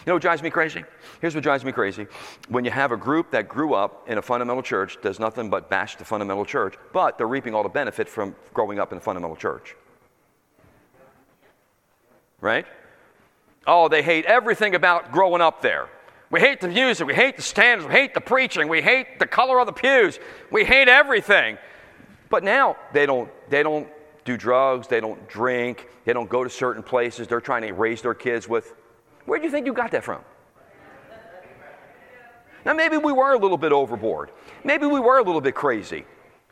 You 0.05 0.09
know 0.09 0.15
what 0.15 0.21
drives 0.21 0.43
me 0.43 0.49
crazy? 0.49 0.83
Here's 1.21 1.33
what 1.33 1.43
drives 1.43 1.63
me 1.63 1.71
crazy. 1.71 2.07
When 2.49 2.65
you 2.65 2.71
have 2.71 2.91
a 2.91 2.97
group 2.97 3.31
that 3.31 3.47
grew 3.47 3.73
up 3.73 4.09
in 4.09 4.17
a 4.17 4.21
fundamental 4.21 4.61
church, 4.61 4.97
does 5.01 5.17
nothing 5.17 5.49
but 5.49 5.69
bash 5.69 5.95
the 5.95 6.03
fundamental 6.03 6.43
church, 6.43 6.75
but 6.91 7.17
they're 7.17 7.27
reaping 7.27 7.55
all 7.55 7.63
the 7.63 7.69
benefit 7.69 8.09
from 8.09 8.35
growing 8.53 8.79
up 8.79 8.91
in 8.91 8.97
a 8.97 9.01
fundamental 9.01 9.37
church. 9.37 9.75
Right? 12.41 12.65
Oh, 13.65 13.87
they 13.87 14.03
hate 14.03 14.25
everything 14.25 14.75
about 14.75 15.13
growing 15.13 15.41
up 15.41 15.61
there. 15.61 15.87
We 16.29 16.41
hate 16.41 16.59
the 16.59 16.67
music, 16.67 17.07
we 17.07 17.13
hate 17.13 17.37
the 17.37 17.43
standards, 17.43 17.87
we 17.87 17.93
hate 17.93 18.13
the 18.13 18.19
preaching, 18.19 18.67
we 18.67 18.81
hate 18.81 19.19
the 19.19 19.27
color 19.27 19.59
of 19.59 19.67
the 19.67 19.71
pews, 19.71 20.19
we 20.51 20.65
hate 20.65 20.89
everything. 20.89 21.57
But 22.34 22.43
now 22.43 22.77
they 22.93 23.05
don't, 23.05 23.29
they 23.47 23.61
don't 23.61 23.88
do 24.25 24.38
drugs, 24.38 24.88
they 24.88 24.99
don't 24.99 25.29
drink, 25.29 25.88
they 26.03 26.13
don't 26.13 26.27
go 26.27 26.43
to 26.43 26.49
certain 26.49 26.81
places. 26.81 27.27
They're 27.27 27.39
trying 27.39 27.61
to 27.61 27.71
raise 27.73 28.01
their 28.01 28.15
kids 28.15 28.49
with 28.49 28.73
where 29.25 29.38
do 29.38 29.45
you 29.45 29.51
think 29.51 29.67
you 29.67 29.73
got 29.73 29.91
that 29.91 30.03
from? 30.03 30.23
Now, 32.65 32.73
maybe 32.73 32.97
we 32.97 33.11
were 33.11 33.34
a 33.34 33.38
little 33.38 33.59
bit 33.59 33.71
overboard. 33.71 34.31
Maybe 34.63 34.88
we 34.88 34.99
were 34.99 35.19
a 35.19 35.21
little 35.21 35.41
bit 35.41 35.53
crazy 35.53 36.05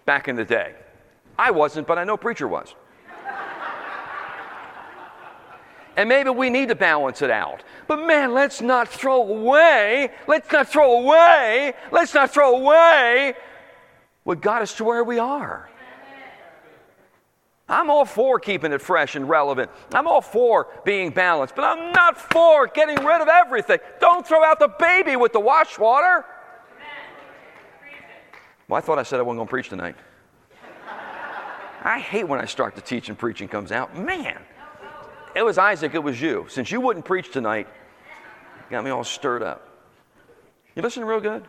back 0.05 0.27
in 0.27 0.35
the 0.35 0.45
day. 0.45 0.75
I 1.35 1.49
wasn't, 1.49 1.87
but 1.87 1.97
I 1.97 2.03
know 2.03 2.15
preacher 2.15 2.47
was. 2.47 2.75
and 5.97 6.07
maybe 6.07 6.29
we 6.29 6.51
need 6.51 6.69
to 6.69 6.75
balance 6.75 7.23
it 7.23 7.31
out. 7.31 7.63
But 7.87 8.05
man, 8.05 8.35
let's 8.35 8.61
not 8.61 8.87
throw 8.87 9.27
away, 9.27 10.11
let's 10.27 10.51
not 10.51 10.67
throw 10.67 11.01
away, 11.01 11.73
let's 11.91 12.13
not 12.13 12.29
throw 12.29 12.55
away 12.55 13.33
what 14.25 14.41
got 14.41 14.61
us 14.61 14.75
to 14.75 14.83
where 14.83 15.03
we 15.03 15.17
are. 15.17 15.70
I'm 17.71 17.89
all 17.89 18.03
for 18.03 18.37
keeping 18.37 18.73
it 18.73 18.81
fresh 18.81 19.15
and 19.15 19.29
relevant. 19.29 19.71
I'm 19.93 20.05
all 20.05 20.19
for 20.19 20.67
being 20.83 21.09
balanced, 21.09 21.55
but 21.55 21.63
I'm 21.63 21.93
not 21.93 22.17
for 22.17 22.67
getting 22.67 22.97
rid 22.97 23.21
of 23.21 23.29
everything. 23.29 23.79
Don't 24.01 24.27
throw 24.27 24.43
out 24.43 24.59
the 24.59 24.67
baby 24.67 25.15
with 25.15 25.31
the 25.31 25.39
wash 25.39 25.79
water. 25.79 26.25
Well, 28.67 28.77
I 28.77 28.81
thought 28.81 28.99
I 28.99 29.03
said 29.03 29.19
I 29.19 29.23
wasn't 29.23 29.37
going 29.37 29.47
to 29.47 29.49
preach 29.49 29.69
tonight. 29.69 29.95
I 31.83 31.97
hate 31.97 32.25
when 32.25 32.41
I 32.41 32.45
start 32.45 32.75
to 32.75 32.81
teach 32.81 33.07
and 33.07 33.17
preaching 33.17 33.47
comes 33.47 33.71
out. 33.71 33.97
Man, 33.97 34.37
it 35.33 35.43
was 35.43 35.57
Isaac, 35.57 35.95
it 35.95 36.03
was 36.03 36.21
you. 36.21 36.45
Since 36.49 36.71
you 36.71 36.81
wouldn't 36.81 37.05
preach 37.05 37.31
tonight, 37.31 37.69
got 38.69 38.83
me 38.83 38.89
all 38.89 39.05
stirred 39.05 39.43
up. 39.43 39.65
You 40.75 40.81
listening 40.81 41.05
real 41.05 41.21
good? 41.21 41.45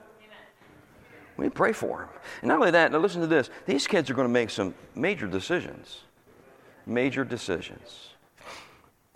We 1.37 1.49
pray 1.49 1.73
for 1.73 1.99
them. 1.99 2.09
And 2.43 2.49
not 2.49 2.59
only 2.61 2.71
that, 2.71 2.93
now 2.93 2.99
listen 2.99 3.23
to 3.23 3.27
this. 3.27 3.51
These 3.67 3.89
kids 3.89 4.09
are 4.09 4.15
going 4.15 4.29
to 4.29 4.33
make 4.33 4.51
some 4.51 4.75
major 4.95 5.27
decisions 5.27 6.03
major 6.87 7.25
decisions. 7.25 8.11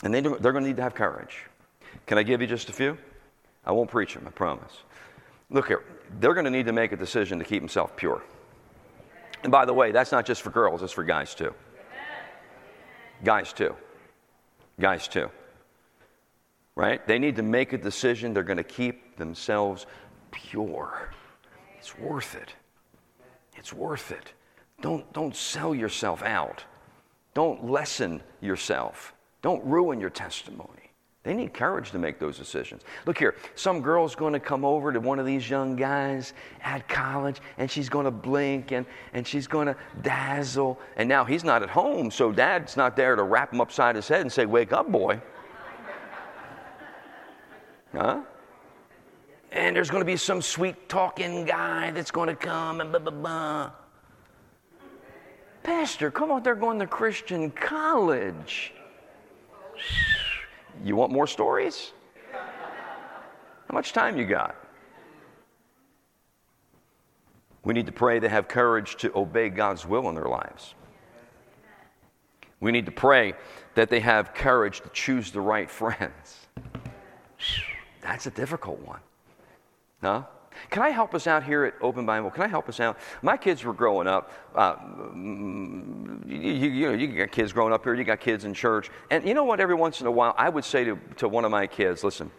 And 0.03 0.13
they, 0.13 0.21
they're 0.21 0.53
going 0.53 0.65
to 0.65 0.69
need 0.69 0.77
to 0.77 0.83
have 0.83 0.95
courage. 0.95 1.45
Can 2.07 2.19
I 2.19 2.23
give 2.23 2.41
you 2.41 2.47
just 2.47 2.69
a 2.69 2.73
few? 2.73 2.99
I 3.65 3.73
won't 3.73 3.91
preach 3.91 4.15
them, 4.15 4.25
I 4.27 4.31
promise. 4.31 4.73
Look 5.51 5.69
here, 5.69 5.85
they're 6.21 6.35
going 6.35 6.45
to 6.45 6.51
need 6.51 6.67
to 6.67 6.73
make 6.73 6.93
a 6.93 6.97
decision 6.97 7.39
to 7.39 7.45
keep 7.45 7.63
themselves 7.63 7.93
pure. 7.97 8.23
And 9.43 9.53
by 9.53 9.65
the 9.65 9.73
way, 9.73 9.93
that's 9.93 10.13
not 10.13 10.27
just 10.27 10.43
for 10.43 10.51
girls, 10.51 10.83
it's 10.83 10.93
for 10.93 11.05
guys 11.05 11.35
too. 11.35 11.55
Guys 13.25 13.53
too. 13.53 13.75
Guys 14.79 15.09
too. 15.09 15.31
Right? 16.75 17.07
They 17.07 17.19
need 17.19 17.37
to 17.37 17.43
make 17.43 17.73
a 17.73 17.79
decision 17.79 18.35
they're 18.35 18.43
going 18.43 18.59
to 18.59 18.65
keep 18.65 19.17
themselves 19.17 19.87
pure. 20.31 21.11
It's 21.79 21.99
worth 21.99 22.35
it. 22.35 22.55
It's 23.57 23.73
worth 23.73 24.13
it. 24.13 24.33
Don't, 24.83 25.11
don't 25.13 25.35
sell 25.35 25.75
yourself 25.75 26.23
out. 26.23 26.65
Don't 27.37 27.71
lessen 27.71 28.23
yourself. 28.41 29.15
Don't 29.43 29.63
ruin 29.63 30.01
your 30.01 30.09
testimony. 30.09 30.71
They 31.23 31.35
need 31.35 31.53
courage 31.53 31.91
to 31.91 31.99
make 31.99 32.19
those 32.19 32.39
decisions. 32.39 32.81
Look 33.05 33.19
here, 33.19 33.35
some 33.55 33.83
girl's 33.83 34.15
going 34.15 34.33
to 34.33 34.41
come 34.41 34.65
over 34.65 34.91
to 34.91 35.01
one 35.01 35.19
of 35.19 35.27
these 35.27 35.51
young 35.51 35.77
guys 35.77 36.33
at 36.63 36.89
college 36.89 37.43
and 37.59 37.71
she's 37.71 37.91
going 37.91 38.07
to 38.07 38.11
blink 38.11 38.73
and, 38.73 38.87
and 39.13 39.27
she's 39.27 39.47
going 39.47 39.67
to 39.67 39.77
dazzle. 40.01 40.81
And 40.97 41.11
now 41.11 41.27
he's 41.27 41.45
not 41.45 41.63
at 41.63 41.69
home, 41.69 42.11
so 42.11 42.33
dad's 42.33 42.75
not 42.75 42.97
there 42.97 43.15
to 43.15 43.23
rap 43.23 43.53
him 43.53 43.61
upside 43.61 43.97
his 43.97 44.09
head 44.09 44.23
and 44.23 44.33
say, 44.33 44.47
Wake 44.47 44.73
up, 44.73 44.91
boy. 44.91 45.21
huh? 47.93 48.23
And 49.53 49.77
there's 49.77 49.91
going 49.91 50.01
to 50.01 50.07
be 50.07 50.17
some 50.17 50.41
sweet 50.41 50.89
talking 50.89 51.45
guy 51.45 51.91
that's 51.91 52.11
going 52.11 52.29
to 52.29 52.35
come 52.35 52.81
and 52.81 52.91
blah, 52.91 52.99
blah, 53.01 53.13
blah. 53.13 53.73
Pastor, 55.67 56.13
come 56.13 56.31
on, 56.31 56.45
they're 56.45 56.55
going 56.55 56.79
to 56.79 56.87
Christian 56.87 57.51
college. 57.51 58.73
You 60.85 60.95
want 60.95 61.11
more 61.11 61.27
stories? 61.27 61.91
How 62.33 63.73
much 63.73 63.93
time 63.93 64.17
you 64.17 64.27
got? 64.27 64.55
We 67.65 67.75
need 67.75 67.87
to 67.87 67.93
pray 67.93 68.21
they 68.21 68.29
have 68.29 68.47
courage 68.47 68.95
to 68.99 69.11
obey 69.19 69.49
God's 69.49 69.85
will 69.85 70.09
in 70.09 70.15
their 70.15 70.29
lives. 70.29 70.77
We 72.61 72.71
need 72.71 72.87
to 72.87 72.93
pray 72.93 73.35
that 73.75 73.91
they 73.91 73.99
have 73.99 74.35
courage 74.35 74.83
to 74.83 74.89
choose 74.91 75.33
the 75.33 75.41
right 75.41 75.69
friends. 75.69 76.47
That's 78.03 78.27
a 78.27 78.31
difficult 78.31 78.79
one. 78.87 79.01
Huh? 80.01 80.23
Can 80.71 80.83
I 80.83 80.91
help 80.91 81.15
us 81.15 81.27
out 81.27 81.43
here 81.43 81.65
at 81.65 81.75
Open 81.81 82.07
Bible? 82.07 82.31
Can 82.31 82.43
I 82.43 82.49
help 82.49 82.69
us 82.69 82.81
out? 82.81 82.99
My 83.23 83.37
kids 83.37 83.65
were 83.65 83.73
growing 83.73 84.07
up. 84.07 84.33
Uh, 84.55 84.77
you, 85.15 86.21
you, 86.27 86.87
know, 86.87 86.93
you 86.93 87.09
got 87.09 87.31
kids 87.31 87.53
growing 87.53 87.73
up 87.73 87.85
here, 87.85 87.95
you 87.95 88.05
got 88.05 88.21
kids 88.21 88.45
in 88.45 88.55
church. 88.55 88.91
And 89.11 89.27
you 89.27 89.35
know 89.35 89.45
what? 89.45 89.61
Every 89.61 89.75
once 89.75 90.01
in 90.01 90.07
a 90.07 90.11
while, 90.11 90.35
I 90.37 90.49
would 90.49 90.65
say 90.65 90.85
to, 90.85 90.99
to 91.17 91.29
one 91.29 91.45
of 91.45 91.51
my 91.51 91.67
kids, 91.67 92.03
listen, 92.05 92.31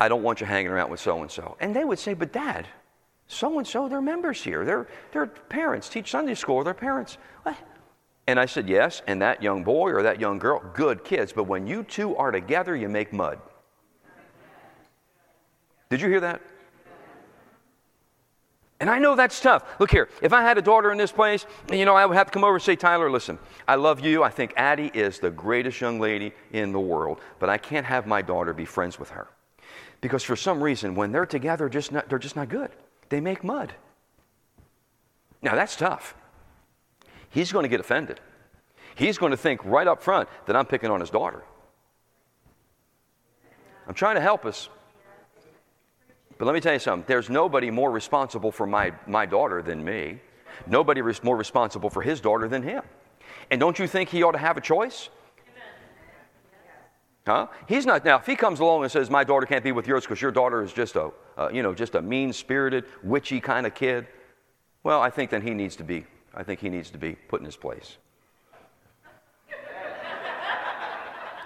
I 0.00 0.08
don't 0.08 0.22
want 0.22 0.40
you 0.40 0.46
hanging 0.46 0.70
around 0.70 0.90
with 0.90 1.00
so 1.00 1.20
and 1.20 1.30
so. 1.30 1.56
And 1.60 1.74
they 1.74 1.84
would 1.84 1.98
say, 1.98 2.14
but 2.14 2.32
dad, 2.32 2.66
so 3.28 3.58
and 3.58 3.66
so, 3.66 3.88
their 3.88 4.02
members 4.02 4.42
here. 4.42 4.64
They're, 4.64 4.88
they're 5.12 5.26
parents, 5.26 5.88
teach 5.88 6.10
Sunday 6.10 6.34
school, 6.34 6.62
they're 6.64 6.74
parents. 6.74 7.18
What? 7.44 7.56
And 8.26 8.38
I 8.38 8.46
said, 8.46 8.68
yes, 8.68 9.02
and 9.06 9.20
that 9.22 9.42
young 9.42 9.64
boy 9.64 9.90
or 9.90 10.02
that 10.02 10.20
young 10.20 10.38
girl, 10.38 10.62
good 10.74 11.02
kids. 11.02 11.32
But 11.32 11.44
when 11.44 11.66
you 11.66 11.82
two 11.82 12.16
are 12.16 12.30
together, 12.30 12.76
you 12.76 12.88
make 12.88 13.12
mud. 13.12 13.40
Did 15.90 16.00
you 16.00 16.08
hear 16.08 16.20
that? 16.20 16.40
And 18.82 18.90
I 18.90 18.98
know 18.98 19.14
that's 19.14 19.38
tough. 19.38 19.62
Look 19.78 19.92
here, 19.92 20.08
if 20.22 20.32
I 20.32 20.42
had 20.42 20.58
a 20.58 20.62
daughter 20.62 20.90
in 20.90 20.98
this 20.98 21.12
place, 21.12 21.46
you 21.72 21.84
know, 21.84 21.94
I 21.94 22.04
would 22.04 22.16
have 22.16 22.26
to 22.26 22.32
come 22.32 22.42
over 22.42 22.54
and 22.54 22.62
say, 22.62 22.74
Tyler, 22.74 23.08
listen, 23.12 23.38
I 23.68 23.76
love 23.76 24.00
you. 24.00 24.24
I 24.24 24.30
think 24.30 24.54
Addie 24.56 24.90
is 24.92 25.20
the 25.20 25.30
greatest 25.30 25.80
young 25.80 26.00
lady 26.00 26.32
in 26.50 26.72
the 26.72 26.80
world, 26.80 27.20
but 27.38 27.48
I 27.48 27.58
can't 27.58 27.86
have 27.86 28.08
my 28.08 28.22
daughter 28.22 28.52
be 28.52 28.64
friends 28.64 28.98
with 28.98 29.10
her. 29.10 29.28
Because 30.00 30.24
for 30.24 30.34
some 30.34 30.60
reason, 30.60 30.96
when 30.96 31.12
they're 31.12 31.26
together, 31.26 31.68
just 31.68 31.92
not, 31.92 32.08
they're 32.08 32.18
just 32.18 32.34
not 32.34 32.48
good. 32.48 32.72
They 33.08 33.20
make 33.20 33.44
mud. 33.44 33.72
Now, 35.42 35.54
that's 35.54 35.76
tough. 35.76 36.16
He's 37.30 37.52
going 37.52 37.62
to 37.62 37.68
get 37.68 37.78
offended. 37.78 38.18
He's 38.96 39.16
going 39.16 39.30
to 39.30 39.36
think 39.36 39.64
right 39.64 39.86
up 39.86 40.02
front 40.02 40.28
that 40.46 40.56
I'm 40.56 40.66
picking 40.66 40.90
on 40.90 40.98
his 40.98 41.10
daughter. 41.10 41.44
I'm 43.86 43.94
trying 43.94 44.16
to 44.16 44.20
help 44.20 44.44
us. 44.44 44.68
But 46.42 46.46
let 46.46 46.54
me 46.54 46.60
tell 46.60 46.72
you 46.72 46.80
something 46.80 47.04
there's 47.06 47.30
nobody 47.30 47.70
more 47.70 47.92
responsible 47.92 48.50
for 48.50 48.66
my, 48.66 48.92
my 49.06 49.26
daughter 49.26 49.62
than 49.62 49.84
me, 49.84 50.18
nobody 50.66 51.00
more 51.22 51.36
responsible 51.36 51.88
for 51.88 52.02
his 52.02 52.20
daughter 52.20 52.48
than 52.48 52.64
him. 52.64 52.82
And 53.52 53.60
don't 53.60 53.78
you 53.78 53.86
think 53.86 54.08
he 54.08 54.24
ought 54.24 54.32
to 54.32 54.38
have 54.38 54.56
a 54.56 54.60
choice? 54.60 55.08
Huh? 57.24 57.46
He's 57.68 57.86
not 57.86 58.04
now. 58.04 58.18
If 58.18 58.26
he 58.26 58.34
comes 58.34 58.58
along 58.58 58.82
and 58.82 58.90
says, 58.90 59.08
"My 59.08 59.22
daughter 59.22 59.46
can't 59.46 59.62
be 59.62 59.70
with 59.70 59.86
yours 59.86 60.02
because 60.02 60.20
your 60.20 60.32
daughter 60.32 60.64
is 60.64 60.72
just 60.72 60.96
a, 60.96 61.12
uh, 61.38 61.48
you 61.52 61.62
know, 61.62 61.72
just 61.74 61.94
a 61.94 62.02
mean-spirited, 62.02 62.86
witchy 63.04 63.38
kind 63.38 63.64
of 63.64 63.76
kid," 63.76 64.08
well, 64.82 65.00
I 65.00 65.10
think 65.10 65.30
then 65.30 65.42
he 65.42 65.50
needs 65.50 65.76
to 65.76 65.84
be. 65.84 66.06
I 66.34 66.42
think 66.42 66.58
he 66.58 66.68
needs 66.68 66.90
to 66.90 66.98
be 66.98 67.14
put 67.14 67.38
in 67.38 67.46
his 67.46 67.54
place. 67.54 67.98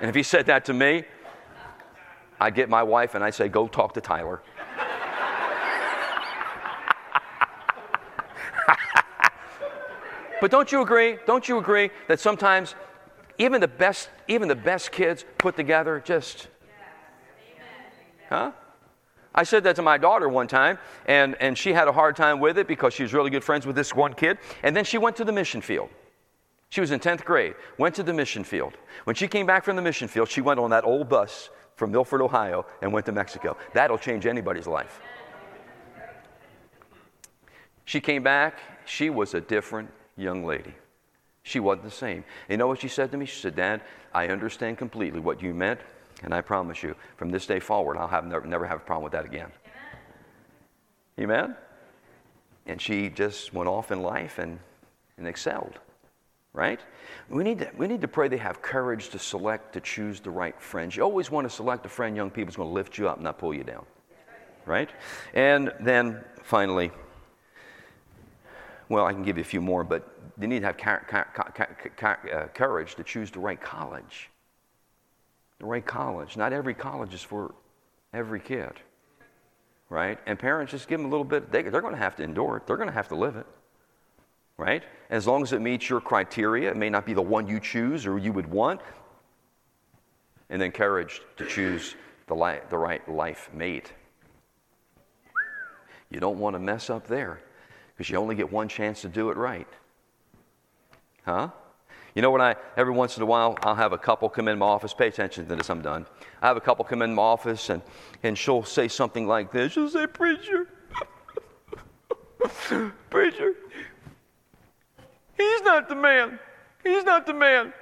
and 0.01 0.09
if 0.09 0.15
he 0.15 0.23
said 0.23 0.47
that 0.47 0.65
to 0.65 0.73
me, 0.73 1.05
I'd 2.41 2.55
get 2.55 2.71
my 2.71 2.83
wife 2.83 3.15
and 3.15 3.23
I'd 3.23 3.35
say, 3.35 3.51
"Go 3.51 3.69
talk 3.69 3.93
to 3.93 4.01
Tyler." 4.01 4.41
But 10.41 10.51
don't 10.51 10.71
you 10.71 10.83
agree? 10.83 11.19
Don't 11.27 11.49
you 11.49 11.59
agree 11.59 11.91
that 12.09 12.21
sometimes 12.21 12.75
even 13.39 13.61
the 13.61 13.69
best, 13.69 14.09
even 14.29 14.49
the 14.49 14.55
best 14.55 14.93
kids 14.93 15.25
put 15.39 15.57
together 15.57 16.03
just, 16.05 16.49
huh? 18.29 18.53
I 19.35 19.43
said 19.43 19.65
that 19.65 19.77
to 19.77 19.83
my 19.83 19.99
daughter 19.99 20.29
one 20.29 20.49
time, 20.49 20.79
and, 21.05 21.37
and 21.41 21.59
she 21.59 21.75
had 21.75 21.89
a 21.89 21.93
hard 21.93 22.17
time 22.17 22.41
with 22.41 22.57
it 22.57 22.67
because 22.67 22.95
she 22.95 23.03
was 23.03 23.13
really 23.13 23.29
good 23.29 23.45
friends 23.45 23.67
with 23.67 23.77
this 23.77 23.95
one 23.95 24.15
kid. 24.15 24.39
And 24.63 24.75
then 24.75 24.85
she 24.85 24.97
went 24.97 25.17
to 25.17 25.25
the 25.25 25.33
mission 25.33 25.61
field. 25.61 25.91
She 26.71 26.81
was 26.81 26.91
in 26.91 27.01
10th 27.01 27.23
grade, 27.25 27.55
went 27.79 27.95
to 27.97 28.03
the 28.03 28.15
mission 28.15 28.45
field. 28.45 28.75
When 29.05 29.15
she 29.15 29.29
came 29.29 29.45
back 29.45 29.63
from 29.63 29.77
the 29.77 29.83
mission 29.83 30.09
field, 30.09 30.29
she 30.29 30.41
went 30.41 30.59
on 30.59 30.71
that 30.71 30.85
old 30.85 31.09
bus 31.09 31.51
from 31.77 31.93
Milford, 31.93 32.23
Ohio, 32.23 32.65
and 32.81 32.93
went 32.93 33.05
to 33.07 33.13
Mexico. 33.13 33.57
That'll 33.75 33.99
change 33.99 34.25
anybody's 34.25 34.67
life. 34.67 35.01
She 37.85 38.01
came 38.01 38.23
back, 38.23 38.59
she 38.85 39.11
was 39.11 39.35
a 39.35 39.41
different 39.41 39.91
young 40.17 40.45
lady. 40.45 40.75
She 41.43 41.61
wasn't 41.61 41.85
the 41.85 41.91
same. 41.91 42.25
You 42.49 42.57
know 42.57 42.67
what 42.67 42.81
she 42.81 42.89
said 42.89 43.13
to 43.13 43.17
me? 43.17 43.27
She 43.27 43.41
said, 43.41 43.55
Dad, 43.55 43.83
I 44.13 44.29
understand 44.29 44.79
completely 44.79 45.21
what 45.21 45.41
you 45.41 45.55
meant, 45.55 45.81
and 46.25 46.35
I 46.35 46.41
promise 46.41 46.83
you, 46.83 46.97
from 47.17 47.31
this 47.31 47.47
day 47.47 47.61
forward, 47.61 47.97
I'll 47.97 48.09
have 48.09 48.27
never, 48.27 48.47
never 48.47 48.67
have 48.67 48.79
a 48.79 48.85
problem 48.85 49.05
with 49.05 49.13
that 49.13 49.25
again. 49.25 49.53
Amen? 51.21 51.35
Amen? 51.45 51.57
And 52.67 52.83
she 52.83 53.09
just 53.11 53.55
went 53.55 53.69
off 53.69 53.93
in 53.93 54.03
life 54.03 54.39
and, 54.39 54.59
and 55.19 55.29
excelled. 55.29 55.79
Right? 56.53 56.81
We 57.29 57.45
need, 57.45 57.59
to, 57.61 57.71
we 57.77 57.87
need 57.87 58.01
to 58.01 58.09
pray 58.09 58.29
they 58.29 58.39
have 58.39 58.63
courage 58.63 59.11
to 59.11 59.19
select, 59.19 59.75
to 59.75 59.81
choose 59.81 60.21
the 60.21 60.31
right 60.31 60.59
friends. 60.61 60.97
You 60.97 61.03
always 61.03 61.31
want 61.31 61.49
to 61.49 61.55
select 61.55 61.85
a 61.87 61.89
friend, 61.89 62.17
young 62.17 62.31
people, 62.31 62.47
who's 62.47 62.57
going 62.57 62.71
to 62.71 62.75
lift 62.75 62.99
you 62.99 63.09
up, 63.09 63.21
not 63.21 63.39
pull 63.39 63.55
you 63.55 63.63
down. 63.63 63.85
Right? 64.65 64.91
And 65.35 65.73
then 65.79 66.25
finally, 66.43 66.91
well, 68.89 69.05
I 69.05 69.13
can 69.13 69.23
give 69.23 69.37
you 69.37 69.43
a 69.43 69.45
few 69.45 69.61
more, 69.61 69.83
but 69.85 70.09
they 70.37 70.47
need 70.47 70.61
to 70.61 70.67
have 70.67 70.77
uh, 72.33 72.47
courage 72.55 72.95
to 72.95 73.03
choose 73.03 73.31
the 73.31 73.41
right 73.41 73.61
college. 73.61 74.31
The 75.59 75.67
right 75.67 75.85
college. 75.85 76.37
Not 76.37 76.53
every 76.53 76.75
college 76.75 77.15
is 77.15 77.23
for 77.23 77.55
every 78.13 78.41
kid, 78.41 78.73
right? 79.89 80.19
And 80.27 80.39
parents 80.39 80.73
just 80.73 80.89
give 80.89 81.01
them 81.01 81.07
a 81.07 81.11
little 81.11 81.25
bit, 81.25 81.51
they, 81.51 81.63
they're 81.63 81.81
going 81.81 81.95
to 81.95 82.01
have 82.01 82.17
to 82.17 82.23
endure 82.23 82.59
it, 82.59 82.67
they're 82.67 82.77
going 82.77 82.89
to 82.89 82.95
have 82.95 83.09
to 83.09 83.17
live 83.17 83.37
it, 83.37 83.47
right? 84.57 84.85
As 85.11 85.27
long 85.27 85.43
as 85.43 85.53
it 85.53 85.61
meets 85.61 85.89
your 85.89 86.01
criteria, 86.01 86.71
it 86.71 86.77
may 86.77 86.91
not 86.91 87.07
be 87.07 87.15
the 87.15 87.23
one 87.23 87.49
you 87.49 87.59
choose 87.59 88.07
or 88.07 88.19
you 88.19 88.33
would 88.33 88.47
want. 88.47 88.81
And 90.49 90.63
then 90.63 90.71
courage 90.71 91.23
to 91.39 91.47
choose 91.47 91.97
the, 92.29 92.35
li- 92.35 92.61
the 92.71 92.79
right 92.79 93.07
life 93.09 93.51
mate. 93.53 93.93
You 96.09 96.21
don't 96.21 96.39
want 96.39 96.55
to 96.55 96.61
mess 96.61 96.89
up 96.89 97.09
there 97.09 97.41
because 97.97 98.11
you 98.11 98.19
only 98.19 98.35
get 98.35 98.53
one 98.53 98.69
chance 98.69 99.01
to 99.03 99.09
do 99.09 99.31
it 99.31 99.37
right. 99.37 99.67
Huh? 101.25 101.49
You 102.15 102.23
know, 102.23 102.31
when 102.31 102.41
I, 102.41 102.57
every 102.77 102.93
once 102.93 103.17
in 103.17 103.23
a 103.23 103.27
while, 103.27 103.59
I'll 103.63 103.75
have 103.75 103.93
a 103.93 103.99
couple 103.99 104.29
come 104.29 104.49
in 104.49 104.59
my 104.59 104.67
office, 104.67 104.95
pay 104.95 105.09
attention 105.09 105.47
to 105.47 105.57
this, 105.57 105.69
I'm 105.71 105.83
done. 105.83 106.07
I 106.41 106.47
have 106.47 106.57
a 106.57 106.61
couple 106.61 106.85
come 106.85 107.03
in 107.03 107.15
my 107.15 107.23
office 107.23 107.69
and, 107.69 107.83
and 108.23 108.37
she'll 108.37 108.65
say 108.65 108.89
something 108.89 109.27
like 109.27 109.53
this. 109.53 109.73
She'll 109.73 109.89
say, 109.89 110.07
Preacher, 110.07 110.67
Preacher, 113.11 113.55
he's 115.37 115.63
not 115.63 115.89
the 115.89 115.95
man. 115.95 116.39
He's 116.83 117.05
not 117.05 117.27
the 117.27 117.35
man. 117.35 117.73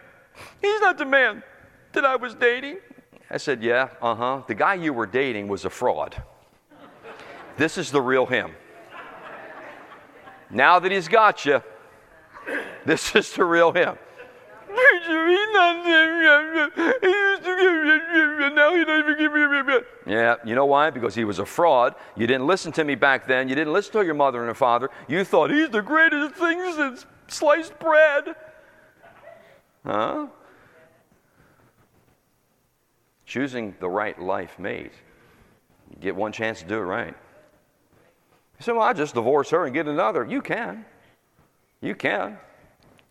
He's 0.60 0.80
not 0.80 0.98
the 0.98 1.04
man 1.04 1.42
that 1.92 2.04
I 2.04 2.16
was 2.16 2.34
dating. 2.34 2.78
I 3.30 3.36
said, 3.36 3.62
Yeah, 3.62 3.88
uh 4.00 4.14
huh. 4.14 4.42
The 4.46 4.54
guy 4.54 4.74
you 4.74 4.92
were 4.92 5.06
dating 5.06 5.48
was 5.48 5.64
a 5.64 5.70
fraud. 5.70 6.20
This 7.56 7.78
is 7.78 7.90
the 7.90 8.00
real 8.00 8.26
him. 8.26 8.50
Now 10.54 10.78
that 10.78 10.92
he's 10.92 11.08
got 11.08 11.44
you, 11.44 11.60
this 12.86 13.14
is 13.16 13.32
the 13.32 13.44
real 13.44 13.72
him. 13.72 13.98
Yeah, 20.06 20.36
you 20.44 20.54
know 20.54 20.66
why? 20.66 20.90
Because 20.90 21.14
he 21.14 21.24
was 21.24 21.40
a 21.40 21.46
fraud. 21.46 21.96
You 22.16 22.28
didn't 22.28 22.46
listen 22.46 22.70
to 22.72 22.84
me 22.84 22.94
back 22.94 23.26
then. 23.26 23.48
You 23.48 23.56
didn't 23.56 23.72
listen 23.72 23.92
to 23.94 24.04
your 24.04 24.14
mother 24.14 24.38
and 24.38 24.46
your 24.46 24.54
father. 24.54 24.90
You 25.08 25.24
thought 25.24 25.50
he's 25.50 25.70
the 25.70 25.82
greatest 25.82 26.36
thing 26.36 26.72
since 26.72 27.06
sliced 27.26 27.76
bread. 27.80 28.36
Huh? 29.84 30.28
Choosing 33.26 33.74
the 33.80 33.88
right 33.88 34.20
life 34.20 34.58
mate. 34.58 34.92
You 35.90 35.96
get 36.00 36.14
one 36.14 36.30
chance 36.30 36.60
to 36.60 36.64
do 36.66 36.76
it 36.76 36.82
right. 36.82 37.14
You 38.58 38.64
say, 38.64 38.72
well, 38.72 38.82
I 38.82 38.92
just 38.92 39.14
divorce 39.14 39.50
her 39.50 39.64
and 39.64 39.74
get 39.74 39.88
another. 39.88 40.24
You 40.24 40.40
can. 40.40 40.84
You 41.80 41.94
can. 41.94 42.38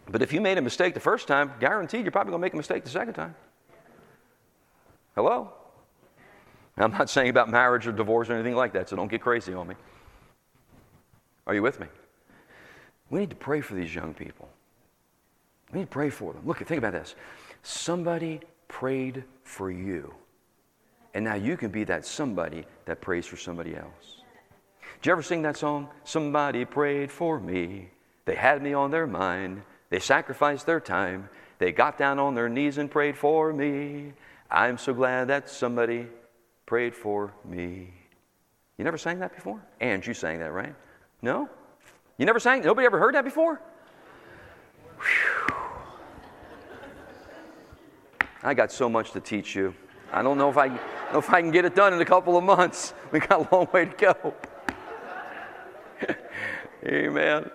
But 0.09 0.21
if 0.21 0.33
you 0.33 0.41
made 0.41 0.57
a 0.57 0.61
mistake 0.61 0.93
the 0.93 0.99
first 0.99 1.27
time, 1.27 1.51
guaranteed 1.59 2.03
you're 2.03 2.11
probably 2.11 2.31
going 2.31 2.41
to 2.41 2.45
make 2.45 2.53
a 2.53 2.57
mistake 2.57 2.83
the 2.83 2.89
second 2.89 3.13
time. 3.13 3.35
Hello? 5.15 5.51
I'm 6.77 6.91
not 6.91 7.09
saying 7.09 7.29
about 7.29 7.49
marriage 7.49 7.85
or 7.85 7.91
divorce 7.91 8.29
or 8.29 8.33
anything 8.33 8.55
like 8.55 8.73
that, 8.73 8.89
so 8.89 8.95
don't 8.95 9.09
get 9.09 9.21
crazy 9.21 9.53
on 9.53 9.67
me. 9.67 9.75
Are 11.45 11.53
you 11.53 11.61
with 11.61 11.79
me? 11.79 11.87
We 13.09 13.19
need 13.19 13.29
to 13.29 13.35
pray 13.35 13.61
for 13.61 13.75
these 13.75 13.93
young 13.93 14.13
people. 14.13 14.49
We 15.71 15.79
need 15.79 15.85
to 15.85 15.91
pray 15.91 16.09
for 16.09 16.33
them. 16.33 16.41
Look, 16.45 16.57
think 16.59 16.79
about 16.79 16.93
this. 16.93 17.15
Somebody 17.61 18.41
prayed 18.67 19.23
for 19.43 19.69
you. 19.69 20.13
And 21.13 21.23
now 21.23 21.35
you 21.35 21.57
can 21.57 21.69
be 21.69 21.83
that 21.83 22.05
somebody 22.05 22.65
that 22.85 23.01
prays 23.01 23.27
for 23.27 23.37
somebody 23.37 23.75
else. 23.75 24.22
Did 25.03 25.09
you 25.09 25.11
ever 25.11 25.21
sing 25.21 25.41
that 25.41 25.57
song? 25.57 25.89
Somebody 26.05 26.63
prayed 26.63 27.11
for 27.11 27.37
me. 27.37 27.89
They 28.23 28.35
had 28.35 28.63
me 28.63 28.73
on 28.73 28.89
their 28.89 29.05
mind. 29.05 29.63
They 29.89 29.99
sacrificed 29.99 30.65
their 30.65 30.79
time. 30.79 31.27
They 31.59 31.73
got 31.73 31.97
down 31.97 32.19
on 32.19 32.35
their 32.35 32.47
knees 32.47 32.77
and 32.77 32.89
prayed 32.89 33.17
for 33.17 33.51
me. 33.51 34.13
I'm 34.49 34.77
so 34.77 34.93
glad 34.93 35.27
that 35.27 35.49
somebody 35.49 36.07
prayed 36.65 36.95
for 36.95 37.33
me. 37.43 37.93
You 38.77 38.85
never 38.85 38.97
sang 38.97 39.19
that 39.19 39.35
before? 39.35 39.61
And 39.81 40.07
you 40.07 40.13
sang 40.13 40.39
that, 40.39 40.53
right? 40.53 40.73
No? 41.21 41.49
You 42.17 42.25
never 42.25 42.39
sang? 42.39 42.61
Nobody 42.61 42.85
ever 42.85 42.97
heard 42.97 43.15
that 43.15 43.25
before? 43.25 43.59
Whew. 44.99 45.57
I 48.41 48.53
got 48.53 48.71
so 48.71 48.87
much 48.87 49.11
to 49.11 49.19
teach 49.19 49.53
you. 49.53 49.75
I 50.13 50.21
don't 50.21 50.37
know 50.37 50.49
if 50.49 50.57
I, 50.57 50.69
know 50.69 51.19
if 51.19 51.29
I 51.29 51.41
can 51.41 51.51
get 51.51 51.65
it 51.65 51.75
done 51.75 51.93
in 51.93 51.99
a 51.99 52.05
couple 52.05 52.37
of 52.37 52.45
months. 52.45 52.93
We 53.11 53.19
got 53.19 53.51
a 53.51 53.53
long 53.53 53.67
way 53.73 53.83
to 53.83 53.97
go. 53.97 54.33
Amen. 56.85 57.49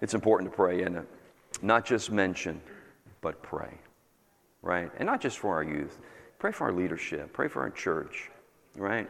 It's 0.00 0.14
important 0.14 0.50
to 0.50 0.56
pray, 0.56 0.80
isn't 0.80 0.96
it? 0.96 1.08
Not 1.62 1.84
just 1.84 2.10
mention, 2.10 2.60
but 3.20 3.42
pray. 3.42 3.78
Right? 4.62 4.90
And 4.98 5.06
not 5.06 5.20
just 5.20 5.38
for 5.38 5.54
our 5.54 5.62
youth. 5.62 5.98
Pray 6.38 6.52
for 6.52 6.64
our 6.64 6.72
leadership. 6.72 7.32
Pray 7.32 7.48
for 7.48 7.62
our 7.62 7.70
church. 7.70 8.30
Right? 8.76 9.08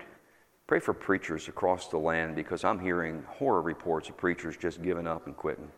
Pray 0.66 0.80
for 0.80 0.92
preachers 0.92 1.48
across 1.48 1.88
the 1.88 1.96
land 1.96 2.36
because 2.36 2.64
I'm 2.64 2.78
hearing 2.78 3.24
horror 3.26 3.62
reports 3.62 4.09
of 4.09 4.16
preachers 4.16 4.56
just 4.56 4.82
giving 4.82 5.06
up 5.06 5.26
and 5.26 5.36
quitting. 5.36 5.70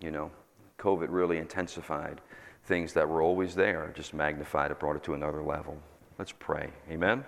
You 0.00 0.12
know, 0.12 0.30
COVID 0.78 1.08
really 1.10 1.38
intensified 1.38 2.20
things 2.64 2.92
that 2.92 3.08
were 3.08 3.22
always 3.22 3.54
there, 3.56 3.92
just 3.96 4.14
magnified 4.14 4.70
it, 4.70 4.78
brought 4.78 4.96
it 4.96 5.02
to 5.04 5.14
another 5.14 5.42
level. 5.42 5.76
Let's 6.18 6.32
pray. 6.32 6.70
Amen. 6.88 7.24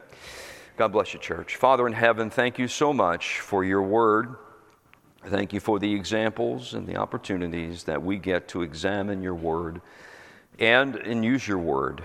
God 0.76 0.92
bless 0.92 1.14
you, 1.14 1.20
church. 1.20 1.56
Father 1.56 1.86
in 1.86 1.92
heaven, 1.92 2.30
thank 2.30 2.58
you 2.58 2.68
so 2.68 2.92
much 2.92 3.40
for 3.40 3.64
your 3.64 3.82
word. 3.82 4.36
Thank 5.26 5.54
you 5.54 5.60
for 5.60 5.78
the 5.78 5.94
examples 5.94 6.74
and 6.74 6.86
the 6.86 6.96
opportunities 6.96 7.84
that 7.84 8.02
we 8.02 8.18
get 8.18 8.46
to 8.48 8.60
examine 8.60 9.22
your 9.22 9.34
word 9.34 9.80
and, 10.58 10.96
and 10.96 11.24
use 11.24 11.48
your 11.48 11.58
word. 11.58 12.04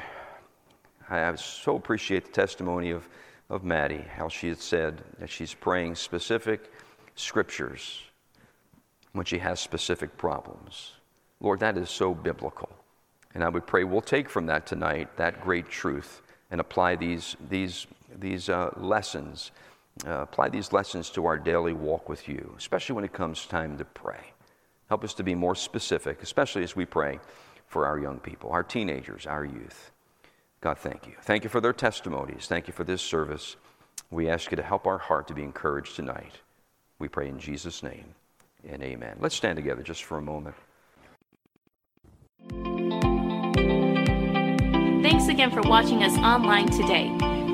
I 1.10 1.36
so 1.36 1.76
appreciate 1.76 2.24
the 2.26 2.32
testimony 2.32 2.92
of, 2.92 3.10
of 3.50 3.66
Maddie, 3.66 4.06
how 4.16 4.30
she 4.30 4.48
had 4.48 4.60
said 4.60 5.04
that 5.20 5.30
she's 5.30 5.54
praying 5.54 5.96
specific 5.96 6.72
scriptures 7.16 8.04
when 9.12 9.26
she 9.26 9.40
has 9.40 9.60
specific 9.60 10.18
problems. 10.18 10.94
Lord, 11.42 11.60
that 11.60 11.78
is 11.78 11.90
so 11.90 12.14
biblical. 12.14 12.70
And 13.34 13.44
I 13.44 13.50
would 13.50 13.68
pray 13.68 13.84
we'll 13.84 14.00
take 14.00 14.30
from 14.30 14.46
that 14.46 14.66
tonight 14.66 15.18
that 15.18 15.42
great 15.42 15.68
truth 15.68 16.22
and 16.52 16.62
apply 16.62 16.96
these, 16.96 17.36
these, 17.50 17.86
these 18.18 18.48
uh, 18.48 18.70
lessons, 18.78 19.52
uh, 20.06 20.22
apply 20.22 20.50
these 20.50 20.72
lessons 20.72 21.10
to 21.12 21.26
our 21.26 21.38
daily 21.38 21.74
walk 21.74 22.08
with 22.10 22.28
you, 22.28 22.54
especially 22.58 22.96
when 22.96 23.04
it 23.04 23.14
comes 23.14 23.46
time 23.46 23.78
to 23.78 23.86
pray. 23.86 24.34
Help 24.88 25.04
us 25.04 25.14
to 25.16 25.24
be 25.24 25.36
more 25.36 25.56
specific, 25.56 26.24
especially 26.24 26.64
as 26.64 26.76
we 26.76 26.86
pray 26.86 27.20
for 27.68 27.86
our 27.86 28.00
young 28.00 28.20
people, 28.20 28.50
our 28.50 28.64
teenagers, 28.64 29.28
our 29.28 29.46
youth. 29.46 29.92
God, 30.62 30.78
thank 30.78 31.08
you. 31.08 31.14
Thank 31.22 31.44
you 31.44 31.50
for 31.50 31.62
their 31.62 31.74
testimonies. 31.74 32.48
Thank 32.48 32.68
you 32.68 32.74
for 32.74 32.84
this 32.84 33.02
service. 33.02 33.56
We 34.12 34.30
ask 34.30 34.52
you 34.52 34.58
to 34.58 34.64
help 34.64 34.88
our 34.88 34.98
heart 34.98 35.28
to 35.28 35.34
be 35.34 35.44
encouraged 35.44 35.96
tonight. 35.96 36.34
We 36.98 37.08
pray 37.08 37.30
in 37.30 37.40
Jesus' 37.40 37.84
name 37.84 38.06
and 38.68 38.82
amen. 38.84 39.18
Let's 39.20 39.36
stand 39.36 39.56
together 39.56 39.84
just 39.84 40.04
for 40.04 40.18
a 40.18 40.22
moment. 40.22 40.56
Thanks 45.02 45.28
again 45.28 45.52
for 45.52 45.62
watching 45.62 46.04
us 46.04 46.18
online 46.18 46.68
today. 46.68 47.39